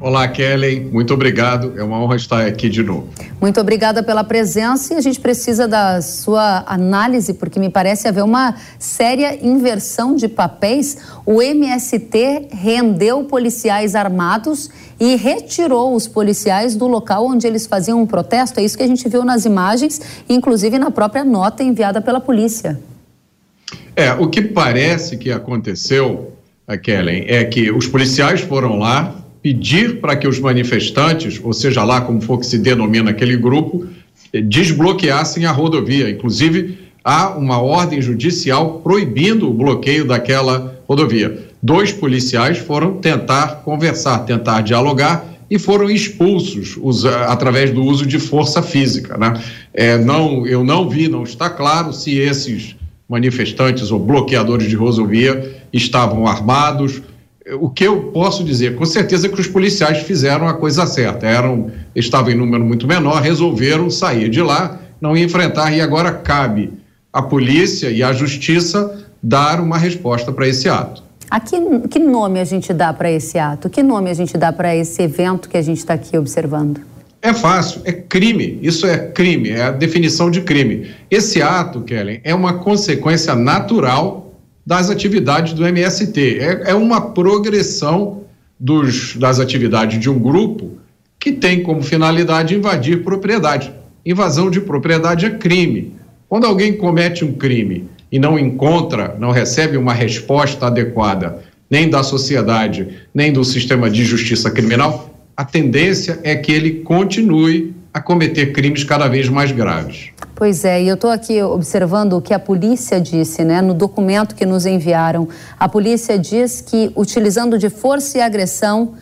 Olá, 0.05 0.27
Kelly. 0.27 0.87
Muito 0.91 1.15
obrigado. 1.15 1.73
É 1.79 1.83
uma 1.83 1.99
honra 1.99 2.15
estar 2.15 2.45
aqui 2.45 2.69
de 2.69 2.83
novo. 2.83 3.09
Muito 3.41 3.59
obrigada 3.59 4.03
pela 4.03 4.23
presença 4.23 4.93
e 4.93 4.97
a 4.97 5.01
gente 5.01 5.19
precisa 5.19 5.67
da 5.67 5.99
sua 5.99 6.63
análise, 6.67 7.33
porque 7.33 7.59
me 7.59 7.71
parece 7.71 8.07
haver 8.07 8.23
uma 8.23 8.53
séria 8.77 9.35
inversão 9.43 10.15
de 10.15 10.27
papéis. 10.27 10.99
O 11.25 11.41
MST 11.41 12.49
rendeu 12.51 13.23
policiais 13.23 13.95
armados 13.95 14.69
e 14.99 15.15
retirou 15.15 15.95
os 15.95 16.07
policiais 16.07 16.75
do 16.75 16.85
local 16.85 17.25
onde 17.25 17.47
eles 17.47 17.65
faziam 17.65 17.99
um 17.99 18.05
protesto. 18.05 18.59
É 18.59 18.63
isso 18.63 18.77
que 18.77 18.83
a 18.83 18.87
gente 18.87 19.09
viu 19.09 19.25
nas 19.25 19.43
imagens, 19.43 19.99
inclusive 20.29 20.77
na 20.77 20.91
própria 20.91 21.25
nota 21.25 21.63
enviada 21.63 21.99
pela 21.99 22.19
polícia. 22.19 22.79
É, 23.95 24.13
o 24.13 24.29
que 24.29 24.43
parece 24.43 25.17
que 25.17 25.31
aconteceu, 25.31 26.31
Kellen, 26.83 27.25
é 27.27 27.43
que 27.43 27.71
os 27.71 27.87
policiais 27.87 28.41
foram 28.41 28.77
lá, 28.77 29.24
pedir 29.45 30.01
para 30.01 30.15
que 30.15 30.27
os 30.27 30.39
manifestantes, 30.39 31.39
ou 31.43 31.53
seja 31.53 31.83
lá 31.83 32.01
como 32.01 32.19
for 32.19 32.39
que 32.39 32.47
se 32.47 32.57
denomina 32.57 33.11
aquele 33.11 33.37
grupo, 33.37 33.85
eh, 34.33 34.41
desbloqueassem 34.41 35.45
a 35.45 35.51
rodovia. 35.51 36.09
Inclusive, 36.09 36.79
há 37.03 37.29
uma 37.29 37.61
ordem 37.61 38.01
judicial 38.01 38.79
proibindo 38.79 39.47
o 39.47 39.53
bloqueio 39.53 40.03
daquela 40.03 40.81
rodovia. 40.87 41.45
Dois 41.61 41.91
policiais 41.91 42.57
foram 42.57 42.93
tentar 42.93 43.61
conversar, 43.63 44.17
tentar 44.25 44.61
dialogar 44.61 45.23
e 45.47 45.59
foram 45.59 45.91
expulsos 45.91 46.75
usa, 46.81 47.15
através 47.25 47.69
do 47.69 47.83
uso 47.83 48.03
de 48.03 48.17
força 48.17 48.63
física. 48.63 49.15
Né? 49.15 49.39
É, 49.71 49.95
não, 49.99 50.47
eu 50.47 50.63
não 50.63 50.89
vi, 50.89 51.07
não 51.07 51.21
está 51.21 51.51
claro 51.51 51.93
se 51.93 52.17
esses 52.17 52.75
manifestantes 53.07 53.91
ou 53.91 53.99
bloqueadores 53.99 54.67
de 54.67 54.75
rodovia 54.75 55.55
estavam 55.71 56.25
armados 56.25 56.99
o 57.53 57.69
que 57.69 57.83
eu 57.83 58.05
posso 58.05 58.43
dizer, 58.43 58.75
com 58.75 58.85
certeza, 58.85 59.27
é 59.27 59.29
que 59.29 59.39
os 59.39 59.47
policiais 59.47 59.99
fizeram 59.99 60.47
a 60.47 60.53
coisa 60.53 60.85
certa. 60.87 61.27
Eram, 61.27 61.69
estavam 61.95 62.31
em 62.31 62.35
número 62.35 62.63
muito 62.63 62.87
menor, 62.87 63.21
resolveram 63.21 63.89
sair 63.89 64.29
de 64.29 64.41
lá, 64.41 64.79
não 64.99 65.15
enfrentar, 65.15 65.71
e 65.71 65.79
agora 65.79 66.11
cabe 66.11 66.73
à 67.13 67.21
polícia 67.21 67.89
e 67.91 68.01
à 68.01 68.11
justiça 68.11 69.05
dar 69.21 69.59
uma 69.59 69.77
resposta 69.77 70.31
para 70.31 70.47
esse 70.47 70.67
ato. 70.67 71.03
A 71.29 71.39
que, 71.39 71.57
que 71.89 71.99
nome 71.99 72.39
a 72.39 72.45
gente 72.45 72.73
dá 72.73 72.93
para 72.93 73.11
esse 73.11 73.37
ato? 73.37 73.69
Que 73.69 73.81
nome 73.81 74.09
a 74.09 74.13
gente 74.13 74.37
dá 74.37 74.51
para 74.51 74.75
esse 74.75 75.01
evento 75.01 75.49
que 75.49 75.57
a 75.57 75.61
gente 75.61 75.77
está 75.77 75.93
aqui 75.93 76.17
observando? 76.17 76.81
É 77.21 77.33
fácil, 77.33 77.81
é 77.85 77.91
crime. 77.91 78.59
Isso 78.61 78.85
é 78.85 78.97
crime, 78.97 79.49
é 79.49 79.63
a 79.63 79.71
definição 79.71 80.29
de 80.29 80.41
crime. 80.41 80.91
Esse 81.09 81.41
ato, 81.41 81.81
Kellen, 81.81 82.21
é 82.23 82.35
uma 82.35 82.59
consequência 82.59 83.33
natural 83.33 84.24
das 84.65 84.89
atividades 84.89 85.53
do 85.53 85.65
MST. 85.65 86.39
É, 86.39 86.71
é 86.71 86.73
uma 86.73 87.11
progressão 87.11 88.23
dos, 88.59 89.15
das 89.15 89.39
atividades 89.39 89.99
de 89.99 90.09
um 90.09 90.17
grupo 90.17 90.71
que 91.19 91.31
tem 91.31 91.61
como 91.61 91.83
finalidade 91.83 92.55
invadir 92.55 93.03
propriedade. 93.03 93.71
Invasão 94.05 94.49
de 94.49 94.61
propriedade 94.61 95.25
é 95.25 95.29
crime. 95.31 95.93
Quando 96.27 96.45
alguém 96.45 96.77
comete 96.77 97.23
um 97.23 97.33
crime 97.33 97.85
e 98.11 98.17
não 98.17 98.39
encontra, 98.39 99.15
não 99.19 99.31
recebe 99.31 99.77
uma 99.77 99.93
resposta 99.93 100.67
adequada, 100.67 101.43
nem 101.69 101.89
da 101.89 102.03
sociedade, 102.03 102.87
nem 103.13 103.33
do 103.33 103.43
sistema 103.43 103.89
de 103.89 104.03
justiça 104.03 104.49
criminal, 104.51 105.11
a 105.35 105.43
tendência 105.43 106.19
é 106.23 106.35
que 106.35 106.51
ele 106.51 106.81
continue 106.81 107.74
a 107.95 108.01
cometer 108.01 108.51
crimes 108.51 108.83
cada 108.83 109.07
vez 109.07 109.29
mais 109.29 109.53
graves. 109.53 110.09
Pois 110.35 110.65
é, 110.65 110.83
e 110.83 110.87
eu 110.89 110.95
estou 110.95 111.09
aqui 111.09 111.41
observando 111.41 112.17
o 112.17 112.21
que 112.21 112.33
a 112.33 112.39
polícia 112.39 112.99
disse, 112.99 113.45
né, 113.45 113.61
no 113.61 113.73
documento 113.73 114.35
que 114.35 114.45
nos 114.45 114.65
enviaram. 114.65 115.29
A 115.57 115.69
polícia 115.69 116.19
diz 116.19 116.59
que, 116.59 116.91
utilizando 116.93 117.57
de 117.57 117.69
força 117.69 118.17
e 118.17 118.21
agressão, 118.21 118.95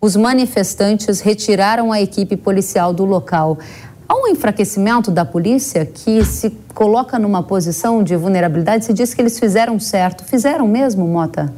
os 0.00 0.14
manifestantes 0.14 1.18
retiraram 1.18 1.90
a 1.90 2.00
equipe 2.00 2.36
policial 2.36 2.92
do 2.92 3.04
local. 3.04 3.58
Há 4.08 4.14
um 4.14 4.28
enfraquecimento 4.28 5.10
da 5.10 5.24
polícia 5.24 5.84
que 5.84 6.24
se 6.24 6.50
coloca 6.72 7.18
numa 7.18 7.42
posição 7.42 8.00
de 8.00 8.14
vulnerabilidade. 8.14 8.84
Se 8.84 8.92
diz 8.92 9.12
que 9.12 9.20
eles 9.20 9.40
fizeram 9.40 9.80
certo. 9.80 10.22
Fizeram 10.22 10.68
mesmo, 10.68 11.04
Mota? 11.08 11.52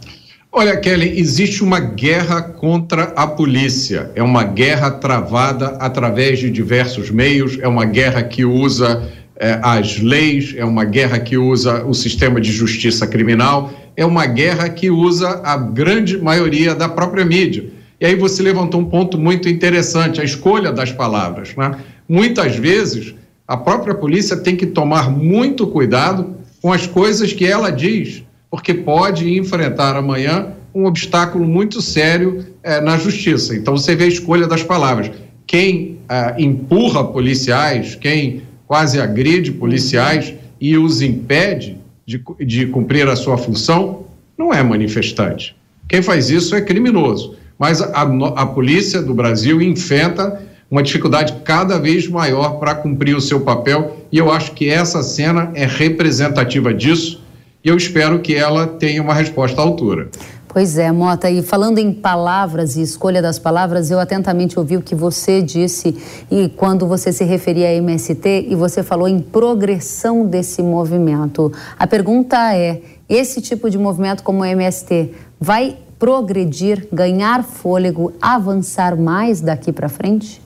Olha, 0.51 0.77
Kelly, 0.79 1.21
existe 1.21 1.63
uma 1.63 1.79
guerra 1.79 2.41
contra 2.41 3.05
a 3.15 3.27
polícia. 3.27 4.11
É 4.15 4.23
uma 4.23 4.43
guerra 4.43 4.91
travada 4.91 5.77
através 5.79 6.39
de 6.39 6.51
diversos 6.51 7.11
meios, 7.11 7.59
é 7.61 7.69
uma 7.69 7.85
guerra 7.85 8.23
que 8.23 8.47
usa 8.47 9.07
eh, 9.37 9.61
as 9.63 10.01
leis, 10.01 10.55
é 10.57 10.65
uma 10.65 10.87
guerra 10.87 11.19
que 11.19 11.37
usa 11.37 11.85
o 11.85 11.93
sistema 11.93 12.41
de 12.41 12.51
justiça 12.51 13.07
criminal, 13.07 13.71
é 13.95 14.07
uma 14.07 14.25
guerra 14.25 14.71
que 14.71 14.91
usa 14.91 15.43
a 15.45 15.57
grande 15.59 16.17
maioria 16.17 16.75
da 16.75 16.89
própria 16.89 17.27
mídia. 17.27 17.67
E 18.01 18.07
aí 18.07 18.15
você 18.15 18.43
levantou 18.43 18.81
um 18.81 18.87
ponto 18.87 19.19
muito 19.19 19.51
interessante, 19.51 20.19
a 20.19 20.25
escolha 20.25 20.73
das 20.73 20.91
palavras. 20.91 21.55
Né? 21.55 21.73
Muitas 22.09 22.57
vezes, 22.57 23.15
a 23.47 23.57
própria 23.57 23.95
polícia 23.95 24.37
tem 24.37 24.57
que 24.57 24.67
tomar 24.67 25.11
muito 25.11 25.67
cuidado 25.67 26.37
com 26.63 26.73
as 26.73 26.87
coisas 26.87 27.35
que 27.35 27.45
ela 27.45 27.71
diz 27.71 28.25
porque 28.51 28.75
pode 28.75 29.37
enfrentar 29.37 29.97
amanhã 29.97 30.49
um 30.75 30.87
obstáculo 30.87 31.45
muito 31.45 31.83
sério 31.83 32.47
eh, 32.63 32.81
na 32.81 32.97
justiça. 32.99 33.55
Então 33.55 33.77
você 33.77 33.95
vê 33.95 34.05
a 34.05 34.09
escolha 34.09 34.47
das 34.47 34.63
palavras. 34.63 35.11
Quem 35.47 35.99
ah, 36.09 36.35
empurra 36.39 37.05
policiais, 37.05 37.95
quem 37.95 38.43
quase 38.67 39.01
agride 39.01 39.51
policiais 39.53 40.35
e 40.61 40.77
os 40.77 41.01
impede 41.01 41.79
de, 42.07 42.23
de 42.45 42.67
cumprir 42.67 43.09
a 43.09 43.17
sua 43.17 43.37
função, 43.37 44.05
não 44.37 44.53
é 44.53 44.63
manifestante. 44.63 45.57
Quem 45.89 46.03
faz 46.03 46.31
isso 46.31 46.55
é 46.55 46.61
criminoso. 46.61 47.35
Mas 47.59 47.83
a, 47.83 48.03
a 48.03 48.47
polícia 48.47 49.03
do 49.03 49.13
Brasil 49.15 49.61
enfrenta 49.61 50.41
uma 50.71 50.83
dificuldade 50.83 51.35
cada 51.45 51.79
vez 51.79 52.07
maior 52.07 52.59
para 52.59 52.75
cumprir 52.75 53.17
o 53.17 53.21
seu 53.21 53.41
papel, 53.41 53.97
e 54.13 54.19
eu 54.19 54.31
acho 54.31 54.53
que 54.53 54.69
essa 54.69 55.03
cena 55.03 55.51
é 55.55 55.65
representativa 55.65 56.75
disso 56.75 57.23
e 57.65 57.69
eu 57.69 57.77
espero 57.77 58.21
que 58.21 58.35
ela 58.35 58.67
tenha 58.67 59.03
uma 59.03 59.15
resposta 59.15 59.61
à 59.61 59.65
altura. 59.65 60.09
Pois 60.49 60.79
é, 60.79 60.91
Mota, 60.91 61.31
e 61.31 61.43
falando 61.43 61.79
em 61.79 61.93
palavras 61.93 62.75
e 62.75 62.83
escolha 62.83 63.21
das 63.21 63.39
palavras, 63.39 63.91
eu 63.91 64.01
atentamente 64.01 64.59
ouvi 64.59 64.77
o 64.79 64.83
que 64.83 64.95
você 64.95 65.43
disse 65.43 65.95
e 66.31 66.49
quando 66.49 66.87
você 66.87 67.13
se 67.13 67.23
referia 67.23 67.69
a 67.69 67.75
MST 67.75 68.47
e 68.49 68.55
você 68.55 68.83
falou 68.83 69.07
em 69.07 69.21
progressão 69.21 70.27
desse 70.27 70.63
movimento. 70.63 71.53
A 71.79 71.87
pergunta 71.87 72.57
é: 72.57 72.81
esse 73.09 73.43
tipo 73.43 73.69
de 73.69 73.77
movimento 73.77 74.23
como 74.23 74.41
o 74.41 74.45
MST 74.45 75.11
vai 75.39 75.77
progredir, 75.99 76.89
ganhar 76.91 77.45
fôlego, 77.45 78.15
avançar 78.21 78.97
mais 78.97 79.43
daqui 79.43 79.71
para 79.71 79.89
frente? 79.89 80.41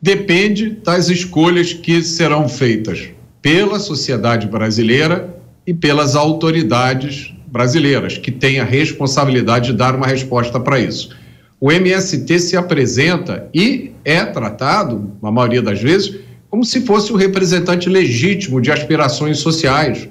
Depende 0.00 0.70
das 0.82 1.10
escolhas 1.10 1.74
que 1.74 2.02
serão 2.02 2.48
feitas 2.48 3.10
pela 3.42 3.78
sociedade 3.78 4.46
brasileira 4.46 5.39
e 5.66 5.74
pelas 5.74 6.16
autoridades 6.16 7.34
brasileiras, 7.46 8.16
que 8.16 8.30
têm 8.30 8.60
a 8.60 8.64
responsabilidade 8.64 9.72
de 9.72 9.76
dar 9.76 9.94
uma 9.94 10.06
resposta 10.06 10.58
para 10.60 10.78
isso. 10.78 11.16
O 11.60 11.70
MST 11.70 12.38
se 12.38 12.56
apresenta 12.56 13.48
e 13.52 13.92
é 14.04 14.24
tratado, 14.24 15.12
na 15.22 15.30
maioria 15.30 15.60
das 15.60 15.80
vezes, 15.80 16.16
como 16.48 16.64
se 16.64 16.80
fosse 16.80 17.12
o 17.12 17.16
representante 17.16 17.88
legítimo 17.88 18.60
de 18.60 18.72
aspirações 18.72 19.38
sociais. 19.38 20.08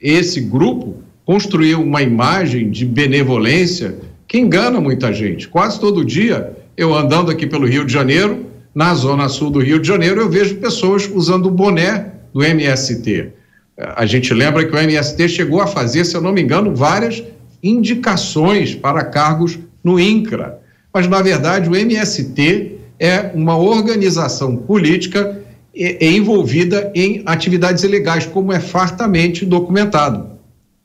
Esse 0.00 0.40
grupo 0.40 1.02
construiu 1.24 1.82
uma 1.82 2.02
imagem 2.02 2.70
de 2.70 2.84
benevolência 2.84 3.96
que 4.26 4.38
engana 4.38 4.80
muita 4.80 5.12
gente. 5.12 5.48
Quase 5.48 5.78
todo 5.78 6.04
dia, 6.04 6.56
eu 6.76 6.94
andando 6.94 7.30
aqui 7.30 7.46
pelo 7.46 7.66
Rio 7.66 7.84
de 7.84 7.92
Janeiro, 7.92 8.46
na 8.74 8.94
zona 8.94 9.28
sul 9.28 9.50
do 9.50 9.60
Rio 9.60 9.80
de 9.80 9.88
Janeiro, 9.88 10.20
eu 10.20 10.28
vejo 10.28 10.56
pessoas 10.56 11.10
usando 11.12 11.46
o 11.46 11.50
boné 11.50 12.12
do 12.32 12.42
MST. 12.42 13.32
A 13.78 14.06
gente 14.06 14.32
lembra 14.32 14.64
que 14.64 14.74
o 14.74 14.78
MST 14.78 15.28
chegou 15.28 15.60
a 15.60 15.66
fazer, 15.66 16.04
se 16.04 16.16
eu 16.16 16.20
não 16.20 16.32
me 16.32 16.42
engano, 16.42 16.74
várias 16.74 17.22
indicações 17.62 18.74
para 18.74 19.04
cargos 19.04 19.58
no 19.84 20.00
INCRA. 20.00 20.58
Mas, 20.92 21.06
na 21.06 21.20
verdade, 21.20 21.68
o 21.68 21.76
MST 21.76 22.78
é 22.98 23.30
uma 23.34 23.56
organização 23.56 24.56
política 24.56 25.42
envolvida 25.74 26.90
em 26.94 27.22
atividades 27.26 27.84
ilegais, 27.84 28.24
como 28.24 28.50
é 28.50 28.58
fartamente 28.58 29.44
documentado. 29.44 30.30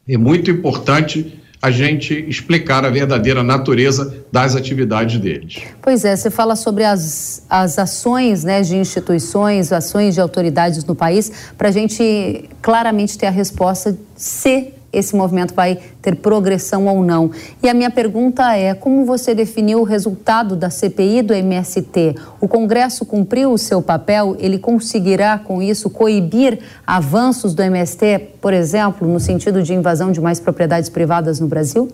É 0.08 0.18
muito 0.18 0.52
importante 0.52 1.41
a 1.62 1.70
gente 1.70 2.14
explicar 2.28 2.84
a 2.84 2.90
verdadeira 2.90 3.44
natureza 3.44 4.26
das 4.32 4.56
atividades 4.56 5.20
deles. 5.20 5.62
Pois 5.82 6.04
é, 6.04 6.16
você 6.16 6.32
fala 6.32 6.56
sobre 6.56 6.84
as, 6.84 7.44
as 7.48 7.78
ações 7.78 8.44
né, 8.44 8.62
de 8.62 8.76
instituições, 8.76 9.72
ações 9.72 10.16
de 10.16 10.22
autoridades 10.22 10.84
no 10.84 10.96
país, 10.96 11.32
para 11.58 11.70
a 11.70 11.72
gente 11.72 12.50
claramente 12.62 13.18
ter 13.18 13.28
a 13.28 13.32
resposta 13.32 13.96
se 14.16 14.74
esse 14.92 15.16
movimento 15.16 15.54
vai 15.54 15.80
ter 16.02 16.16
progressão 16.16 16.88
ou 16.88 17.04
não. 17.04 17.32
E 17.62 17.70
a 17.70 17.74
minha 17.74 17.90
pergunta 17.90 18.56
é: 18.56 18.74
como 18.74 19.06
você 19.06 19.34
definiu 19.34 19.80
o 19.80 19.84
resultado 19.84 20.56
da 20.56 20.70
CPI 20.70 21.22
do 21.22 21.34
MST? 21.34 22.16
O 22.40 22.48
Congresso 22.48 23.06
cumpriu 23.06 23.54
o 23.54 23.58
seu 23.58 23.82
papel? 23.82 24.36
Ele 24.40 24.58
conseguirá, 24.58 25.38
com 25.38 25.62
isso, 25.62 25.90
coibir 25.90 26.60
avanços 26.86 27.54
do 27.54 27.62
MST, 27.62 28.36
por 28.42 28.54
exemplo, 28.54 29.08
no 29.08 29.20
sentido 29.20 29.64
de 29.64 29.74
invasão 29.74 30.12
de 30.12 30.20
mais 30.20 30.40
propriedades 30.40 30.90
privadas 30.90 31.40
no 31.40 31.48
Brasil? 31.48 31.90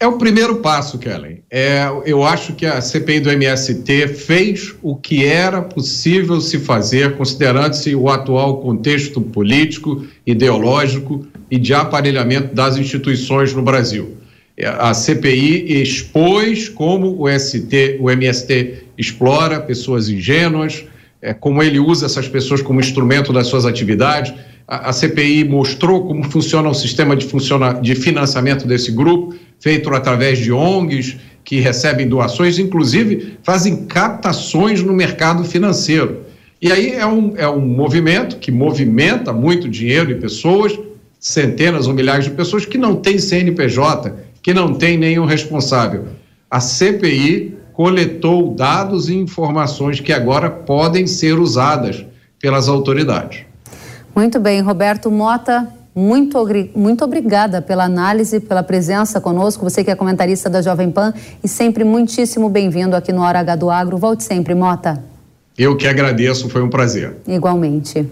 É 0.00 0.06
o 0.06 0.16
primeiro 0.16 0.58
passo, 0.58 0.96
Kellen. 0.96 1.42
É, 1.50 1.84
eu 2.06 2.22
acho 2.22 2.52
que 2.52 2.64
a 2.64 2.80
CPI 2.80 3.18
do 3.18 3.30
MST 3.32 4.06
fez 4.06 4.72
o 4.80 4.94
que 4.94 5.26
era 5.26 5.60
possível 5.60 6.40
se 6.40 6.60
fazer, 6.60 7.16
considerando-se 7.16 7.96
o 7.96 8.08
atual 8.08 8.60
contexto 8.60 9.20
político, 9.20 10.04
ideológico 10.24 11.26
e 11.50 11.58
de 11.58 11.74
aparelhamento 11.74 12.54
das 12.54 12.76
instituições 12.76 13.54
no 13.54 13.62
Brasil. 13.62 14.16
É, 14.56 14.66
a 14.66 14.92
CPI 14.92 15.80
expôs 15.82 16.68
como 16.68 17.22
o, 17.22 17.28
ST, 17.38 17.96
o 18.00 18.10
MST 18.10 18.84
explora 18.98 19.60
pessoas 19.60 20.08
ingênuas, 20.08 20.84
é, 21.22 21.32
como 21.32 21.62
ele 21.62 21.78
usa 21.78 22.06
essas 22.06 22.26
pessoas 22.28 22.60
como 22.60 22.80
instrumento 22.80 23.32
das 23.32 23.46
suas 23.46 23.64
atividades. 23.64 24.34
A, 24.66 24.92
CPI 24.92 25.44
mostrou 25.44 26.06
como 26.06 26.24
funciona 26.30 26.68
o 26.68 26.74
sistema 26.74 27.16
de, 27.16 27.26
funciona, 27.26 27.74
de 27.74 27.94
financiamento 27.94 28.66
desse 28.66 28.90
grupo 28.90 29.34
feito 29.60 29.88
através 29.94 30.38
de 30.38 30.52
ONGs 30.52 31.16
que 31.44 31.60
recebem 31.60 32.06
doações, 32.06 32.58
inclusive 32.58 33.38
fazem 33.42 33.86
captações 33.86 34.82
no 34.82 34.92
mercado 34.92 35.44
financeiro. 35.44 36.26
E 36.60 36.70
aí 36.72 36.90
é 36.90 37.06
um, 37.06 37.34
é 37.36 37.48
um 37.48 37.60
movimento 37.60 38.36
que 38.36 38.50
movimenta 38.50 39.32
muito 39.32 39.68
dinheiro 39.68 40.10
e 40.10 40.16
pessoas, 40.16 40.78
centenas 41.18 41.86
ou 41.86 41.94
milhares 41.94 42.24
de 42.24 42.30
pessoas 42.30 42.64
que 42.64 42.78
não 42.78 42.96
têm 42.96 43.18
CNPJ, 43.18 44.14
que 44.42 44.54
não 44.54 44.74
tem 44.74 44.96
nenhum 44.96 45.24
responsável. 45.24 46.06
A 46.50 46.60
CPI 46.60 47.56
coletou 47.72 48.54
dados 48.54 49.08
e 49.08 49.14
informações 49.14 50.00
que 50.00 50.12
agora 50.12 50.50
podem 50.50 51.06
ser 51.06 51.38
usadas 51.38 52.04
pelas 52.40 52.68
autoridades. 52.68 53.42
Muito 54.14 54.40
bem, 54.40 54.60
Roberto 54.60 55.10
Mota, 55.10 55.68
muito, 55.94 56.38
muito 56.76 57.04
obrigada 57.04 57.60
pela 57.60 57.84
análise, 57.84 58.40
pela 58.40 58.62
presença 58.62 59.20
conosco. 59.20 59.68
Você 59.68 59.82
que 59.82 59.90
é 59.90 59.96
comentarista 59.96 60.48
da 60.48 60.62
Jovem 60.62 60.90
Pan 60.90 61.12
e 61.42 61.48
sempre 61.48 61.82
muitíssimo 61.82 62.48
bem-vindo 62.48 62.94
aqui 62.94 63.12
no 63.12 63.22
Hora 63.22 63.40
H 63.40 63.56
do 63.56 63.68
Agro. 63.68 63.98
Volte 63.98 64.22
sempre, 64.22 64.54
Mota. 64.54 65.02
Eu 65.56 65.76
que 65.76 65.88
agradeço, 65.88 66.48
foi 66.48 66.62
um 66.62 66.70
prazer. 66.70 67.16
Igualmente. 67.26 68.06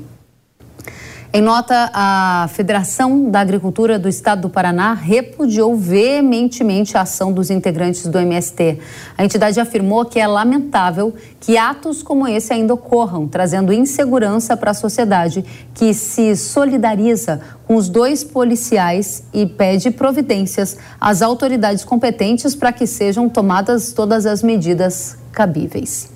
Em 1.33 1.43
nota, 1.43 1.91
a 1.93 2.49
Federação 2.53 3.29
da 3.29 3.41
Agricultura 3.41 3.99
do 3.99 4.09
Estado 4.09 4.43
do 4.43 4.51
Paraná 4.51 4.95
repudiou 4.95 5.77
veementemente 5.77 6.97
a 6.97 7.03
ação 7.03 7.33
dos 7.33 7.51
integrantes 7.51 8.07
do 8.07 8.19
MST. 8.19 8.79
A 9.19 9.25
entidade 9.25 9.59
afirmou 9.59 10.05
que 10.05 10.21
é 10.21 10.27
lamentável 10.27 11.15
que 11.41 11.59
atos 11.59 12.03
como 12.03 12.29
esse 12.29 12.53
ainda 12.53 12.75
ocorram, 12.75 13.27
trazendo 13.27 13.73
insegurança 13.73 14.57
para 14.57 14.71
a 14.71 14.75
sociedade, 14.75 15.45
que 15.75 15.93
se 15.93 16.37
solidariza 16.37 17.41
com 17.67 17.75
os 17.75 17.89
dois 17.89 18.23
policiais 18.23 19.25
e 19.35 19.45
pede 19.47 19.91
providências 19.91 20.79
às 21.01 21.23
autoridades 21.23 21.85
competentes 21.85 22.55
para 22.55 22.73
que 22.73 22.87
sejam 22.87 23.29
tomadas 23.29 23.93
todas 23.93 24.27
as 24.27 24.43
medidas 24.43 25.19
cabíveis. 25.33 26.09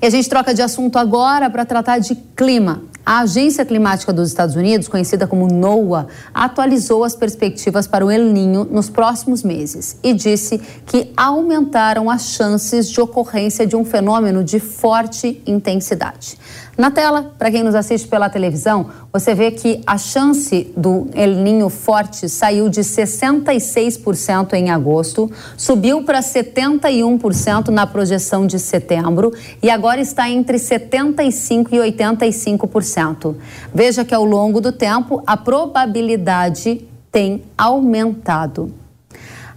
E 0.00 0.06
a 0.06 0.10
gente 0.10 0.28
troca 0.28 0.52
de 0.52 0.62
assunto 0.62 0.98
agora 0.98 1.48
para 1.48 1.64
tratar 1.64 1.98
de 1.98 2.14
clima. 2.14 2.82
A 3.08 3.20
Agência 3.20 3.64
Climática 3.64 4.12
dos 4.12 4.30
Estados 4.30 4.56
Unidos, 4.56 4.88
conhecida 4.88 5.28
como 5.28 5.46
NOAA, 5.46 6.08
atualizou 6.34 7.04
as 7.04 7.14
perspectivas 7.14 7.86
para 7.86 8.04
o 8.04 8.10
El 8.10 8.24
Ninho 8.32 8.64
nos 8.64 8.90
próximos 8.90 9.44
meses 9.44 9.96
e 10.02 10.12
disse 10.12 10.58
que 10.84 11.12
aumentaram 11.16 12.10
as 12.10 12.22
chances 12.22 12.90
de 12.90 13.00
ocorrência 13.00 13.64
de 13.64 13.76
um 13.76 13.84
fenômeno 13.84 14.42
de 14.42 14.58
forte 14.58 15.40
intensidade. 15.46 16.36
Na 16.76 16.90
tela, 16.90 17.34
para 17.38 17.50
quem 17.50 17.62
nos 17.62 17.74
assiste 17.74 18.06
pela 18.06 18.28
televisão, 18.28 18.90
você 19.10 19.34
vê 19.34 19.50
que 19.50 19.80
a 19.86 19.96
chance 19.96 20.70
do 20.76 21.08
El 21.14 21.36
Ninho 21.36 21.70
forte 21.70 22.28
saiu 22.28 22.68
de 22.68 22.82
66% 22.82 24.52
em 24.52 24.70
agosto, 24.70 25.30
subiu 25.56 26.04
para 26.04 26.20
71% 26.20 27.68
na 27.68 27.86
projeção 27.86 28.46
de 28.46 28.58
setembro 28.58 29.32
e 29.62 29.70
agora 29.70 30.02
está 30.02 30.28
entre 30.28 30.58
75% 30.58 31.68
e 31.72 31.78
85%. 31.78 33.34
Veja 33.74 34.04
que 34.04 34.14
ao 34.14 34.24
longo 34.26 34.60
do 34.60 34.70
tempo 34.70 35.22
a 35.26 35.34
probabilidade 35.34 36.86
tem 37.10 37.42
aumentado. 37.56 38.85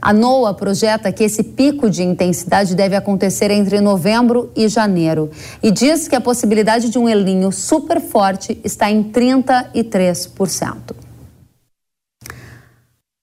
A 0.02 0.14
NOAA 0.14 0.54
projeta 0.54 1.12
que 1.12 1.24
esse 1.24 1.44
pico 1.44 1.90
de 1.90 2.04
intensidade 2.04 2.76
deve 2.76 2.96
acontecer 2.96 3.52
entre 3.52 3.82
novembro 3.82 4.50
e 4.56 4.68
janeiro 4.68 5.30
e 5.62 5.72
diz 5.72 6.08
que 6.08 6.16
a 6.16 6.22
possibilidade 6.22 6.90
de 6.90 6.98
um 6.98 7.10
elinho 7.10 7.52
super 7.52 8.00
forte 8.00 8.60
está 8.64 8.90
em 8.90 9.04
33%. 9.04 11.09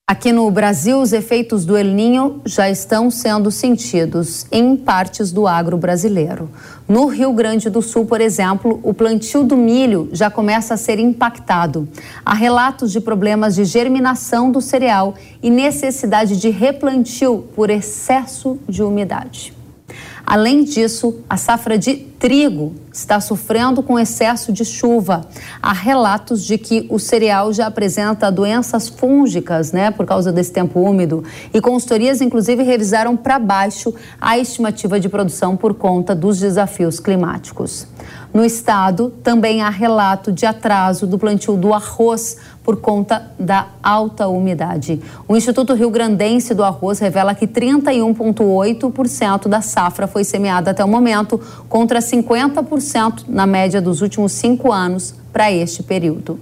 Aqui 0.09 0.31
no 0.31 0.49
Brasil, 0.49 1.01
os 1.01 1.11
efeitos 1.11 1.65
do 1.65 1.75
El 1.75 1.87
Ninho 1.87 2.39
já 2.45 2.69
estão 2.69 3.11
sendo 3.11 3.51
sentidos 3.51 4.47
em 4.49 4.77
partes 4.77 5.33
do 5.33 5.45
agro 5.45 5.75
brasileiro. 5.75 6.49
No 6.87 7.07
Rio 7.07 7.33
Grande 7.33 7.69
do 7.69 7.81
Sul, 7.81 8.05
por 8.05 8.21
exemplo, 8.21 8.79
o 8.83 8.93
plantio 8.93 9.43
do 9.43 9.57
milho 9.57 10.07
já 10.13 10.31
começa 10.31 10.75
a 10.75 10.77
ser 10.77 10.97
impactado. 10.97 11.89
Há 12.25 12.33
relatos 12.33 12.93
de 12.93 13.01
problemas 13.01 13.53
de 13.55 13.65
germinação 13.65 14.49
do 14.49 14.61
cereal 14.61 15.13
e 15.43 15.49
necessidade 15.49 16.39
de 16.39 16.49
replantio 16.51 17.43
por 17.53 17.69
excesso 17.69 18.57
de 18.65 18.81
umidade. 18.81 19.53
Além 20.25 20.63
disso, 20.63 21.19
a 21.29 21.35
safra 21.35 21.77
de 21.77 22.06
trigo 22.19 22.73
está 22.91 23.19
sofrendo 23.19 23.83
com 23.83 23.99
excesso 23.99 24.51
de 24.51 24.65
chuva. 24.65 25.21
Há 25.61 25.71
relatos 25.71 26.43
de 26.43 26.57
que 26.57 26.87
o 26.89 26.99
cereal 26.99 27.53
já 27.53 27.67
apresenta 27.67 28.31
doenças 28.31 28.89
fúngicas, 28.89 29.71
né, 29.71 29.91
por 29.91 30.05
causa 30.05 30.31
desse 30.31 30.51
tempo 30.51 30.79
úmido. 30.79 31.23
E 31.53 31.61
consultorias, 31.61 32.21
inclusive, 32.21 32.63
revisaram 32.63 33.15
para 33.15 33.37
baixo 33.37 33.93
a 34.19 34.37
estimativa 34.37 34.99
de 34.99 35.09
produção 35.09 35.55
por 35.55 35.75
conta 35.75 36.15
dos 36.15 36.39
desafios 36.39 36.99
climáticos. 36.99 37.87
No 38.33 38.43
estado, 38.43 39.13
também 39.23 39.61
há 39.61 39.69
relato 39.69 40.31
de 40.31 40.45
atraso 40.45 41.07
do 41.07 41.17
plantio 41.17 41.55
do 41.55 41.73
arroz 41.73 42.37
por 42.63 42.81
conta 42.81 43.31
da 43.39 43.67
alta 43.81 44.27
umidade. 44.27 45.01
O 45.25 45.37
Instituto 45.37 45.73
Rio 45.73 45.89
Grandense 45.89 46.53
do 46.53 46.65
Arroz 46.65 46.99
revela 46.99 47.33
que 47.33 47.47
31,8% 47.47 49.47
da 49.47 49.61
safra 49.61 50.05
foi 50.05 50.25
semeada 50.25 50.71
até 50.71 50.83
o 50.83 50.87
momento, 50.87 51.39
contra 51.69 52.01
50% 52.07 53.25
na 53.27 53.45
média 53.45 53.81
dos 53.81 54.01
últimos 54.01 54.31
cinco 54.31 54.71
anos 54.71 55.13
para 55.31 55.51
este 55.51 55.83
período. 55.83 56.39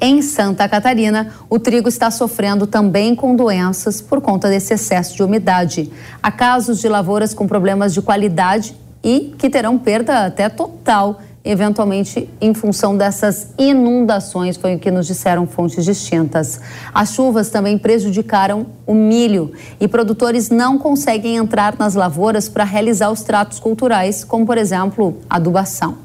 Em 0.00 0.20
Santa 0.20 0.68
Catarina, 0.68 1.32
o 1.48 1.60
trigo 1.60 1.88
está 1.88 2.10
sofrendo 2.10 2.66
também 2.66 3.14
com 3.14 3.36
doenças 3.36 4.00
por 4.00 4.20
conta 4.20 4.48
desse 4.48 4.74
excesso 4.74 5.14
de 5.14 5.22
umidade. 5.22 5.92
Há 6.20 6.32
casos 6.32 6.80
de 6.80 6.88
lavouras 6.88 7.32
com 7.32 7.46
problemas 7.46 7.94
de 7.94 8.02
qualidade 8.02 8.76
e 9.02 9.34
que 9.38 9.48
terão 9.48 9.78
perda 9.78 10.26
até 10.26 10.48
total 10.48 11.20
eventualmente 11.44 12.28
em 12.40 12.54
função 12.54 12.96
dessas 12.96 13.48
inundações, 13.58 14.56
foi 14.56 14.76
o 14.76 14.78
que 14.78 14.90
nos 14.90 15.06
disseram 15.06 15.46
fontes 15.46 15.84
distintas. 15.84 16.60
As 16.94 17.12
chuvas 17.12 17.50
também 17.50 17.76
prejudicaram 17.76 18.66
o 18.86 18.94
milho 18.94 19.52
e 19.80 19.88
produtores 19.88 20.50
não 20.50 20.78
conseguem 20.78 21.36
entrar 21.36 21.76
nas 21.78 21.94
lavouras 21.94 22.48
para 22.48 22.64
realizar 22.64 23.10
os 23.10 23.22
tratos 23.22 23.58
culturais, 23.58 24.22
como 24.22 24.46
por 24.46 24.56
exemplo, 24.56 25.18
adubação. 25.28 25.98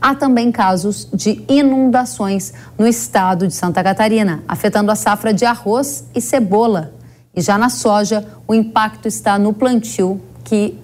Há 0.00 0.14
também 0.14 0.50
casos 0.50 1.08
de 1.14 1.44
inundações 1.48 2.52
no 2.76 2.88
estado 2.88 3.46
de 3.46 3.54
Santa 3.54 3.84
Catarina, 3.84 4.42
afetando 4.48 4.90
a 4.90 4.96
safra 4.96 5.32
de 5.32 5.44
arroz 5.44 6.04
e 6.14 6.20
cebola. 6.20 6.92
E 7.36 7.40
já 7.40 7.56
na 7.56 7.68
soja, 7.68 8.26
o 8.48 8.52
impacto 8.52 9.06
está 9.06 9.38
no 9.38 9.52
plantio, 9.52 10.20
que 10.44 10.76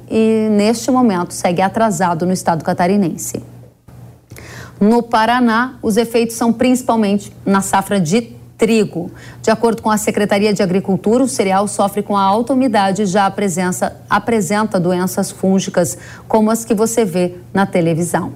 neste 0.51 0.91
momento 0.91 1.35
segue 1.35 1.61
atrasado 1.61 2.25
no 2.25 2.33
estado 2.33 2.63
catarinense. 2.63 3.43
No 4.81 5.03
Paraná, 5.03 5.75
os 5.83 5.97
efeitos 5.97 6.37
são 6.37 6.53
principalmente 6.53 7.33
na 7.45 7.61
safra 7.61 8.01
de 8.01 8.39
trigo. 8.59 9.11
De 9.41 9.51
acordo 9.51 9.81
com 9.81 9.91
a 9.91 9.97
Secretaria 9.97 10.53
de 10.53 10.63
Agricultura, 10.63 11.23
o 11.23 11.29
cereal 11.29 11.67
sofre 11.69 12.03
com 12.03 12.17
a 12.17 12.23
alta 12.23 12.53
umidade 12.53 13.03
e 13.03 13.07
já 13.07 13.27
apresenta, 13.27 13.97
apresenta 14.11 14.81
doenças 14.81 15.31
fúngicas, 15.31 15.97
como 16.27 16.51
as 16.51 16.65
que 16.65 16.75
você 16.75 17.05
vê 17.05 17.37
na 17.55 17.65
televisão. 17.65 18.33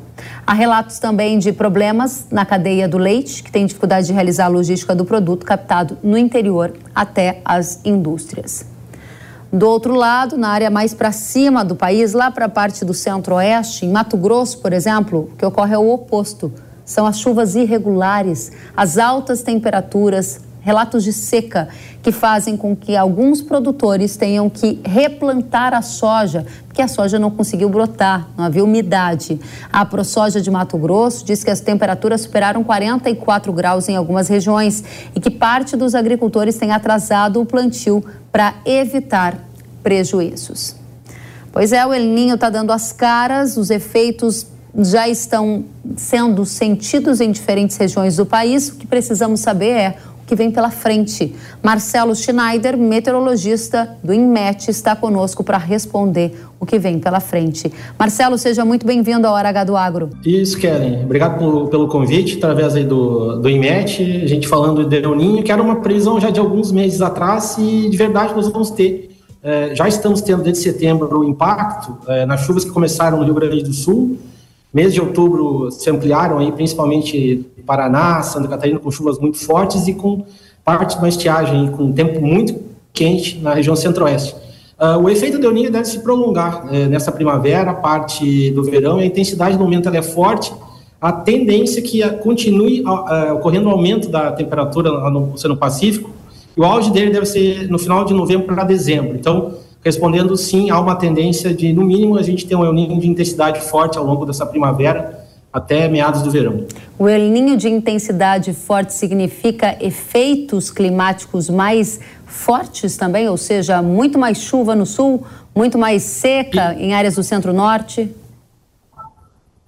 Há 0.47 0.55
relatos 0.55 0.99
também 1.01 1.39
de 1.39 1.53
problemas 1.53 2.27
na 2.31 2.47
cadeia 2.47 2.89
do 2.89 2.99
leite, 2.99 3.43
que 3.43 3.51
tem 3.51 3.67
dificuldade 3.67 4.07
de 4.07 4.13
realizar 4.13 4.47
a 4.47 4.49
logística 4.49 4.95
do 4.95 5.05
produto 5.05 5.45
captado 5.45 5.99
no 6.03 6.17
interior 6.17 6.73
até 6.95 7.41
as 7.45 7.81
indústrias. 7.85 8.72
Do 9.53 9.69
outro 9.69 9.95
lado, 9.95 10.39
na 10.39 10.49
área 10.49 10.71
mais 10.71 10.95
para 10.95 11.13
cima 11.13 11.63
do 11.63 11.77
país, 11.77 12.15
lá 12.15 12.31
para 12.31 12.47
a 12.47 12.49
parte 12.49 12.87
do 12.87 12.95
centro-oeste, 12.95 13.85
em 13.85 13.91
Mato 13.91 14.17
Grosso, 14.17 14.59
por 14.61 14.73
exemplo, 14.73 15.29
o 15.31 15.37
que 15.37 15.45
ocorre 15.45 15.75
é 15.75 15.79
o 15.79 15.93
oposto. 15.93 16.51
São 16.87 17.05
as 17.05 17.19
chuvas 17.19 17.55
irregulares, 17.55 18.51
as 18.75 18.97
altas 18.97 19.43
temperaturas, 19.43 20.41
relatos 20.63 21.05
de 21.05 21.13
seca 21.13 21.69
que 22.03 22.11
fazem 22.11 22.57
com 22.57 22.75
que 22.75 22.97
alguns 22.97 23.43
produtores 23.43 24.17
tenham 24.17 24.49
que 24.49 24.81
replantar 24.85 25.75
a 25.75 25.83
soja, 25.83 26.47
porque 26.67 26.81
a 26.81 26.89
soja 26.89 27.19
não 27.19 27.31
conseguiu 27.31 27.69
brotar, 27.69 28.29
não 28.37 28.45
havia 28.45 28.65
umidade. 28.65 29.39
A 29.73 29.85
ProSoja 29.85 30.41
de 30.41 30.51
Mato 30.51 30.79
Grosso 30.79 31.25
diz 31.25 31.45
que 31.45 31.51
as 31.51 31.61
temperaturas 31.61 32.23
superaram 32.23 32.65
44 32.65 33.53
graus 33.53 33.89
em 33.89 33.97
algumas 33.97 34.29
regiões 34.29 34.83
e 35.15 35.21
que 35.21 35.31
parte 35.31 35.77
dos 35.77 35.95
agricultores 35.95 36.57
tem 36.57 36.71
atrasado 36.71 37.41
o 37.41 37.47
plantio 37.47 38.05
para 38.31 38.55
evitar 38.65 39.39
prejuízos. 39.83 40.77
Pois 41.53 41.73
é, 41.73 41.85
o 41.85 41.93
El 41.93 42.05
Ninho 42.05 42.37
está 42.37 42.49
dando 42.49 42.73
as 42.73 42.93
caras, 42.93 43.59
os 43.59 43.69
efeitos 43.69 44.47
já 44.75 45.07
estão 45.07 45.65
sendo 45.97 46.47
sentidos 46.47 47.21
em 47.21 47.31
diferentes 47.31 47.77
regiões 47.77 48.17
do 48.17 48.25
país. 48.25 48.71
O 48.71 48.77
que 48.77 48.87
precisamos 48.87 49.41
saber 49.41 49.71
é 49.71 49.97
que 50.33 50.37
vem 50.37 50.51
pela 50.51 50.71
frente. 50.71 51.35
Marcelo 51.63 52.17
Schneider, 52.17 52.75
meteorologista 52.75 53.99
do 54.03 54.15
INMET, 54.15 54.71
está 54.71 54.97
conosco 54.97 55.45
para 55.45 55.59
responder 55.59 56.33
o 56.59 56.65
que 56.65 56.79
vem 56.79 56.99
pela 56.99 57.21
frente. 57.21 57.71
Marcelo, 57.99 58.39
seja 58.39 58.65
muito 58.65 58.87
bem-vindo 58.87 59.27
à 59.27 59.31
Hora 59.31 59.51
H 59.51 59.65
do 59.65 59.77
Agro. 59.77 60.09
Isso, 60.25 60.59
Kellen. 60.59 61.05
Obrigado 61.05 61.39
por, 61.39 61.69
pelo 61.69 61.87
convite, 61.87 62.39
através 62.39 62.75
aí 62.75 62.85
do, 62.85 63.43
do 63.43 63.51
INMET, 63.51 64.23
a 64.25 64.27
gente 64.27 64.49
falando 64.49 64.87
de 64.87 65.03
El 65.03 65.15
Ninho, 65.15 65.43
que 65.43 65.53
era 65.53 65.63
uma 65.63 65.83
previsão 65.83 66.19
já 66.19 66.31
de 66.31 66.41
alguns 66.41 66.73
meses 66.73 67.03
atrás 67.03 67.59
e 67.59 67.91
de 67.91 67.97
verdade 67.99 68.35
nós 68.35 68.49
vamos 68.49 68.71
ter 68.71 69.11
é, 69.43 69.75
já 69.75 69.87
estamos 69.87 70.23
tendo 70.23 70.43
desde 70.43 70.63
setembro 70.63 71.19
o 71.19 71.25
impacto 71.25 71.99
é, 72.09 72.25
nas 72.25 72.41
chuvas 72.41 72.65
que 72.65 72.71
começaram 72.71 73.19
no 73.19 73.25
Rio 73.25 73.35
Grande 73.35 73.65
do 73.65 73.73
Sul. 73.75 74.17
Mês 74.73 74.95
de 74.95 75.01
outubro 75.01 75.71
se 75.71 75.91
ampliaram 75.91 76.39
aí, 76.39 76.51
principalmente 76.51 77.45
Paraná, 77.67 78.23
Santa 78.23 78.49
Catarina, 78.49 78.79
com 78.79 78.91
chuvas 78.91 79.19
muito 79.19 79.39
fortes 79.39 79.87
e 79.87 79.95
com 79.95 80.25
parte 80.65 80.95
de 80.95 80.99
uma 80.99 81.09
estiagem, 81.09 81.71
com 81.73 81.85
um 81.85 81.93
tempo 81.93 82.21
muito 82.21 82.59
quente 82.93 83.39
na 83.39 83.55
região 83.55 83.77
centro-oeste. 83.77 84.35
Uh, 84.81 84.99
o 84.99 85.09
efeito 85.09 85.39
do 85.39 85.47
El 85.47 85.53
Niño 85.53 85.71
deve 85.71 85.85
se 85.85 86.01
prolongar 86.01 86.65
uh, 86.65 86.89
nessa 86.89 87.13
primavera, 87.13 87.75
parte 87.75 88.51
do 88.51 88.65
verão, 88.65 88.99
e 88.99 89.05
a 89.05 89.07
intensidade 89.07 89.57
no 89.57 89.65
momento 89.65 89.89
é 89.89 90.03
forte. 90.03 90.53
A 91.01 91.13
tendência 91.13 91.81
é 91.81 91.83
que 91.83 92.09
continue 92.19 92.83
uh, 92.83 93.35
ocorrendo 93.35 93.69
um 93.69 93.73
aumento 93.73 94.09
da 94.09 94.33
temperatura 94.33 94.91
no 95.11 95.35
Oceano 95.35 95.57
Pacífico, 95.57 96.11
e 96.57 96.61
o 96.61 96.65
auge 96.65 96.91
dele 96.91 97.11
deve 97.11 97.27
ser 97.27 97.69
no 97.69 97.79
final 97.79 98.05
de 98.05 98.13
novembro 98.15 98.47
para 98.47 98.65
dezembro. 98.65 99.17
Então, 99.17 99.55
respondendo 99.85 100.37
sim, 100.37 100.71
há 100.71 100.79
uma 100.81 100.95
tendência 100.95 101.53
de, 101.53 101.73
no 101.73 101.85
mínimo, 101.85 102.17
a 102.17 102.23
gente 102.23 102.47
ter 102.47 102.55
um 102.55 102.65
El 102.65 102.73
Ninho 102.73 103.01
de 103.01 103.09
intensidade 103.09 103.61
forte 103.61 103.99
ao 103.99 104.05
longo 104.05 104.25
dessa 104.25 104.47
primavera 104.47 105.21
até 105.53 105.87
meados 105.87 106.23
do 106.23 106.31
verão. 106.31 106.65
O 106.99 107.09
El 107.09 107.29
Ninho 107.29 107.57
de 107.57 107.69
intensidade 107.69 108.53
forte 108.55 108.95
significa 108.95 109.77
efeitos 109.81 110.71
climáticos 110.71 111.51
mais 111.51 112.01
fortes 112.25 112.97
também, 112.97 113.29
ou 113.29 113.37
seja, 113.37 113.83
muito 113.83 114.19
mais 114.19 114.39
chuva 114.39 114.75
no 114.75 114.87
sul, 114.87 115.25
muito 115.55 115.77
mais 115.77 116.03
seca 116.03 116.75
e... 116.75 116.85
em 116.85 116.95
áreas 116.95 117.17
do 117.17 117.23
centro-norte? 117.23 118.11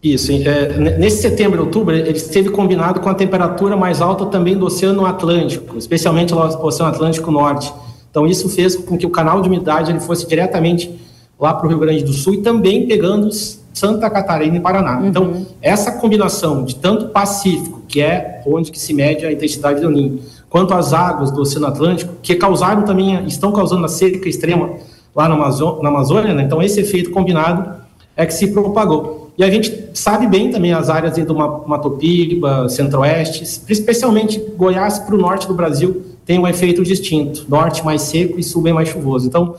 Isso. 0.02 0.32
É, 0.32 0.98
nesse 0.98 1.22
setembro 1.22 1.58
e 1.58 1.60
outubro, 1.60 1.94
ele 1.94 2.10
esteve 2.10 2.50
combinado 2.50 3.00
com 3.00 3.08
a 3.08 3.14
temperatura 3.14 3.74
mais 3.74 4.02
alta 4.02 4.26
também 4.26 4.56
do 4.56 4.66
Oceano 4.66 5.06
Atlântico, 5.06 5.78
especialmente 5.78 6.34
no 6.34 6.40
Oceano 6.40 6.92
Atlântico 6.92 7.30
Norte. 7.30 7.72
Então, 8.14 8.28
isso 8.28 8.48
fez 8.48 8.76
com 8.76 8.96
que 8.96 9.04
o 9.04 9.10
canal 9.10 9.42
de 9.42 9.48
umidade 9.48 9.90
ele 9.90 9.98
fosse 9.98 10.24
diretamente 10.24 11.00
lá 11.36 11.52
para 11.52 11.66
o 11.66 11.68
Rio 11.68 11.80
Grande 11.80 12.04
do 12.04 12.12
Sul 12.12 12.34
e 12.34 12.42
também 12.42 12.86
pegando 12.86 13.28
Santa 13.72 14.08
Catarina 14.08 14.56
e 14.56 14.60
Paraná. 14.60 15.00
Uhum. 15.00 15.06
Então, 15.08 15.46
essa 15.60 15.90
combinação 15.90 16.64
de 16.64 16.76
tanto 16.76 17.08
Pacífico, 17.08 17.82
que 17.88 18.00
é 18.00 18.40
onde 18.46 18.70
que 18.70 18.78
se 18.78 18.94
mede 18.94 19.26
a 19.26 19.32
intensidade 19.32 19.80
do 19.80 19.90
Ninho, 19.90 20.20
quanto 20.48 20.72
as 20.74 20.92
águas 20.92 21.32
do 21.32 21.40
Oceano 21.40 21.66
Atlântico, 21.66 22.14
que 22.22 22.36
causaram 22.36 22.82
também, 22.82 23.26
estão 23.26 23.50
causando 23.50 23.84
a 23.84 23.88
seca 23.88 24.28
extrema 24.28 24.70
lá 25.12 25.28
na, 25.28 25.36
na 25.36 25.88
Amazônia, 25.88 26.34
né? 26.34 26.44
então 26.44 26.62
esse 26.62 26.78
efeito 26.78 27.10
combinado 27.10 27.68
é 28.16 28.24
que 28.24 28.32
se 28.32 28.46
propagou. 28.52 29.32
E 29.36 29.42
a 29.42 29.50
gente 29.50 29.90
sabe 29.92 30.28
bem 30.28 30.52
também 30.52 30.72
as 30.72 30.88
áreas 30.88 31.16
do 31.16 31.34
Mato 31.34 31.90
Piba, 31.90 32.68
Centro-Oeste, 32.68 33.42
especialmente 33.68 34.40
Goiás 34.56 35.00
para 35.00 35.16
o 35.16 35.18
norte 35.18 35.48
do 35.48 35.54
Brasil 35.54 36.13
tem 36.24 36.38
um 36.38 36.46
efeito 36.46 36.82
distinto, 36.82 37.46
norte 37.48 37.84
mais 37.84 38.02
seco 38.02 38.38
e 38.38 38.42
sul 38.42 38.62
bem 38.62 38.72
mais 38.72 38.88
chuvoso. 38.88 39.26
Então, 39.26 39.56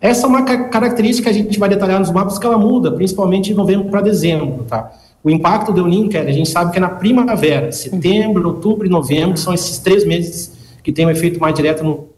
essa 0.00 0.26
é 0.26 0.28
uma 0.28 0.42
característica 0.42 1.30
que 1.30 1.36
a 1.36 1.42
gente 1.42 1.58
vai 1.58 1.68
detalhar 1.68 1.98
nos 1.98 2.10
mapas 2.10 2.38
que 2.38 2.46
ela 2.46 2.58
muda, 2.58 2.90
principalmente 2.92 3.46
de 3.46 3.54
novembro 3.54 3.88
para 3.88 4.00
dezembro, 4.00 4.64
tá? 4.64 4.92
O 5.22 5.30
impacto 5.30 5.72
do 5.72 5.80
El 5.80 5.88
Niño, 5.88 6.10
a 6.18 6.30
gente 6.30 6.48
sabe 6.48 6.70
que 6.70 6.78
é 6.78 6.80
na 6.80 6.88
primavera, 6.88 7.72
setembro, 7.72 8.46
outubro 8.46 8.86
e 8.86 8.90
novembro, 8.90 9.36
são 9.36 9.52
esses 9.52 9.78
três 9.78 10.06
meses 10.06 10.52
que 10.82 10.92
tem 10.92 11.04
um 11.04 11.10
efeito 11.10 11.40
mais 11.40 11.54
direto 11.54 11.82
no 11.82 12.08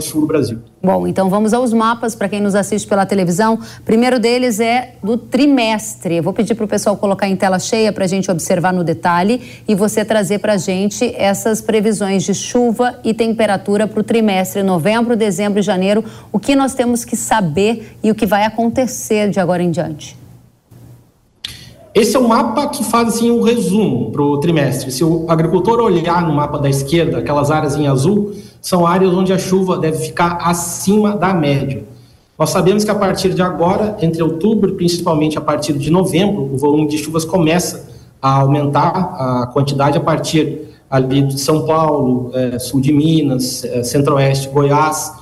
sul 0.00 0.22
do 0.22 0.26
Brasil. 0.26 0.58
Bom, 0.82 1.06
então 1.06 1.28
vamos 1.28 1.52
aos 1.52 1.72
mapas 1.72 2.14
para 2.14 2.28
quem 2.28 2.40
nos 2.40 2.54
assiste 2.54 2.86
pela 2.86 3.04
televisão. 3.04 3.58
Primeiro 3.84 4.18
deles 4.18 4.60
é 4.60 4.94
do 5.02 5.16
trimestre. 5.16 6.16
Eu 6.16 6.22
vou 6.22 6.32
pedir 6.32 6.54
para 6.54 6.64
o 6.64 6.68
pessoal 6.68 6.96
colocar 6.96 7.28
em 7.28 7.36
tela 7.36 7.58
cheia 7.58 7.92
para 7.92 8.04
a 8.04 8.08
gente 8.08 8.30
observar 8.30 8.72
no 8.72 8.84
detalhe 8.84 9.62
e 9.66 9.74
você 9.74 10.04
trazer 10.04 10.38
para 10.38 10.54
a 10.54 10.56
gente 10.56 11.14
essas 11.16 11.60
previsões 11.60 12.22
de 12.22 12.34
chuva 12.34 12.98
e 13.04 13.12
temperatura 13.12 13.86
para 13.86 14.00
o 14.00 14.02
trimestre, 14.04 14.62
novembro, 14.62 15.16
dezembro 15.16 15.58
e 15.58 15.62
janeiro. 15.62 16.04
O 16.32 16.38
que 16.38 16.54
nós 16.54 16.74
temos 16.74 17.04
que 17.04 17.16
saber 17.16 17.96
e 18.02 18.10
o 18.10 18.14
que 18.14 18.26
vai 18.26 18.44
acontecer 18.44 19.30
de 19.30 19.40
agora 19.40 19.62
em 19.62 19.70
diante. 19.70 20.27
Esse 21.98 22.14
é 22.14 22.18
o 22.20 22.28
mapa 22.28 22.68
que 22.68 22.84
faz 22.84 23.08
assim 23.08 23.28
um 23.28 23.42
resumo 23.42 24.12
para 24.12 24.22
o 24.22 24.38
trimestre. 24.38 24.92
Se 24.92 25.02
o 25.02 25.26
agricultor 25.26 25.80
olhar 25.80 26.24
no 26.24 26.32
mapa 26.32 26.56
da 26.56 26.70
esquerda, 26.70 27.18
aquelas 27.18 27.50
áreas 27.50 27.74
em 27.74 27.88
azul, 27.88 28.34
são 28.62 28.86
áreas 28.86 29.12
onde 29.12 29.32
a 29.32 29.38
chuva 29.38 29.76
deve 29.76 29.98
ficar 29.98 30.38
acima 30.44 31.16
da 31.16 31.34
média. 31.34 31.82
Nós 32.38 32.50
sabemos 32.50 32.84
que 32.84 32.90
a 32.92 32.94
partir 32.94 33.34
de 33.34 33.42
agora, 33.42 33.96
entre 34.00 34.22
outubro, 34.22 34.74
principalmente 34.74 35.36
a 35.36 35.40
partir 35.40 35.72
de 35.72 35.90
novembro, 35.90 36.48
o 36.54 36.56
volume 36.56 36.86
de 36.86 36.98
chuvas 36.98 37.24
começa 37.24 37.88
a 38.22 38.42
aumentar 38.42 38.90
a 39.18 39.50
quantidade 39.52 39.98
a 39.98 40.00
partir 40.00 40.68
ali 40.88 41.22
de 41.22 41.40
São 41.40 41.66
Paulo, 41.66 42.30
é, 42.32 42.60
sul 42.60 42.80
de 42.80 42.92
Minas, 42.92 43.64
é, 43.64 43.82
centro-oeste, 43.82 44.48
Goiás, 44.50 45.14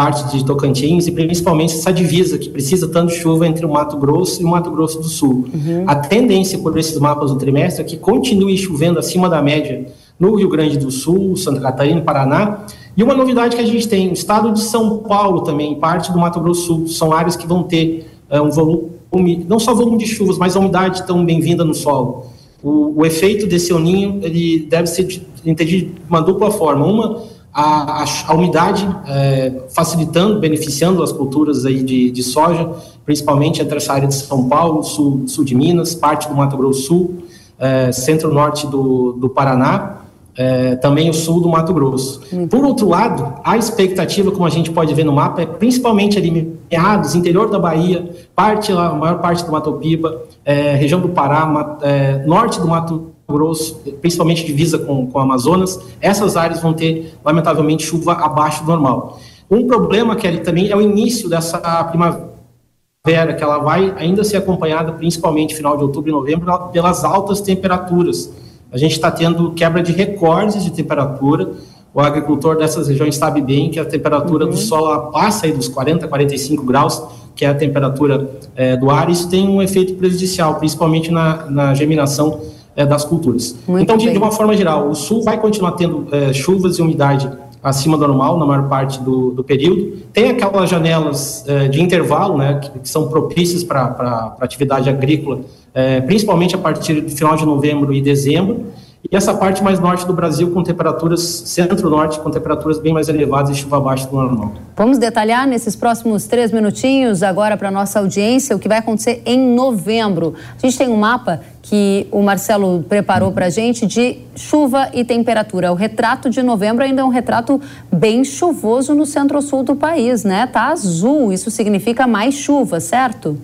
parte 0.00 0.34
de 0.34 0.42
Tocantins 0.46 1.06
e 1.06 1.12
principalmente 1.12 1.74
essa 1.74 1.92
divisa 1.92 2.38
que 2.38 2.48
precisa 2.48 2.88
tanto 2.88 3.12
de 3.12 3.18
chuva 3.18 3.46
entre 3.46 3.66
o 3.66 3.70
Mato 3.70 3.98
Grosso 3.98 4.40
e 4.40 4.44
o 4.46 4.48
Mato 4.48 4.70
Grosso 4.70 4.98
do 4.98 5.04
Sul. 5.04 5.44
Uhum. 5.52 5.84
A 5.86 5.94
tendência 5.94 6.58
por 6.58 6.78
esses 6.78 6.98
mapas 6.98 7.30
do 7.30 7.36
trimestre 7.36 7.82
é 7.82 7.84
que 7.84 7.98
continue 7.98 8.56
chovendo 8.56 8.98
acima 8.98 9.28
da 9.28 9.42
média 9.42 9.84
no 10.18 10.36
Rio 10.36 10.48
Grande 10.48 10.78
do 10.78 10.90
Sul, 10.90 11.36
Santa 11.36 11.60
Catarina, 11.60 12.00
Paraná. 12.00 12.64
E 12.96 13.02
uma 13.02 13.12
novidade 13.12 13.54
que 13.54 13.60
a 13.60 13.66
gente 13.66 13.86
tem, 13.86 14.08
o 14.08 14.14
estado 14.14 14.50
de 14.54 14.60
São 14.60 15.00
Paulo 15.00 15.42
também, 15.42 15.74
parte 15.74 16.10
do 16.10 16.18
Mato 16.18 16.40
Grosso 16.40 16.62
do 16.62 16.66
Sul, 16.66 16.88
são 16.88 17.12
áreas 17.12 17.36
que 17.36 17.46
vão 17.46 17.62
ter 17.62 18.10
uh, 18.30 18.40
um 18.40 18.50
volume, 18.50 19.44
não 19.46 19.58
só 19.58 19.74
volume 19.74 19.98
de 19.98 20.06
chuvas, 20.06 20.38
mas 20.38 20.56
a 20.56 20.60
umidade 20.60 21.06
tão 21.06 21.22
bem-vinda 21.22 21.62
no 21.62 21.74
solo. 21.74 22.24
O, 22.62 23.00
o 23.00 23.04
efeito 23.04 23.46
desse 23.46 23.70
El 23.70 23.80
Ninho, 23.80 24.20
ele 24.22 24.60
deve 24.60 24.86
ser 24.86 25.06
entendido 25.44 25.92
de 25.92 26.00
uma 26.08 26.22
dupla 26.22 26.50
forma. 26.50 26.86
Uma, 26.86 27.22
a, 27.52 28.02
a, 28.02 28.04
a 28.28 28.34
umidade 28.34 28.88
é, 29.06 29.62
facilitando, 29.74 30.38
beneficiando 30.38 31.02
as 31.02 31.12
culturas 31.12 31.66
aí 31.66 31.82
de, 31.82 32.10
de 32.10 32.22
soja, 32.22 32.70
principalmente 33.04 33.60
entre 33.60 33.76
essa 33.76 33.92
área 33.92 34.08
de 34.08 34.14
São 34.14 34.48
Paulo, 34.48 34.82
sul, 34.82 35.24
sul 35.26 35.44
de 35.44 35.54
Minas, 35.54 35.94
parte 35.94 36.28
do 36.28 36.34
Mato 36.34 36.56
Grosso 36.56 36.82
Sul, 36.82 37.18
é, 37.58 37.90
centro-norte 37.92 38.66
do, 38.66 39.12
do 39.12 39.28
Paraná, 39.28 40.00
é, 40.36 40.76
também 40.76 41.10
o 41.10 41.12
sul 41.12 41.40
do 41.40 41.48
Mato 41.48 41.74
Grosso. 41.74 42.20
Por 42.48 42.64
outro 42.64 42.88
lado, 42.88 43.34
a 43.44 43.58
expectativa, 43.58 44.30
como 44.30 44.46
a 44.46 44.50
gente 44.50 44.70
pode 44.70 44.94
ver 44.94 45.04
no 45.04 45.12
mapa, 45.12 45.42
é 45.42 45.46
principalmente 45.46 46.16
ali 46.16 46.56
meados, 46.70 47.14
interior 47.14 47.50
da 47.50 47.58
Bahia, 47.58 48.08
parte 48.34 48.72
a 48.72 48.92
maior 48.94 49.18
parte 49.18 49.44
do 49.44 49.50
Mato 49.50 49.72
Piba, 49.74 50.22
é, 50.44 50.74
região 50.76 51.00
do 51.00 51.08
Pará, 51.08 51.78
é, 51.82 52.24
norte 52.24 52.60
do 52.60 52.68
Mato 52.68 53.09
Grosso, 53.30 53.80
principalmente 54.00 54.44
divisa 54.44 54.78
com, 54.78 55.06
com 55.06 55.18
o 55.18 55.22
Amazonas, 55.22 55.80
essas 56.00 56.36
áreas 56.36 56.60
vão 56.60 56.72
ter, 56.72 57.14
lamentavelmente, 57.24 57.84
chuva 57.84 58.12
abaixo 58.12 58.64
do 58.64 58.70
normal. 58.70 59.18
Um 59.50 59.66
problema, 59.66 60.14
Kelly, 60.14 60.40
também 60.40 60.70
é 60.70 60.76
o 60.76 60.80
início 60.80 61.28
dessa 61.28 61.58
primavera, 61.84 63.34
que 63.34 63.42
ela 63.42 63.58
vai 63.58 63.92
ainda 63.96 64.22
ser 64.22 64.36
acompanhada, 64.36 64.92
principalmente 64.92 65.56
final 65.56 65.76
de 65.76 65.82
outubro 65.82 66.10
e 66.10 66.12
novembro, 66.12 66.68
pelas 66.68 67.04
altas 67.04 67.40
temperaturas. 67.40 68.32
A 68.72 68.78
gente 68.78 68.92
está 68.92 69.10
tendo 69.10 69.50
quebra 69.50 69.82
de 69.82 69.90
recordes 69.90 70.62
de 70.62 70.70
temperatura. 70.70 71.50
O 71.92 72.00
agricultor 72.00 72.56
dessas 72.56 72.86
regiões 72.86 73.16
sabe 73.16 73.42
bem 73.42 73.70
que 73.70 73.80
a 73.80 73.84
temperatura 73.84 74.44
uhum. 74.44 74.52
do 74.52 74.56
solo 74.56 75.10
passa 75.10 75.46
aí 75.46 75.52
dos 75.52 75.66
40, 75.66 76.06
45 76.06 76.64
graus, 76.64 77.02
que 77.34 77.44
é 77.44 77.48
a 77.48 77.54
temperatura 77.54 78.30
é, 78.54 78.76
do 78.76 78.88
ar. 78.88 79.10
Isso 79.10 79.28
tem 79.28 79.48
um 79.48 79.60
efeito 79.60 79.94
prejudicial, 79.94 80.54
principalmente 80.56 81.10
na, 81.10 81.46
na 81.50 81.74
germinação 81.74 82.40
é, 82.80 82.86
das 82.86 83.04
culturas. 83.04 83.56
Muito 83.68 83.82
então, 83.82 83.96
de, 83.96 84.10
de, 84.10 84.18
uma 84.18 84.32
forma 84.32 84.56
geral, 84.56 84.88
o 84.88 84.94
sul 84.94 85.22
vai 85.22 85.38
continuar 85.38 85.72
tendo 85.72 86.06
é, 86.10 86.32
chuvas 86.32 86.78
e 86.78 86.82
umidade 86.82 87.30
acima 87.62 87.98
do 87.98 88.06
normal 88.06 88.38
na 88.38 88.46
maior 88.46 88.68
parte 88.68 89.00
do, 89.00 89.32
do 89.32 89.44
período. 89.44 89.98
Tem 90.14 90.30
aquelas 90.30 90.70
janelas 90.70 91.44
é, 91.46 91.68
de 91.68 91.82
intervalo, 91.82 92.38
né, 92.38 92.58
que, 92.62 92.78
que 92.78 92.88
são 92.88 93.08
propícias 93.08 93.62
para 93.62 93.82
a 93.82 94.36
atividade 94.40 94.88
agrícola, 94.88 95.40
é, 95.74 96.00
principalmente 96.00 96.54
a 96.54 96.58
partir 96.58 97.02
do 97.02 97.10
final 97.10 97.36
de 97.36 97.44
novembro 97.44 97.92
e 97.92 98.00
dezembro. 98.00 98.66
E 99.10 99.16
essa 99.16 99.32
parte 99.32 99.62
mais 99.62 99.80
norte 99.80 100.06
do 100.06 100.12
Brasil, 100.12 100.50
com 100.50 100.62
temperaturas, 100.62 101.22
centro-norte, 101.46 102.20
com 102.20 102.30
temperaturas 102.30 102.78
bem 102.78 102.92
mais 102.92 103.08
elevadas 103.08 103.56
e 103.56 103.60
chuva 103.60 103.78
abaixo 103.78 104.06
do 104.08 104.14
normal. 104.14 104.52
Vamos 104.76 104.98
detalhar 104.98 105.46
nesses 105.46 105.74
próximos 105.74 106.26
três 106.26 106.52
minutinhos, 106.52 107.22
agora 107.22 107.56
para 107.56 107.70
nossa 107.70 107.98
audiência, 107.98 108.54
o 108.54 108.58
que 108.58 108.68
vai 108.68 108.78
acontecer 108.78 109.22
em 109.24 109.54
novembro. 109.54 110.34
A 110.56 110.66
gente 110.66 110.76
tem 110.76 110.88
um 110.88 110.96
mapa 110.96 111.40
que 111.62 112.06
o 112.10 112.22
Marcelo 112.22 112.84
preparou 112.88 113.32
para 113.32 113.46
a 113.46 113.50
gente 113.50 113.86
de 113.86 114.18
chuva 114.36 114.90
e 114.92 115.02
temperatura. 115.02 115.72
O 115.72 115.74
retrato 115.74 116.28
de 116.28 116.42
novembro 116.42 116.84
ainda 116.84 117.00
é 117.00 117.04
um 117.04 117.08
retrato 117.08 117.60
bem 117.90 118.22
chuvoso 118.22 118.94
no 118.94 119.06
centro-sul 119.06 119.62
do 119.62 119.74
país, 119.74 120.24
né? 120.24 120.46
Tá 120.46 120.68
azul, 120.68 121.32
isso 121.32 121.50
significa 121.50 122.06
mais 122.06 122.34
chuva, 122.34 122.80
certo? 122.80 123.38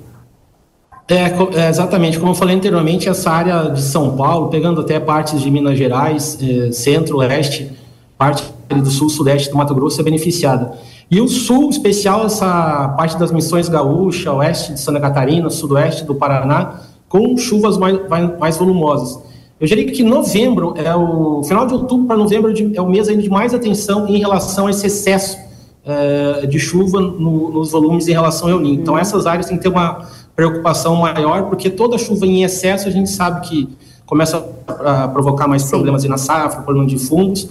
É, 1.08 1.60
é, 1.60 1.68
exatamente, 1.68 2.18
como 2.18 2.32
eu 2.32 2.34
falei 2.34 2.56
anteriormente, 2.56 3.08
essa 3.08 3.30
área 3.30 3.70
de 3.70 3.80
São 3.80 4.16
Paulo, 4.16 4.48
pegando 4.48 4.80
até 4.80 4.98
partes 4.98 5.40
de 5.40 5.50
Minas 5.50 5.78
Gerais, 5.78 6.36
é, 6.42 6.72
centro, 6.72 7.18
oeste, 7.18 7.70
parte 8.18 8.42
do 8.68 8.90
sul, 8.90 9.08
sudeste 9.08 9.50
do 9.50 9.56
Mato 9.56 9.72
Grosso 9.72 10.00
é 10.00 10.04
beneficiada. 10.04 10.72
E 11.08 11.20
o 11.20 11.28
sul, 11.28 11.70
especial, 11.70 12.26
essa 12.26 12.88
parte 12.96 13.16
das 13.16 13.30
missões 13.30 13.68
gaúcha, 13.68 14.32
oeste 14.32 14.72
de 14.72 14.80
Santa 14.80 14.98
Catarina, 14.98 15.48
sudoeste 15.48 16.04
do 16.04 16.16
Paraná, 16.16 16.80
com 17.08 17.36
chuvas 17.36 17.78
mais, 17.78 18.00
mais 18.40 18.56
volumosas. 18.56 19.22
Eu 19.60 19.66
diria 19.68 19.86
que 19.90 20.02
novembro 20.02 20.74
é 20.76 20.94
o 20.94 21.42
final 21.44 21.66
de 21.66 21.72
outubro 21.72 22.06
para 22.06 22.16
novembro 22.16 22.52
é 22.74 22.80
o 22.80 22.88
mês 22.88 23.08
ainda 23.08 23.22
de 23.22 23.30
mais 23.30 23.54
atenção 23.54 24.08
em 24.08 24.18
relação 24.18 24.66
a 24.66 24.70
esse 24.70 24.86
excesso 24.86 25.38
é, 25.84 26.46
de 26.46 26.58
chuva 26.58 27.00
no, 27.00 27.50
nos 27.50 27.70
volumes 27.70 28.08
em 28.08 28.12
relação 28.12 28.50
ao 28.50 28.58
Ninho. 28.58 28.80
Então 28.80 28.98
essas 28.98 29.24
áreas 29.24 29.46
têm 29.46 29.56
que 29.56 29.62
ter 29.62 29.68
uma 29.70 30.04
preocupação 30.36 30.94
maior, 30.96 31.44
porque 31.44 31.70
toda 31.70 31.96
chuva 31.96 32.26
em 32.26 32.44
excesso 32.44 32.86
a 32.86 32.90
gente 32.90 33.10
sabe 33.10 33.48
que 33.48 33.76
começa 34.04 34.46
a 34.68 35.08
provocar 35.08 35.48
mais 35.48 35.62
Sim. 35.62 35.70
problemas 35.70 36.04
na 36.04 36.18
safra, 36.18 36.62
problema 36.62 36.86
de 36.86 36.98
fungos. 36.98 37.48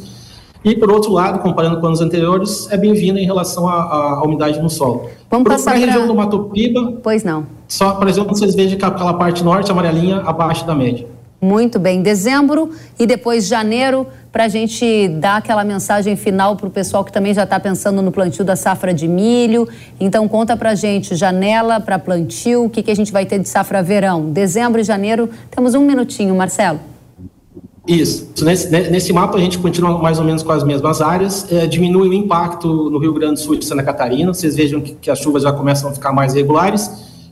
E, 0.63 0.75
por 0.75 0.91
outro 0.91 1.11
lado, 1.11 1.39
comparando 1.39 1.79
com 1.79 1.86
anos 1.86 2.01
anteriores, 2.01 2.67
é 2.71 2.77
bem-vinda 2.77 3.19
em 3.19 3.25
relação 3.25 3.67
à, 3.67 3.73
à, 3.73 4.23
umidade 4.23 4.59
no 4.59 4.69
solo. 4.69 5.09
Vamos 5.29 5.47
passar 5.47 5.71
para 5.71 5.83
a 5.83 5.86
região 5.86 6.07
do 6.07 6.15
Mato 6.15 6.39
Piba. 6.45 6.93
Pois 7.03 7.23
não. 7.23 7.45
Só, 7.67 7.91
por 7.91 8.07
exemplo, 8.07 8.36
vocês 8.36 8.55
vejam 8.55 8.77
que 8.77 8.86
aquela 8.86 9.13
parte 9.13 9.43
norte, 9.43 9.71
amarelinha, 9.71 10.21
abaixo 10.21 10.65
da 10.65 10.73
média. 10.73 11.07
Muito 11.45 11.77
bem. 11.77 12.01
Dezembro 12.01 12.71
e 12.97 13.05
depois 13.05 13.45
janeiro, 13.45 14.07
para 14.31 14.45
a 14.45 14.47
gente 14.47 15.07
dar 15.09 15.37
aquela 15.37 15.63
mensagem 15.63 16.15
final 16.15 16.55
para 16.55 16.65
o 16.65 16.71
pessoal 16.71 17.05
que 17.05 17.11
também 17.11 17.35
já 17.35 17.43
está 17.43 17.59
pensando 17.59 18.01
no 18.01 18.11
plantio 18.11 18.43
da 18.43 18.55
safra 18.55 18.91
de 18.91 19.07
milho. 19.07 19.69
Então, 19.99 20.27
conta 20.27 20.57
para 20.57 20.71
a 20.71 20.75
gente, 20.75 21.15
janela 21.15 21.79
para 21.79 21.99
plantio, 21.99 22.65
o 22.65 22.69
que, 22.69 22.81
que 22.81 22.89
a 22.89 22.95
gente 22.95 23.11
vai 23.11 23.27
ter 23.27 23.37
de 23.37 23.47
safra 23.47 23.83
verão. 23.83 24.31
Dezembro 24.31 24.81
e 24.81 24.83
janeiro, 24.83 25.29
temos 25.51 25.75
um 25.75 25.81
minutinho, 25.81 26.33
Marcelo. 26.33 26.79
Isso. 27.87 28.33
Nesse, 28.43 28.67
nesse 28.71 29.13
mapa 29.13 29.37
a 29.37 29.39
gente 29.39 29.59
continua 29.59 29.99
mais 29.99 30.17
ou 30.17 30.25
menos 30.25 30.41
com 30.41 30.51
as 30.51 30.63
mesmas 30.63 30.99
áreas, 30.99 31.45
é, 31.51 31.67
diminui 31.67 32.09
o 32.09 32.13
impacto 32.13 32.89
no 32.89 32.97
Rio 32.97 33.13
Grande 33.13 33.35
do 33.35 33.39
Sul 33.41 33.53
e 33.53 33.63
Santa 33.63 33.83
Catarina, 33.83 34.33
vocês 34.33 34.55
vejam 34.55 34.81
que, 34.81 34.95
que 34.95 35.11
as 35.11 35.19
chuvas 35.19 35.43
já 35.43 35.53
começam 35.53 35.91
a 35.91 35.93
ficar 35.93 36.11
mais 36.11 36.33
regulares, 36.33 36.89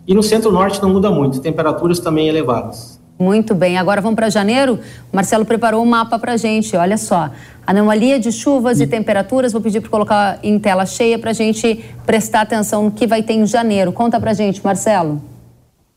e 0.08 0.14
no 0.14 0.22
centro-norte 0.22 0.80
não 0.84 0.90
muda 0.90 1.10
muito, 1.10 1.42
temperaturas 1.42 2.00
também 2.00 2.28
elevadas. 2.28 2.93
Muito 3.18 3.54
bem, 3.54 3.78
agora 3.78 4.02
vamos 4.02 4.16
para 4.16 4.30
janeiro. 4.30 4.80
O 5.12 5.16
Marcelo 5.16 5.46
preparou 5.46 5.84
um 5.84 5.86
mapa 5.86 6.18
para 6.18 6.34
a 6.34 6.38
gente, 6.38 6.76
olha 6.76 6.98
só. 6.98 7.30
Anomalia 7.66 8.20
de 8.20 8.32
chuvas 8.32 8.82
e 8.82 8.88
temperaturas, 8.88 9.54
vou 9.54 9.62
pedir 9.62 9.80
para 9.80 9.90
colocar 9.90 10.40
em 10.44 10.60
tela 10.60 10.86
cheia 10.86 11.18
para 11.18 11.30
a 11.30 11.34
gente 11.34 11.84
prestar 12.06 12.42
atenção 12.42 12.84
no 12.84 12.92
que 12.92 13.08
vai 13.08 13.24
ter 13.24 13.34
em 13.34 13.46
janeiro. 13.46 13.92
Conta 13.92 14.20
para 14.20 14.32
a 14.32 14.34
gente, 14.34 14.64
Marcelo. 14.64 15.22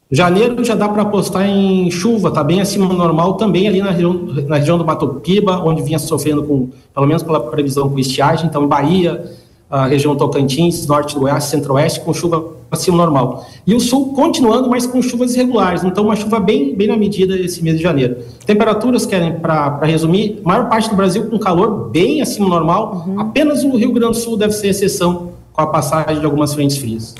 Janeiro 0.09 0.63
já 0.63 0.77
dá 0.77 0.89
para 0.89 1.03
apostar 1.03 1.49
em 1.49 1.91
chuva, 1.91 2.29
está 2.29 2.45
bem 2.45 2.61
acima 2.61 2.87
do 2.87 2.95
normal, 2.95 3.35
também 3.35 3.67
ali 3.67 3.83
na 3.83 3.91
região, 3.91 4.13
na 4.47 4.57
região 4.57 4.79
do 4.79 4.85
Mato 4.85 5.09
Piba, 5.15 5.59
onde 5.65 5.83
vinha 5.83 5.99
sofrendo 5.99 6.45
com, 6.45 6.71
pelo 6.95 7.07
menos 7.09 7.25
pela 7.25 7.41
previsão 7.41 7.91
com 7.91 7.99
estiagem, 7.99 8.47
então 8.47 8.69
Bahia, 8.69 9.25
a 9.69 9.87
região 9.87 10.15
Tocantins, 10.15 10.87
norte 10.87 11.15
do 11.15 11.23
Goiás, 11.23 11.45
centro-oeste, 11.45 11.99
com 12.01 12.15
chuva 12.15 12.56
acima 12.71 12.97
normal. 12.97 13.47
E 13.67 13.75
o 13.75 13.81
sul 13.81 14.13
continuando, 14.15 14.69
mas 14.69 14.87
com 14.87 15.01
chuvas 15.03 15.35
irregulares, 15.35 15.85
então 15.85 16.05
uma 16.05 16.17
chuva 16.17 16.41
bem, 16.41 16.75
bem 16.75 16.89
na 16.89 16.97
medida 16.97 17.37
esse 17.37 17.63
mês 17.63 17.77
de 17.77 17.83
janeiro. 17.83 18.19
Temperaturas, 18.45 19.07
querem, 19.07 19.39
para 19.39 19.85
resumir, 19.85 20.41
maior 20.45 20.69
parte 20.69 20.89
do 20.89 20.97
Brasil 20.97 21.27
com 21.29 21.39
calor 21.39 21.91
bem 21.91 22.21
acima 22.21 22.47
do 22.47 22.51
normal, 22.51 23.05
uhum. 23.07 23.21
apenas 23.21 23.65
o 23.65 23.77
Rio 23.77 23.93
Grande 23.93 24.19
do 24.19 24.23
Sul 24.23 24.37
deve 24.37 24.53
ser 24.53 24.69
exceção 24.69 25.33
com 25.53 25.63
a 25.63 25.67
passagem 25.67 26.21
de 26.21 26.25
algumas 26.25 26.55
frentes 26.55 26.77
frias. 26.77 27.15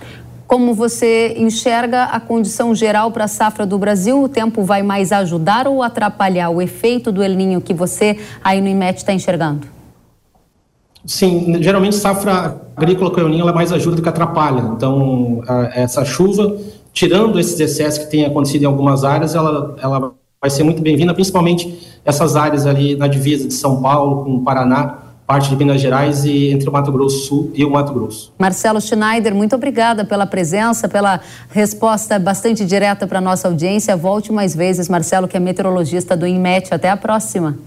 Como 0.47 0.75
você 0.75 1.35
enxerga 1.37 2.05
a 2.05 2.21
condição 2.21 2.73
geral 2.73 3.11
para 3.11 3.25
a 3.25 3.29
safra 3.29 3.67
do 3.67 3.77
Brasil? 3.77 4.23
O 4.23 4.29
tempo 4.29 4.63
vai 4.63 4.81
mais 4.81 5.11
ajudar 5.11 5.67
ou 5.67 5.83
atrapalhar 5.83 6.51
o 6.51 6.63
efeito 6.63 7.11
do 7.11 7.21
El 7.21 7.35
Ninho 7.35 7.61
que 7.61 7.75
você 7.75 8.17
aí 8.45 8.61
no 8.61 8.69
IMET 8.69 8.99
está 8.99 9.13
enxergando? 9.13 9.76
Sim, 11.07 11.63
geralmente 11.63 11.95
safra 11.95 12.61
agrícola 12.77 13.11
com 13.11 13.21
ela 13.21 13.53
mais 13.53 13.73
ajuda 13.73 13.97
do 13.97 14.03
que 14.03 14.09
atrapalha. 14.09 14.61
Então, 14.77 15.43
a, 15.47 15.71
essa 15.75 16.05
chuva, 16.05 16.57
tirando 16.93 17.39
esses 17.39 17.59
excessos 17.59 18.05
que 18.05 18.11
têm 18.11 18.25
acontecido 18.25 18.63
em 18.63 18.67
algumas 18.67 19.05
áreas, 19.05 19.35
ela, 19.35 19.77
ela 19.81 20.13
vai 20.41 20.51
ser 20.51 20.65
muito 20.65 20.83
bem-vinda, 20.83 21.15
principalmente 21.15 21.99
essas 22.05 22.37
áreas 22.37 22.67
ali 22.67 22.97
na 22.97 23.07
divisa 23.07 23.49
de 23.49 23.55
São 23.55 23.81
Paulo 23.81 24.25
com 24.25 24.37
o 24.37 24.43
Paraná, 24.43 24.99
parte 25.27 25.49
de 25.49 25.57
Minas 25.57 25.81
Gerais 25.81 26.25
e 26.25 26.51
entre 26.51 26.69
o 26.69 26.73
Mato 26.73 26.93
Grosso 26.93 27.27
Sul 27.27 27.51
e 27.55 27.65
o 27.65 27.71
Mato 27.71 27.93
Grosso. 27.93 28.33
Marcelo 28.39 28.81
Schneider, 28.81 29.35
muito 29.35 29.57
obrigada 29.57 30.05
pela 30.05 30.25
presença, 30.25 30.89
pela 30.89 31.21
resposta 31.51 32.19
bastante 32.19 32.65
direta 32.65 33.07
para 33.07 33.19
a 33.19 33.21
nossa 33.21 33.49
audiência. 33.49 33.97
Volte 33.97 34.31
mais 34.33 34.55
vezes, 34.55 34.89
Marcelo, 34.89 35.27
que 35.27 35.37
é 35.37 35.41
meteorologista 35.41 36.17
do 36.17 36.27
INMET. 36.27 36.73
Até 36.73 36.91
a 36.91 36.97
próxima. 36.97 37.59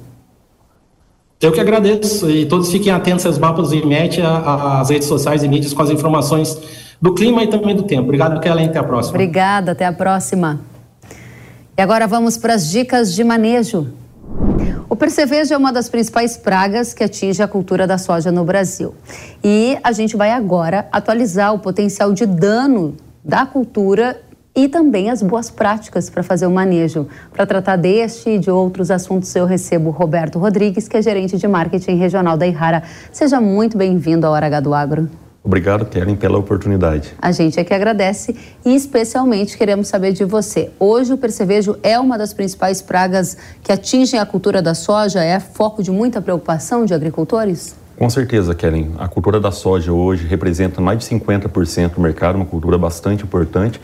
Eu 1.41 1.53
que 1.53 1.61
agradeço 1.61 2.29
e 2.29 2.45
todos 2.45 2.69
fiquem 2.69 2.91
atentos 2.91 3.25
aos 3.25 3.37
mapas 3.37 3.69
do 3.69 3.75
INMET, 3.75 4.21
às 4.21 4.89
redes 4.89 5.07
sociais 5.07 5.41
e 5.41 5.47
mídias 5.47 5.71
com 5.71 5.81
as 5.81 5.89
informações 5.89 6.57
do 7.01 7.13
clima 7.13 7.41
e 7.41 7.47
também 7.47 7.73
do 7.73 7.83
tempo. 7.83 8.03
Obrigado, 8.03 8.41
Kellen. 8.41 8.67
Até 8.67 8.77
a 8.77 8.83
próxima. 8.83 9.15
Obrigada, 9.15 9.71
até 9.71 9.85
a 9.85 9.93
próxima. 9.93 10.59
E 11.77 11.81
agora 11.81 12.07
vamos 12.07 12.37
para 12.37 12.55
as 12.55 12.69
dicas 12.69 13.15
de 13.15 13.23
manejo. 13.23 13.87
O 14.89 14.97
percevejo 14.97 15.53
é 15.53 15.57
uma 15.57 15.71
das 15.71 15.87
principais 15.87 16.35
pragas 16.35 16.93
que 16.93 17.05
atinge 17.05 17.41
a 17.41 17.47
cultura 17.47 17.87
da 17.87 17.97
soja 17.97 18.33
no 18.33 18.43
Brasil. 18.43 18.93
E 19.41 19.77
a 19.81 19.93
gente 19.93 20.17
vai 20.17 20.31
agora 20.31 20.89
atualizar 20.91 21.53
o 21.53 21.59
potencial 21.59 22.11
de 22.11 22.25
dano 22.25 22.97
da 23.23 23.45
cultura 23.45 24.19
e 24.55 24.67
também 24.67 25.09
as 25.09 25.21
boas 25.21 25.49
práticas 25.49 26.09
para 26.09 26.23
fazer 26.23 26.47
o 26.47 26.51
manejo. 26.51 27.07
Para 27.31 27.45
tratar 27.45 27.75
deste 27.75 28.29
e 28.29 28.37
de 28.37 28.51
outros 28.51 28.91
assuntos, 28.91 29.33
eu 29.35 29.45
recebo 29.45 29.89
Roberto 29.89 30.39
Rodrigues, 30.39 30.87
que 30.87 30.97
é 30.97 31.01
gerente 31.01 31.37
de 31.37 31.47
marketing 31.47 31.95
regional 31.95 32.37
da 32.37 32.47
Ihara. 32.47 32.83
Seja 33.11 33.39
muito 33.39 33.77
bem-vindo 33.77 34.27
à 34.27 34.29
Hora 34.29 34.47
H 34.47 34.59
do 34.59 34.73
Agro. 34.73 35.09
Obrigado, 35.41 35.85
Kellen, 35.85 36.17
pela 36.17 36.37
oportunidade. 36.37 37.13
A 37.21 37.31
gente 37.31 37.59
é 37.59 37.63
que 37.63 37.73
agradece 37.73 38.35
e 38.65 38.75
especialmente 38.75 39.57
queremos 39.57 39.87
saber 39.87 40.11
de 40.11 40.25
você. 40.25 40.69
Hoje 40.77 41.13
o 41.13 41.17
percevejo 41.17 41.77
é 41.81 41.97
uma 41.97 42.17
das 42.17 42.33
principais 42.33 42.81
pragas 42.81 43.37
que 43.63 43.71
atingem 43.71 44.19
a 44.19 44.25
cultura 44.25 44.61
da 44.61 44.73
soja, 44.73 45.23
é 45.23 45.39
foco 45.39 45.81
de 45.81 45.91
muita 45.91 46.21
preocupação 46.21 46.85
de 46.85 46.93
agricultores? 46.93 47.75
Com 47.97 48.09
certeza, 48.09 48.53
Kellen. 48.53 48.91
A 48.97 49.07
cultura 49.07 49.39
da 49.39 49.51
soja 49.51 49.91
hoje 49.91 50.27
representa 50.27 50.81
mais 50.81 50.99
de 50.99 51.05
50% 51.05 51.95
do 51.95 52.01
mercado, 52.01 52.35
uma 52.35 52.45
cultura 52.45 52.77
bastante 52.77 53.23
importante. 53.23 53.79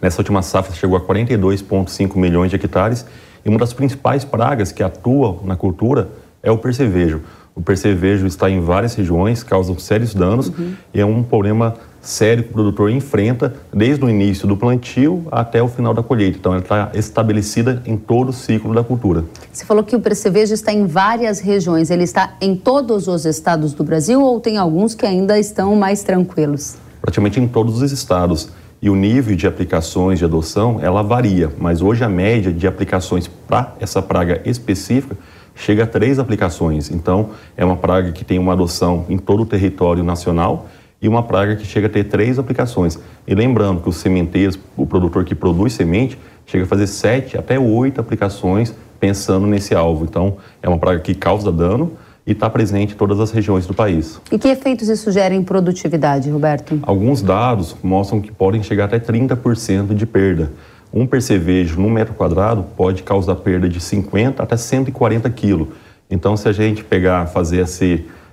Nessa 0.00 0.20
última 0.20 0.42
safra 0.42 0.74
chegou 0.74 0.96
a 0.96 1.00
42,5 1.00 2.16
milhões 2.16 2.50
de 2.50 2.56
hectares 2.56 3.04
e 3.44 3.48
uma 3.48 3.58
das 3.58 3.72
principais 3.72 4.24
pragas 4.24 4.70
que 4.70 4.82
atuam 4.82 5.40
na 5.44 5.56
cultura 5.56 6.08
é 6.42 6.50
o 6.50 6.58
percevejo. 6.58 7.20
O 7.54 7.60
percevejo 7.60 8.24
está 8.24 8.48
em 8.48 8.60
várias 8.60 8.94
regiões, 8.94 9.42
causa 9.42 9.76
sérios 9.80 10.14
danos 10.14 10.48
uhum. 10.48 10.74
e 10.94 11.00
é 11.00 11.04
um 11.04 11.24
problema 11.24 11.74
sério 12.00 12.44
que 12.44 12.50
o 12.50 12.52
produtor 12.52 12.88
enfrenta 12.88 13.52
desde 13.74 14.04
o 14.04 14.08
início 14.08 14.46
do 14.46 14.56
plantio 14.56 15.26
até 15.32 15.60
o 15.60 15.66
final 15.66 15.92
da 15.92 16.00
colheita. 16.00 16.38
Então, 16.38 16.52
ela 16.52 16.62
está 16.62 16.90
estabelecida 16.94 17.82
em 17.84 17.96
todo 17.96 18.28
o 18.28 18.32
ciclo 18.32 18.72
da 18.72 18.84
cultura. 18.84 19.24
Você 19.52 19.64
falou 19.64 19.82
que 19.82 19.96
o 19.96 20.00
percevejo 20.00 20.54
está 20.54 20.72
em 20.72 20.86
várias 20.86 21.40
regiões. 21.40 21.90
Ele 21.90 22.04
está 22.04 22.34
em 22.40 22.54
todos 22.54 23.08
os 23.08 23.26
estados 23.26 23.74
do 23.74 23.82
Brasil 23.82 24.22
ou 24.22 24.40
tem 24.40 24.56
alguns 24.56 24.94
que 24.94 25.04
ainda 25.04 25.36
estão 25.36 25.74
mais 25.74 26.04
tranquilos? 26.04 26.76
Praticamente 27.00 27.40
em 27.40 27.48
todos 27.48 27.82
os 27.82 27.90
estados. 27.90 28.50
E 28.80 28.88
o 28.88 28.94
nível 28.94 29.34
de 29.34 29.46
aplicações 29.46 30.20
de 30.20 30.24
adoção, 30.24 30.78
ela 30.80 31.02
varia, 31.02 31.50
mas 31.58 31.82
hoje 31.82 32.04
a 32.04 32.08
média 32.08 32.52
de 32.52 32.66
aplicações 32.66 33.26
para 33.26 33.74
essa 33.80 34.00
praga 34.00 34.40
específica 34.44 35.16
chega 35.54 35.82
a 35.82 35.86
três 35.86 36.20
aplicações. 36.20 36.88
Então, 36.90 37.30
é 37.56 37.64
uma 37.64 37.76
praga 37.76 38.12
que 38.12 38.24
tem 38.24 38.38
uma 38.38 38.52
adoção 38.52 39.04
em 39.08 39.18
todo 39.18 39.42
o 39.42 39.46
território 39.46 40.04
nacional 40.04 40.68
e 41.02 41.08
uma 41.08 41.24
praga 41.24 41.56
que 41.56 41.66
chega 41.66 41.88
a 41.88 41.90
ter 41.90 42.04
três 42.04 42.38
aplicações. 42.38 42.98
E 43.26 43.34
lembrando 43.34 43.80
que 43.80 43.88
os 43.88 43.96
sementeiros, 43.96 44.56
o 44.76 44.86
produtor 44.86 45.24
que 45.24 45.34
produz 45.34 45.72
semente, 45.72 46.16
chega 46.46 46.64
a 46.64 46.66
fazer 46.66 46.86
sete 46.86 47.36
até 47.36 47.58
oito 47.58 48.00
aplicações 48.00 48.72
pensando 49.00 49.46
nesse 49.46 49.74
alvo. 49.74 50.04
Então, 50.04 50.36
é 50.62 50.68
uma 50.68 50.78
praga 50.78 51.00
que 51.00 51.14
causa 51.14 51.50
dano 51.50 51.92
e 52.28 52.32
está 52.32 52.50
presente 52.50 52.92
em 52.92 52.96
todas 52.96 53.18
as 53.20 53.30
regiões 53.30 53.66
do 53.66 53.72
país. 53.72 54.20
E 54.30 54.38
que 54.38 54.48
efeitos 54.48 54.90
isso 54.90 55.10
gera 55.10 55.34
em 55.34 55.42
produtividade, 55.42 56.28
Roberto? 56.28 56.78
Alguns 56.82 57.22
dados 57.22 57.74
mostram 57.82 58.20
que 58.20 58.30
podem 58.30 58.62
chegar 58.62 58.84
até 58.84 58.98
30% 59.00 59.94
de 59.94 60.04
perda. 60.04 60.52
Um 60.92 61.06
percevejo 61.06 61.80
no 61.80 61.88
metro 61.88 62.12
quadrado 62.12 62.66
pode 62.76 63.02
causar 63.02 63.36
perda 63.36 63.66
de 63.66 63.80
50 63.80 64.42
até 64.42 64.58
140 64.58 65.30
quilos. 65.30 65.68
Então, 66.10 66.36
se 66.36 66.46
a 66.46 66.52
gente 66.52 66.84
pegar, 66.84 67.26
fazer 67.28 67.60
essa, 67.60 67.86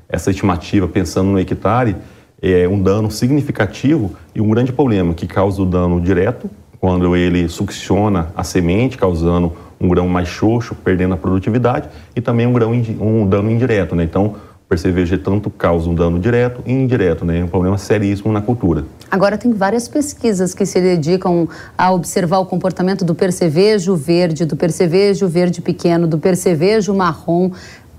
essa 0.10 0.30
estimativa 0.30 0.90
pensando 0.90 1.30
no 1.30 1.40
hectare, 1.40 1.96
é 2.42 2.68
um 2.68 2.82
dano 2.82 3.10
significativo 3.10 4.14
e 4.36 4.42
um 4.42 4.50
grande 4.50 4.74
problema 4.74 5.14
que 5.14 5.26
causa 5.26 5.62
o 5.62 5.66
dano 5.66 6.02
direto, 6.02 6.50
quando 6.82 7.16
ele 7.16 7.48
succiona 7.48 8.28
a 8.36 8.44
semente, 8.44 8.98
causando 8.98 9.54
um 9.80 9.88
grão 9.88 10.08
mais 10.08 10.28
xoxo, 10.28 10.76
perdendo 10.76 11.14
a 11.14 11.18
produtividade, 11.18 11.90
e 12.16 12.22
também 12.22 12.48
um, 12.48 12.54
grão, 12.54 12.72
um 12.72 13.28
dano 13.28 13.50
indireto. 13.52 13.96
Né? 13.96 14.04
Então, 14.04 14.36
percevejo 14.68 15.18
tanto 15.20 15.50
causa 15.50 15.90
um 15.90 15.94
dano 15.94 16.20
direto 16.20 16.62
e 16.66 16.72
indireto, 16.72 17.24
né? 17.24 17.40
É 17.40 17.44
um 17.44 17.48
problema 17.48 17.78
seríssimo 17.78 18.32
na 18.34 18.42
cultura. 18.42 18.84
Agora 19.12 19.38
tem 19.38 19.54
várias 19.54 19.88
pesquisas 19.88 20.54
que 20.54 20.66
se 20.66 20.82
dedicam 20.82 21.48
a 21.78 21.92
observar 21.92 22.40
o 22.40 22.46
comportamento 22.46 23.06
do 23.06 23.14
percevejo 23.14 23.96
verde, 23.96 24.44
do 24.44 24.56
percevejo 24.56 25.28
verde 25.28 25.62
pequeno, 25.62 26.08
do 26.08 26.18
percevejo 26.18 26.94
marrom. 26.94 27.52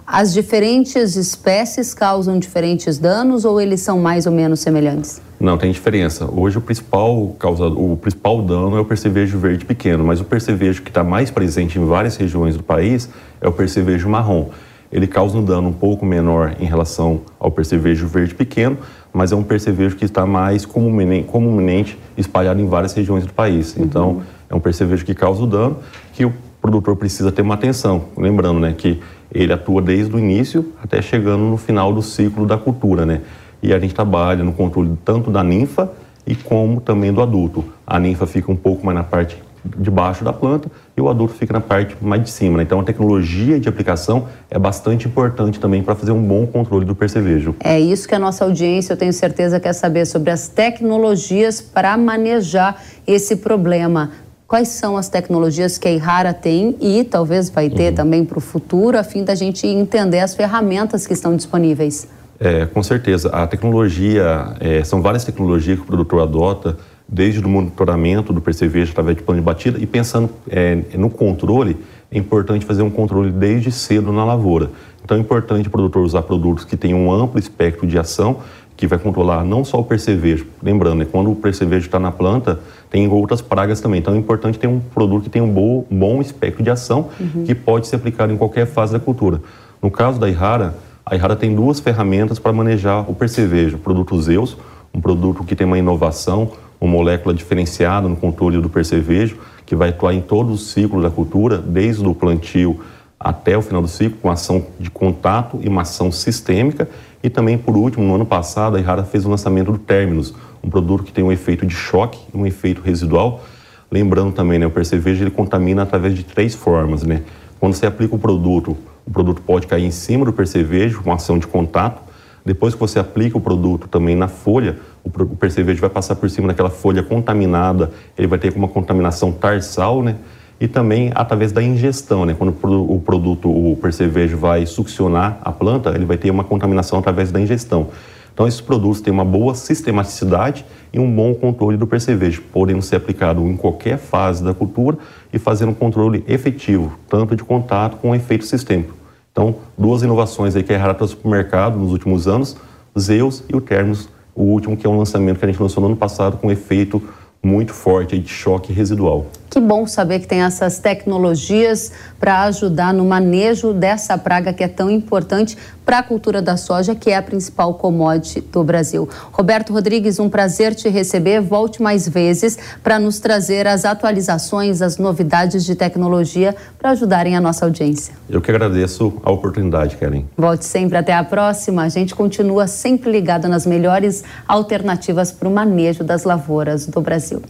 As 0.05 0.33
diferentes 0.33 1.17
espécies 1.17 1.95
causam 1.95 2.39
diferentes 2.39 2.99
danos 2.99 3.45
ou 3.45 3.61
eles 3.61 3.81
são 3.81 3.99
mais 3.99 4.27
ou 4.27 4.33
menos 4.33 4.61
semelhantes? 4.61 5.21
Não, 5.39 5.59
tem 5.59 5.71
diferença. 5.71 6.29
Hoje 6.33 6.59
o 6.59 6.61
principal 6.61 7.37
causa, 7.39 7.67
o 7.67 7.97
principal 7.97 8.41
dano 8.43 8.77
é 8.77 8.81
o 8.81 8.85
percevejo 8.85 9.39
verde 9.39 9.65
pequeno, 9.65 10.05
mas 10.05 10.21
o 10.21 10.25
percevejo 10.25 10.83
que 10.83 10.89
está 10.89 11.05
mais 11.05 11.31
presente 11.31 11.79
em 11.79 11.85
várias 11.85 12.17
regiões 12.17 12.57
do 12.57 12.63
país 12.63 13.09
é 13.41 13.47
o 13.47 13.53
percevejo 13.53 14.09
marrom 14.09 14.51
ele 14.91 15.07
causa 15.07 15.37
um 15.37 15.45
dano 15.45 15.69
um 15.69 15.73
pouco 15.73 16.07
menor 16.07 16.57
em 16.61 16.65
relação 16.65 17.23
ao 17.39 17.51
percevejo 17.51 18.07
verde 18.07 18.35
pequeno, 18.35 18.79
mas 19.13 19.33
é 19.33 19.37
um 19.37 19.43
percevejo 19.43 19.97
que 19.97 20.05
está 20.05 20.27
mais 20.27 20.65
comumente, 20.65 21.99
espalhado 22.17 22.61
em 22.61 22.67
várias 22.67 22.93
regiões 22.95 23.27
do 23.27 23.33
país. 23.33 23.77
Uhum. 23.77 23.85
Então, 23.85 24.23
é 24.49 24.55
um 24.55 24.61
percevejo 24.61 25.05
que 25.05 25.15
causa 25.15 25.43
o 25.43 25.47
dano, 25.47 25.79
que 26.13 26.25
o 26.25 26.33
produtor 26.61 26.97
precisa 26.97 27.33
ter 27.33 27.43
uma 27.43 27.55
atenção. 27.55 28.05
Lembrando 28.17 28.61
né, 28.61 28.75
que 28.77 29.01
ele 29.33 29.53
atua 29.53 29.83
desde 29.83 30.15
o 30.15 30.19
início 30.19 30.73
até 30.83 31.03
chegando 31.03 31.45
no 31.45 31.57
final 31.57 31.93
do 31.93 32.03
ciclo 32.03 32.47
da 32.47 32.57
cultura. 32.57 33.05
Né? 33.05 33.21
E 33.67 33.75
a 33.75 33.81
gente 33.81 33.93
trabalha 33.93 34.45
no 34.45 34.53
controle 34.53 34.97
tanto 35.05 35.29
da 35.29 35.43
ninfa 35.43 35.91
e 36.25 36.37
como 36.37 36.81
também 36.81 37.13
do 37.13 37.21
adulto. 37.21 37.65
A 37.85 37.99
ninfa 37.99 38.25
fica 38.25 38.53
um 38.53 38.55
pouco 38.55 38.87
mais 38.87 38.97
na 38.97 39.03
parte 39.03 39.43
debaixo 39.77 40.23
da 40.23 40.33
planta 40.33 40.71
e 40.97 41.01
o 41.01 41.09
adulto 41.09 41.35
fica 41.35 41.53
na 41.53 41.61
parte 41.61 41.97
mais 42.01 42.23
de 42.23 42.31
cima. 42.31 42.59
Né? 42.59 42.63
Então, 42.63 42.79
a 42.79 42.85
tecnologia 42.85 43.59
de 43.59 43.69
aplicação 43.69 44.29
é 44.49 44.57
bastante 44.57 45.09
importante 45.09 45.59
também 45.59 45.83
para 45.83 45.97
fazer 45.97 46.13
um 46.13 46.23
bom 46.23 46.47
controle 46.47 46.85
do 46.85 46.95
percevejo. 46.95 47.57
É 47.59 47.81
isso 47.81 48.07
que 48.07 48.15
a 48.15 48.21
nossa 48.21 48.45
audiência, 48.45 48.93
eu 48.93 48.97
tenho 48.97 49.13
certeza, 49.13 49.59
quer 49.59 49.73
saber 49.73 50.07
sobre 50.07 50.31
as 50.31 50.47
tecnologias 50.47 51.61
para 51.61 51.97
manejar 51.97 52.81
esse 53.05 53.35
problema. 53.35 54.13
Quais 54.47 54.69
são 54.69 54.97
as 54.97 55.09
tecnologias 55.09 55.77
que 55.77 55.89
a 55.89 55.91
Irara 55.91 56.33
tem 56.33 56.77
e 56.81 57.03
talvez 57.03 57.51
vai 57.51 57.69
ter 57.69 57.89
uhum. 57.89 57.95
também 57.97 58.25
para 58.25 58.39
o 58.39 58.41
futuro, 58.41 58.97
a 58.97 59.03
fim 59.03 59.25
da 59.25 59.35
gente 59.35 59.67
entender 59.67 60.21
as 60.21 60.37
ferramentas 60.37 61.05
que 61.05 61.15
estão 61.15 61.35
disponíveis? 61.35 62.07
É, 62.39 62.67
com 62.67 62.83
certeza. 62.83 63.31
A 63.31 63.47
tecnologia, 63.47 64.55
é, 64.61 64.85
são 64.85 65.01
várias 65.01 65.25
tecnologias 65.25 65.79
que 65.79 65.85
o 65.85 65.87
produtor 65.87 66.23
adota 66.23 66.77
desde 67.09 67.41
o 67.41 67.49
monitoramento 67.49 68.33
do 68.33 68.41
percevejo 68.41 68.91
através 68.91 69.17
de 69.17 69.23
plano 69.23 69.41
de 69.41 69.45
batida 69.45 69.79
e 69.79 69.87
pensando 69.87 70.29
é, 70.49 70.77
no 70.95 71.09
controle, 71.09 71.77
é 72.11 72.19
importante 72.19 72.65
fazer 72.65 72.83
um 72.83 72.91
controle 72.91 73.31
desde 73.31 73.71
cedo 73.71 74.13
na 74.13 74.25
lavoura. 74.25 74.71
Então 75.05 75.17
é 75.17 75.21
importante 75.21 75.69
o 75.69 75.71
produtor 75.71 76.03
usar 76.03 76.23
produtos 76.23 76.65
que 76.65 76.77
tenham 76.77 77.07
um 77.07 77.13
amplo 77.13 77.39
espectro 77.39 77.87
de 77.87 77.99
ação, 77.99 78.39
que 78.77 78.87
vai 78.87 78.99
controlar 78.99 79.45
não 79.45 79.65
só 79.65 79.79
o 79.79 79.85
percevejo, 79.85 80.47
lembrando, 80.63 80.97
né, 80.97 81.07
quando 81.11 81.31
o 81.31 81.37
percevejo 81.37 81.87
está 81.87 81.99
na 81.99 82.11
planta, 82.11 82.61
tem 82.91 83.09
outras 83.09 83.41
pragas 83.41 83.81
também. 83.81 84.01
Então 84.01 84.15
é 84.15 84.19
importante 84.19 84.59
ter 84.59 84.67
um 84.67 84.81
produto 84.81 85.25
que 85.25 85.31
tenha 85.31 85.45
um 85.45 85.51
bom, 85.51 85.87
bom 85.91 86.21
espectro 86.21 86.63
de 86.63 86.71
ação, 86.71 87.09
uhum. 87.19 87.45
que 87.45 87.55
pode 87.55 87.87
ser 87.87 87.97
aplicado 87.97 88.33
em 88.33 88.37
qualquer 88.37 88.67
fase 88.67 88.93
da 88.93 89.01
cultura. 89.01 89.41
No 89.81 89.91
caso 89.91 90.19
da 90.19 90.29
Irara, 90.29 90.75
a 91.09 91.15
Irara 91.15 91.37
tem 91.37 91.55
duas 91.55 91.79
ferramentas 91.79 92.41
para 92.41 92.53
manejar 92.53 93.09
o 93.09 93.15
percevejo, 93.15 93.77
o 93.77 93.79
produto 93.79 94.21
Zeus, 94.21 94.57
um 94.93 95.01
produto 95.01 95.45
que 95.45 95.55
tem 95.55 95.65
uma 95.65 95.79
inovação, 95.79 96.51
uma 96.81 96.91
molécula 96.91 97.33
diferenciada 97.33 98.09
no 98.09 98.17
controle 98.17 98.61
do 98.61 98.69
percevejo, 98.69 99.37
que 99.65 99.77
vai 99.77 99.91
atuar 99.91 100.15
em 100.15 100.21
todo 100.21 100.53
o 100.53 100.59
ciclo 100.59 101.01
da 101.01 101.09
cultura, 101.09 101.59
desde 101.59 102.05
o 102.05 102.13
plantio 102.13 102.81
até 103.21 103.57
o 103.57 103.63
final 103.63 103.81
do 103.81 103.87
ciclo, 103.87 104.19
com 104.21 104.29
ação 104.29 104.67
de 104.81 104.91
contato 104.91 105.61
e 105.63 105.69
uma 105.69 105.83
ação 105.83 106.11
sistêmica. 106.11 106.89
E 107.23 107.31
também, 107.31 107.57
por 107.57 107.77
último, 107.77 108.05
no 108.05 108.17
ano 108.17 108.27
passado, 108.27 108.77
a 108.77 108.81
Irara 108.81 109.05
fez 109.05 109.25
o 109.25 109.31
lançamento 109.31 109.71
do 109.71 109.79
Terminus, 109.79 110.35
um 110.63 110.69
produto 110.69 111.05
que 111.05 111.13
tem 111.13 111.23
um 111.23 111.31
efeito 111.31 111.65
de 111.65 111.75
choque 111.75 112.19
e 112.35 112.37
um 112.37 112.45
efeito 112.45 112.83
residual. 112.83 113.45
Lembrando 113.93 114.33
também, 114.33 114.59
né, 114.59 114.67
o 114.67 114.71
percevejo 114.73 115.23
ele 115.23 115.31
contamina 115.31 115.83
através 115.85 116.17
de 116.17 116.25
três 116.25 116.53
formas. 116.53 117.05
Né? 117.05 117.23
Quando 117.61 117.75
você 117.75 117.87
aplica 117.87 118.17
o 118.17 118.19
produto, 118.19 118.77
o 119.07 119.11
produto 119.11 119.41
pode 119.41 119.67
cair 119.67 119.85
em 119.85 119.91
cima 119.91 120.25
do 120.25 120.33
percevejo, 120.33 121.03
com 121.03 121.13
ação 121.13 121.39
de 121.39 121.47
contato. 121.47 122.03
Depois 122.45 122.75
que 122.75 122.81
você 122.81 122.99
aplica 122.99 123.39
o 123.39 123.41
produto 123.41 123.89
também 123.89 124.15
na 124.15 124.29
folha, 124.29 124.79
o 125.05 125.37
percevejo 125.37 125.81
vai 125.81 125.91
passar 125.91 126.17
por 126.17 126.29
cima 126.29 126.49
daquela 126.49 126.71
folha 126.71 127.03
contaminada, 127.03 127.91
ele 128.17 128.27
vai 128.27 128.39
ter 128.39 128.53
uma 128.55 128.69
contaminação 128.69 129.33
tarsal, 129.33 130.03
né? 130.03 130.17
E 130.61 130.67
também 130.67 131.13
através 131.15 131.53
da 131.53 131.63
ingestão, 131.63 132.25
né? 132.25 132.35
Quando 132.37 132.51
o 132.51 133.01
produto, 133.01 133.49
o 133.49 133.77
percevejo 133.77 134.37
vai 134.37 134.65
succionar 134.65 135.39
a 135.43 135.53
planta, 135.53 135.91
ele 135.91 136.05
vai 136.05 136.17
ter 136.17 136.31
uma 136.31 136.45
contaminação 136.45 136.99
através 136.99 137.31
da 137.31 137.41
ingestão. 137.41 137.89
Então, 138.37 138.47
esses 138.47 138.61
produtos 138.61 139.01
têm 139.01 139.11
uma 139.11 139.25
boa 139.25 139.55
sistematicidade 139.55 140.67
e 140.93 141.01
um 141.01 141.11
bom 141.11 141.35
controle 141.35 141.79
do 141.79 141.87
percevejo, 141.87 142.43
podendo 142.53 142.83
ser 142.83 142.97
aplicado 142.97 143.41
em 143.41 143.57
qualquer 143.57 143.97
fase 143.97 144.45
da 144.45 144.53
cultura 144.53 144.99
e 145.33 145.39
fazendo 145.39 145.71
um 145.71 145.75
controle 145.75 146.23
efetivo, 146.29 146.99
tanto 147.09 147.35
de 147.35 147.43
contato 147.43 147.97
com 147.97 148.15
efeito 148.15 148.45
sistêmico. 148.45 148.95
Então, 149.33 149.57
duas 149.79 150.03
inovações 150.03 150.55
aí 150.55 150.63
que 150.63 150.71
a 150.71 150.77
Errara 150.77 150.93
para 150.93 151.07
o 151.25 151.31
mercado 151.31 151.79
nos 151.79 151.93
últimos 151.93 152.29
anos, 152.29 152.59
Zeus 152.99 153.43
e 153.49 153.57
o 153.57 153.61
Termos 153.63 154.07
o 154.35 154.43
último, 154.43 154.77
que 154.77 154.87
é 154.87 154.91
um 154.91 154.99
lançamento 154.99 155.39
que 155.39 155.45
a 155.47 155.49
gente 155.49 155.63
lançou 155.63 155.81
no 155.81 155.87
ano 155.87 155.97
passado 155.97 156.37
com 156.37 156.51
efeito 156.51 157.03
muito 157.43 157.73
forte 157.73 158.19
de 158.19 158.29
choque 158.29 158.71
residual. 158.71 159.25
Que 159.49 159.61
bom 159.61 159.87
saber 159.87 160.21
que 160.21 160.27
tem 160.27 160.43
essas 160.43 160.79
tecnologias 160.79 161.93
para 162.19 162.43
ajudar 162.43 162.93
no 162.93 163.05
manejo 163.05 163.73
dessa 163.73 164.19
praga 164.19 164.53
que 164.53 164.63
é 164.63 164.69
tão 164.69 164.91
importante 164.91 165.57
para 165.85 166.01
a 166.01 166.03
cultura 166.03 166.43
da 166.43 166.57
soja, 166.57 166.97
que 166.97 167.11
é 167.11 167.17
a 167.17 167.23
principal 167.23 167.75
commodity 167.75 168.41
do 168.41 168.65
Brasil. 168.65 169.09
Roberto 169.31 169.73
Rodrigues, 169.73 170.19
um 170.19 170.29
prazer 170.29 170.75
te 170.75 170.89
receber. 170.89 171.41
Volte 171.41 171.81
mais 171.81 172.09
vezes 172.09 172.59
para 172.83 172.99
nos 172.99 173.21
trazer 173.21 173.69
as 173.69 173.85
atualizações, 173.85 174.83
as 174.83 174.99
novidades 174.99 175.65
de 175.65 175.77
tecnologia 175.77 176.57
para 176.77 176.91
ajudarem 176.91 177.37
a 177.37 177.41
nossa 177.41 177.65
audiência. 177.65 178.15
Eu 178.29 178.41
que 178.41 178.51
agradeço 178.51 179.15
a 179.23 179.31
oportunidade, 179.31 179.97
Kellen. 179.97 180.29
Volte 180.37 180.65
sempre. 180.65 180.99
Até 180.99 181.15
a 181.15 181.23
próxima. 181.23 181.85
A 181.85 181.89
gente 181.89 182.15
continua 182.15 182.67
sempre 182.67 183.11
ligado 183.11 183.49
nas 183.49 183.65
melhores 183.65 184.25
alternativas 184.49 185.31
para 185.31 185.49
o 185.49 185.53
manejo 185.53 186.03
das 186.03 186.25
lavouras 186.25 186.87
do 186.87 187.01
Brasil. 187.01 187.43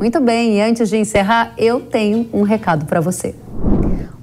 Muito 0.00 0.18
bem, 0.18 0.56
e 0.56 0.62
antes 0.62 0.88
de 0.88 0.96
encerrar, 0.96 1.52
eu 1.58 1.78
tenho 1.78 2.26
um 2.32 2.40
recado 2.40 2.86
para 2.86 3.02
você. 3.02 3.34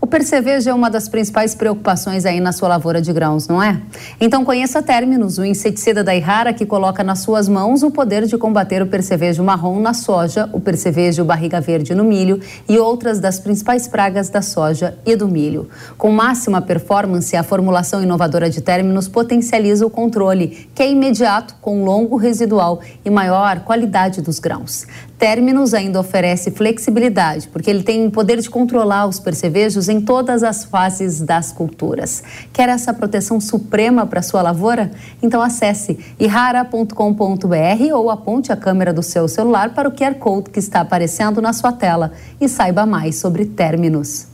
O 0.01 0.07
percevejo 0.07 0.69
é 0.69 0.73
uma 0.73 0.89
das 0.89 1.09
principais 1.09 1.53
preocupações 1.53 2.25
aí 2.25 2.39
na 2.39 2.51
sua 2.51 2.69
lavoura 2.69 3.01
de 3.01 3.11
grãos, 3.11 3.47
não 3.47 3.61
é? 3.61 3.79
Então 4.21 4.45
conheça 4.45 4.81
Terminus, 4.81 5.37
o 5.37 5.45
inseticida 5.45 6.03
da 6.03 6.15
Irrara 6.15 6.53
que 6.53 6.65
coloca 6.65 7.03
nas 7.03 7.19
suas 7.19 7.49
mãos 7.49 7.83
o 7.83 7.91
poder 7.91 8.25
de 8.25 8.37
combater 8.37 8.81
o 8.81 8.87
percevejo 8.87 9.43
marrom 9.43 9.79
na 9.79 9.93
soja, 9.93 10.49
o 10.53 10.61
percevejo 10.61 11.25
barriga 11.25 11.59
verde 11.59 11.93
no 11.93 12.05
milho 12.05 12.39
e 12.69 12.79
outras 12.79 13.19
das 13.19 13.39
principais 13.39 13.87
pragas 13.87 14.29
da 14.29 14.41
soja 14.41 14.97
e 15.05 15.15
do 15.15 15.27
milho. 15.27 15.67
Com 15.97 16.09
máxima 16.09 16.61
performance, 16.61 17.35
a 17.35 17.43
formulação 17.43 18.01
inovadora 18.01 18.49
de 18.49 18.61
Terminus 18.61 19.07
potencializa 19.07 19.85
o 19.85 19.89
controle, 19.89 20.69
que 20.73 20.81
é 20.81 20.89
imediato, 20.89 21.55
com 21.61 21.83
longo 21.83 22.15
residual 22.15 22.79
e 23.03 23.09
maior 23.09 23.59
qualidade 23.59 24.21
dos 24.21 24.39
grãos. 24.39 24.87
Terminus 25.17 25.73
ainda 25.73 25.99
oferece 25.99 26.51
flexibilidade, 26.51 27.47
porque 27.47 27.69
ele 27.69 27.81
tem 27.81 28.05
o 28.05 28.11
poder 28.11 28.39
de 28.39 28.49
controlar 28.49 29.07
os 29.07 29.19
percevejos 29.19 29.89
em 29.89 29.99
todas 29.99 30.43
as 30.43 30.63
fases 30.63 31.21
das 31.21 31.51
culturas. 31.51 32.23
Quer 32.53 32.69
essa 32.69 32.93
proteção 32.93 33.41
suprema 33.41 34.05
para 34.05 34.21
sua 34.21 34.43
lavoura? 34.43 34.91
Então 35.21 35.41
acesse 35.41 35.97
irara.com.br 36.19 37.93
ou 37.93 38.11
aponte 38.11 38.51
a 38.51 38.55
câmera 38.55 38.93
do 38.93 39.01
seu 39.01 39.27
celular 39.27 39.73
para 39.73 39.89
o 39.89 39.91
QR 39.91 40.15
Code 40.15 40.51
que 40.51 40.59
está 40.59 40.81
aparecendo 40.81 41.41
na 41.41 41.51
sua 41.51 41.71
tela 41.71 42.11
e 42.39 42.47
saiba 42.47 42.85
mais 42.85 43.15
sobre 43.15 43.45
Terminus. 43.45 44.27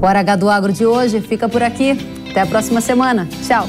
O 0.00 0.06
H 0.06 0.36
do 0.36 0.48
Agro 0.48 0.72
de 0.72 0.86
hoje 0.86 1.20
fica 1.20 1.48
por 1.48 1.62
aqui. 1.62 1.98
Até 2.30 2.40
a 2.40 2.46
próxima 2.46 2.80
semana. 2.80 3.28
Tchau! 3.46 3.66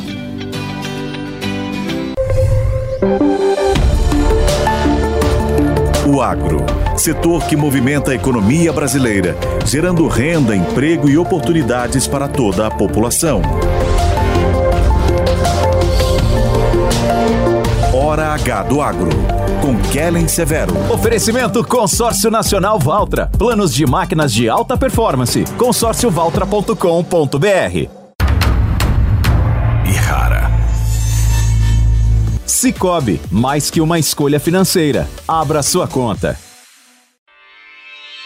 O 6.18 6.22
agro, 6.24 6.66
setor 6.96 7.44
que 7.44 7.56
movimenta 7.56 8.10
a 8.10 8.16
economia 8.16 8.74
brasileira, 8.74 9.38
gerando 9.64 10.08
renda, 10.08 10.56
emprego 10.56 11.08
e 11.08 11.16
oportunidades 11.16 12.08
para 12.08 12.28
toda 12.28 12.66
a 12.66 12.72
população. 12.72 13.44
Hora 17.94 18.34
H 18.34 18.64
do 18.64 18.82
Agro, 18.82 19.12
com 19.62 19.78
Kellen 19.92 20.28
Severo. 20.28 20.74
Oferecimento 20.92 21.64
Consórcio 21.64 22.32
Nacional 22.32 22.80
Valtra. 22.80 23.30
Planos 23.38 23.72
de 23.72 23.86
máquinas 23.86 24.34
de 24.34 24.50
alta 24.50 24.76
performance. 24.76 25.46
consórciovaltra.com.br. 25.56 27.90
E 29.86 29.92
rara. 29.92 30.47
Cicobi, 32.58 33.22
mais 33.32 33.70
que 33.70 33.80
uma 33.80 34.00
escolha 34.00 34.40
financeira. 34.40 35.08
Abra 35.28 35.62
sua 35.62 35.88
conta. 35.88 36.36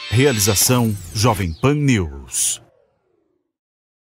Realização 0.10 0.96
Jovem 1.14 1.52
Pan 1.52 1.76
News. 1.76 2.62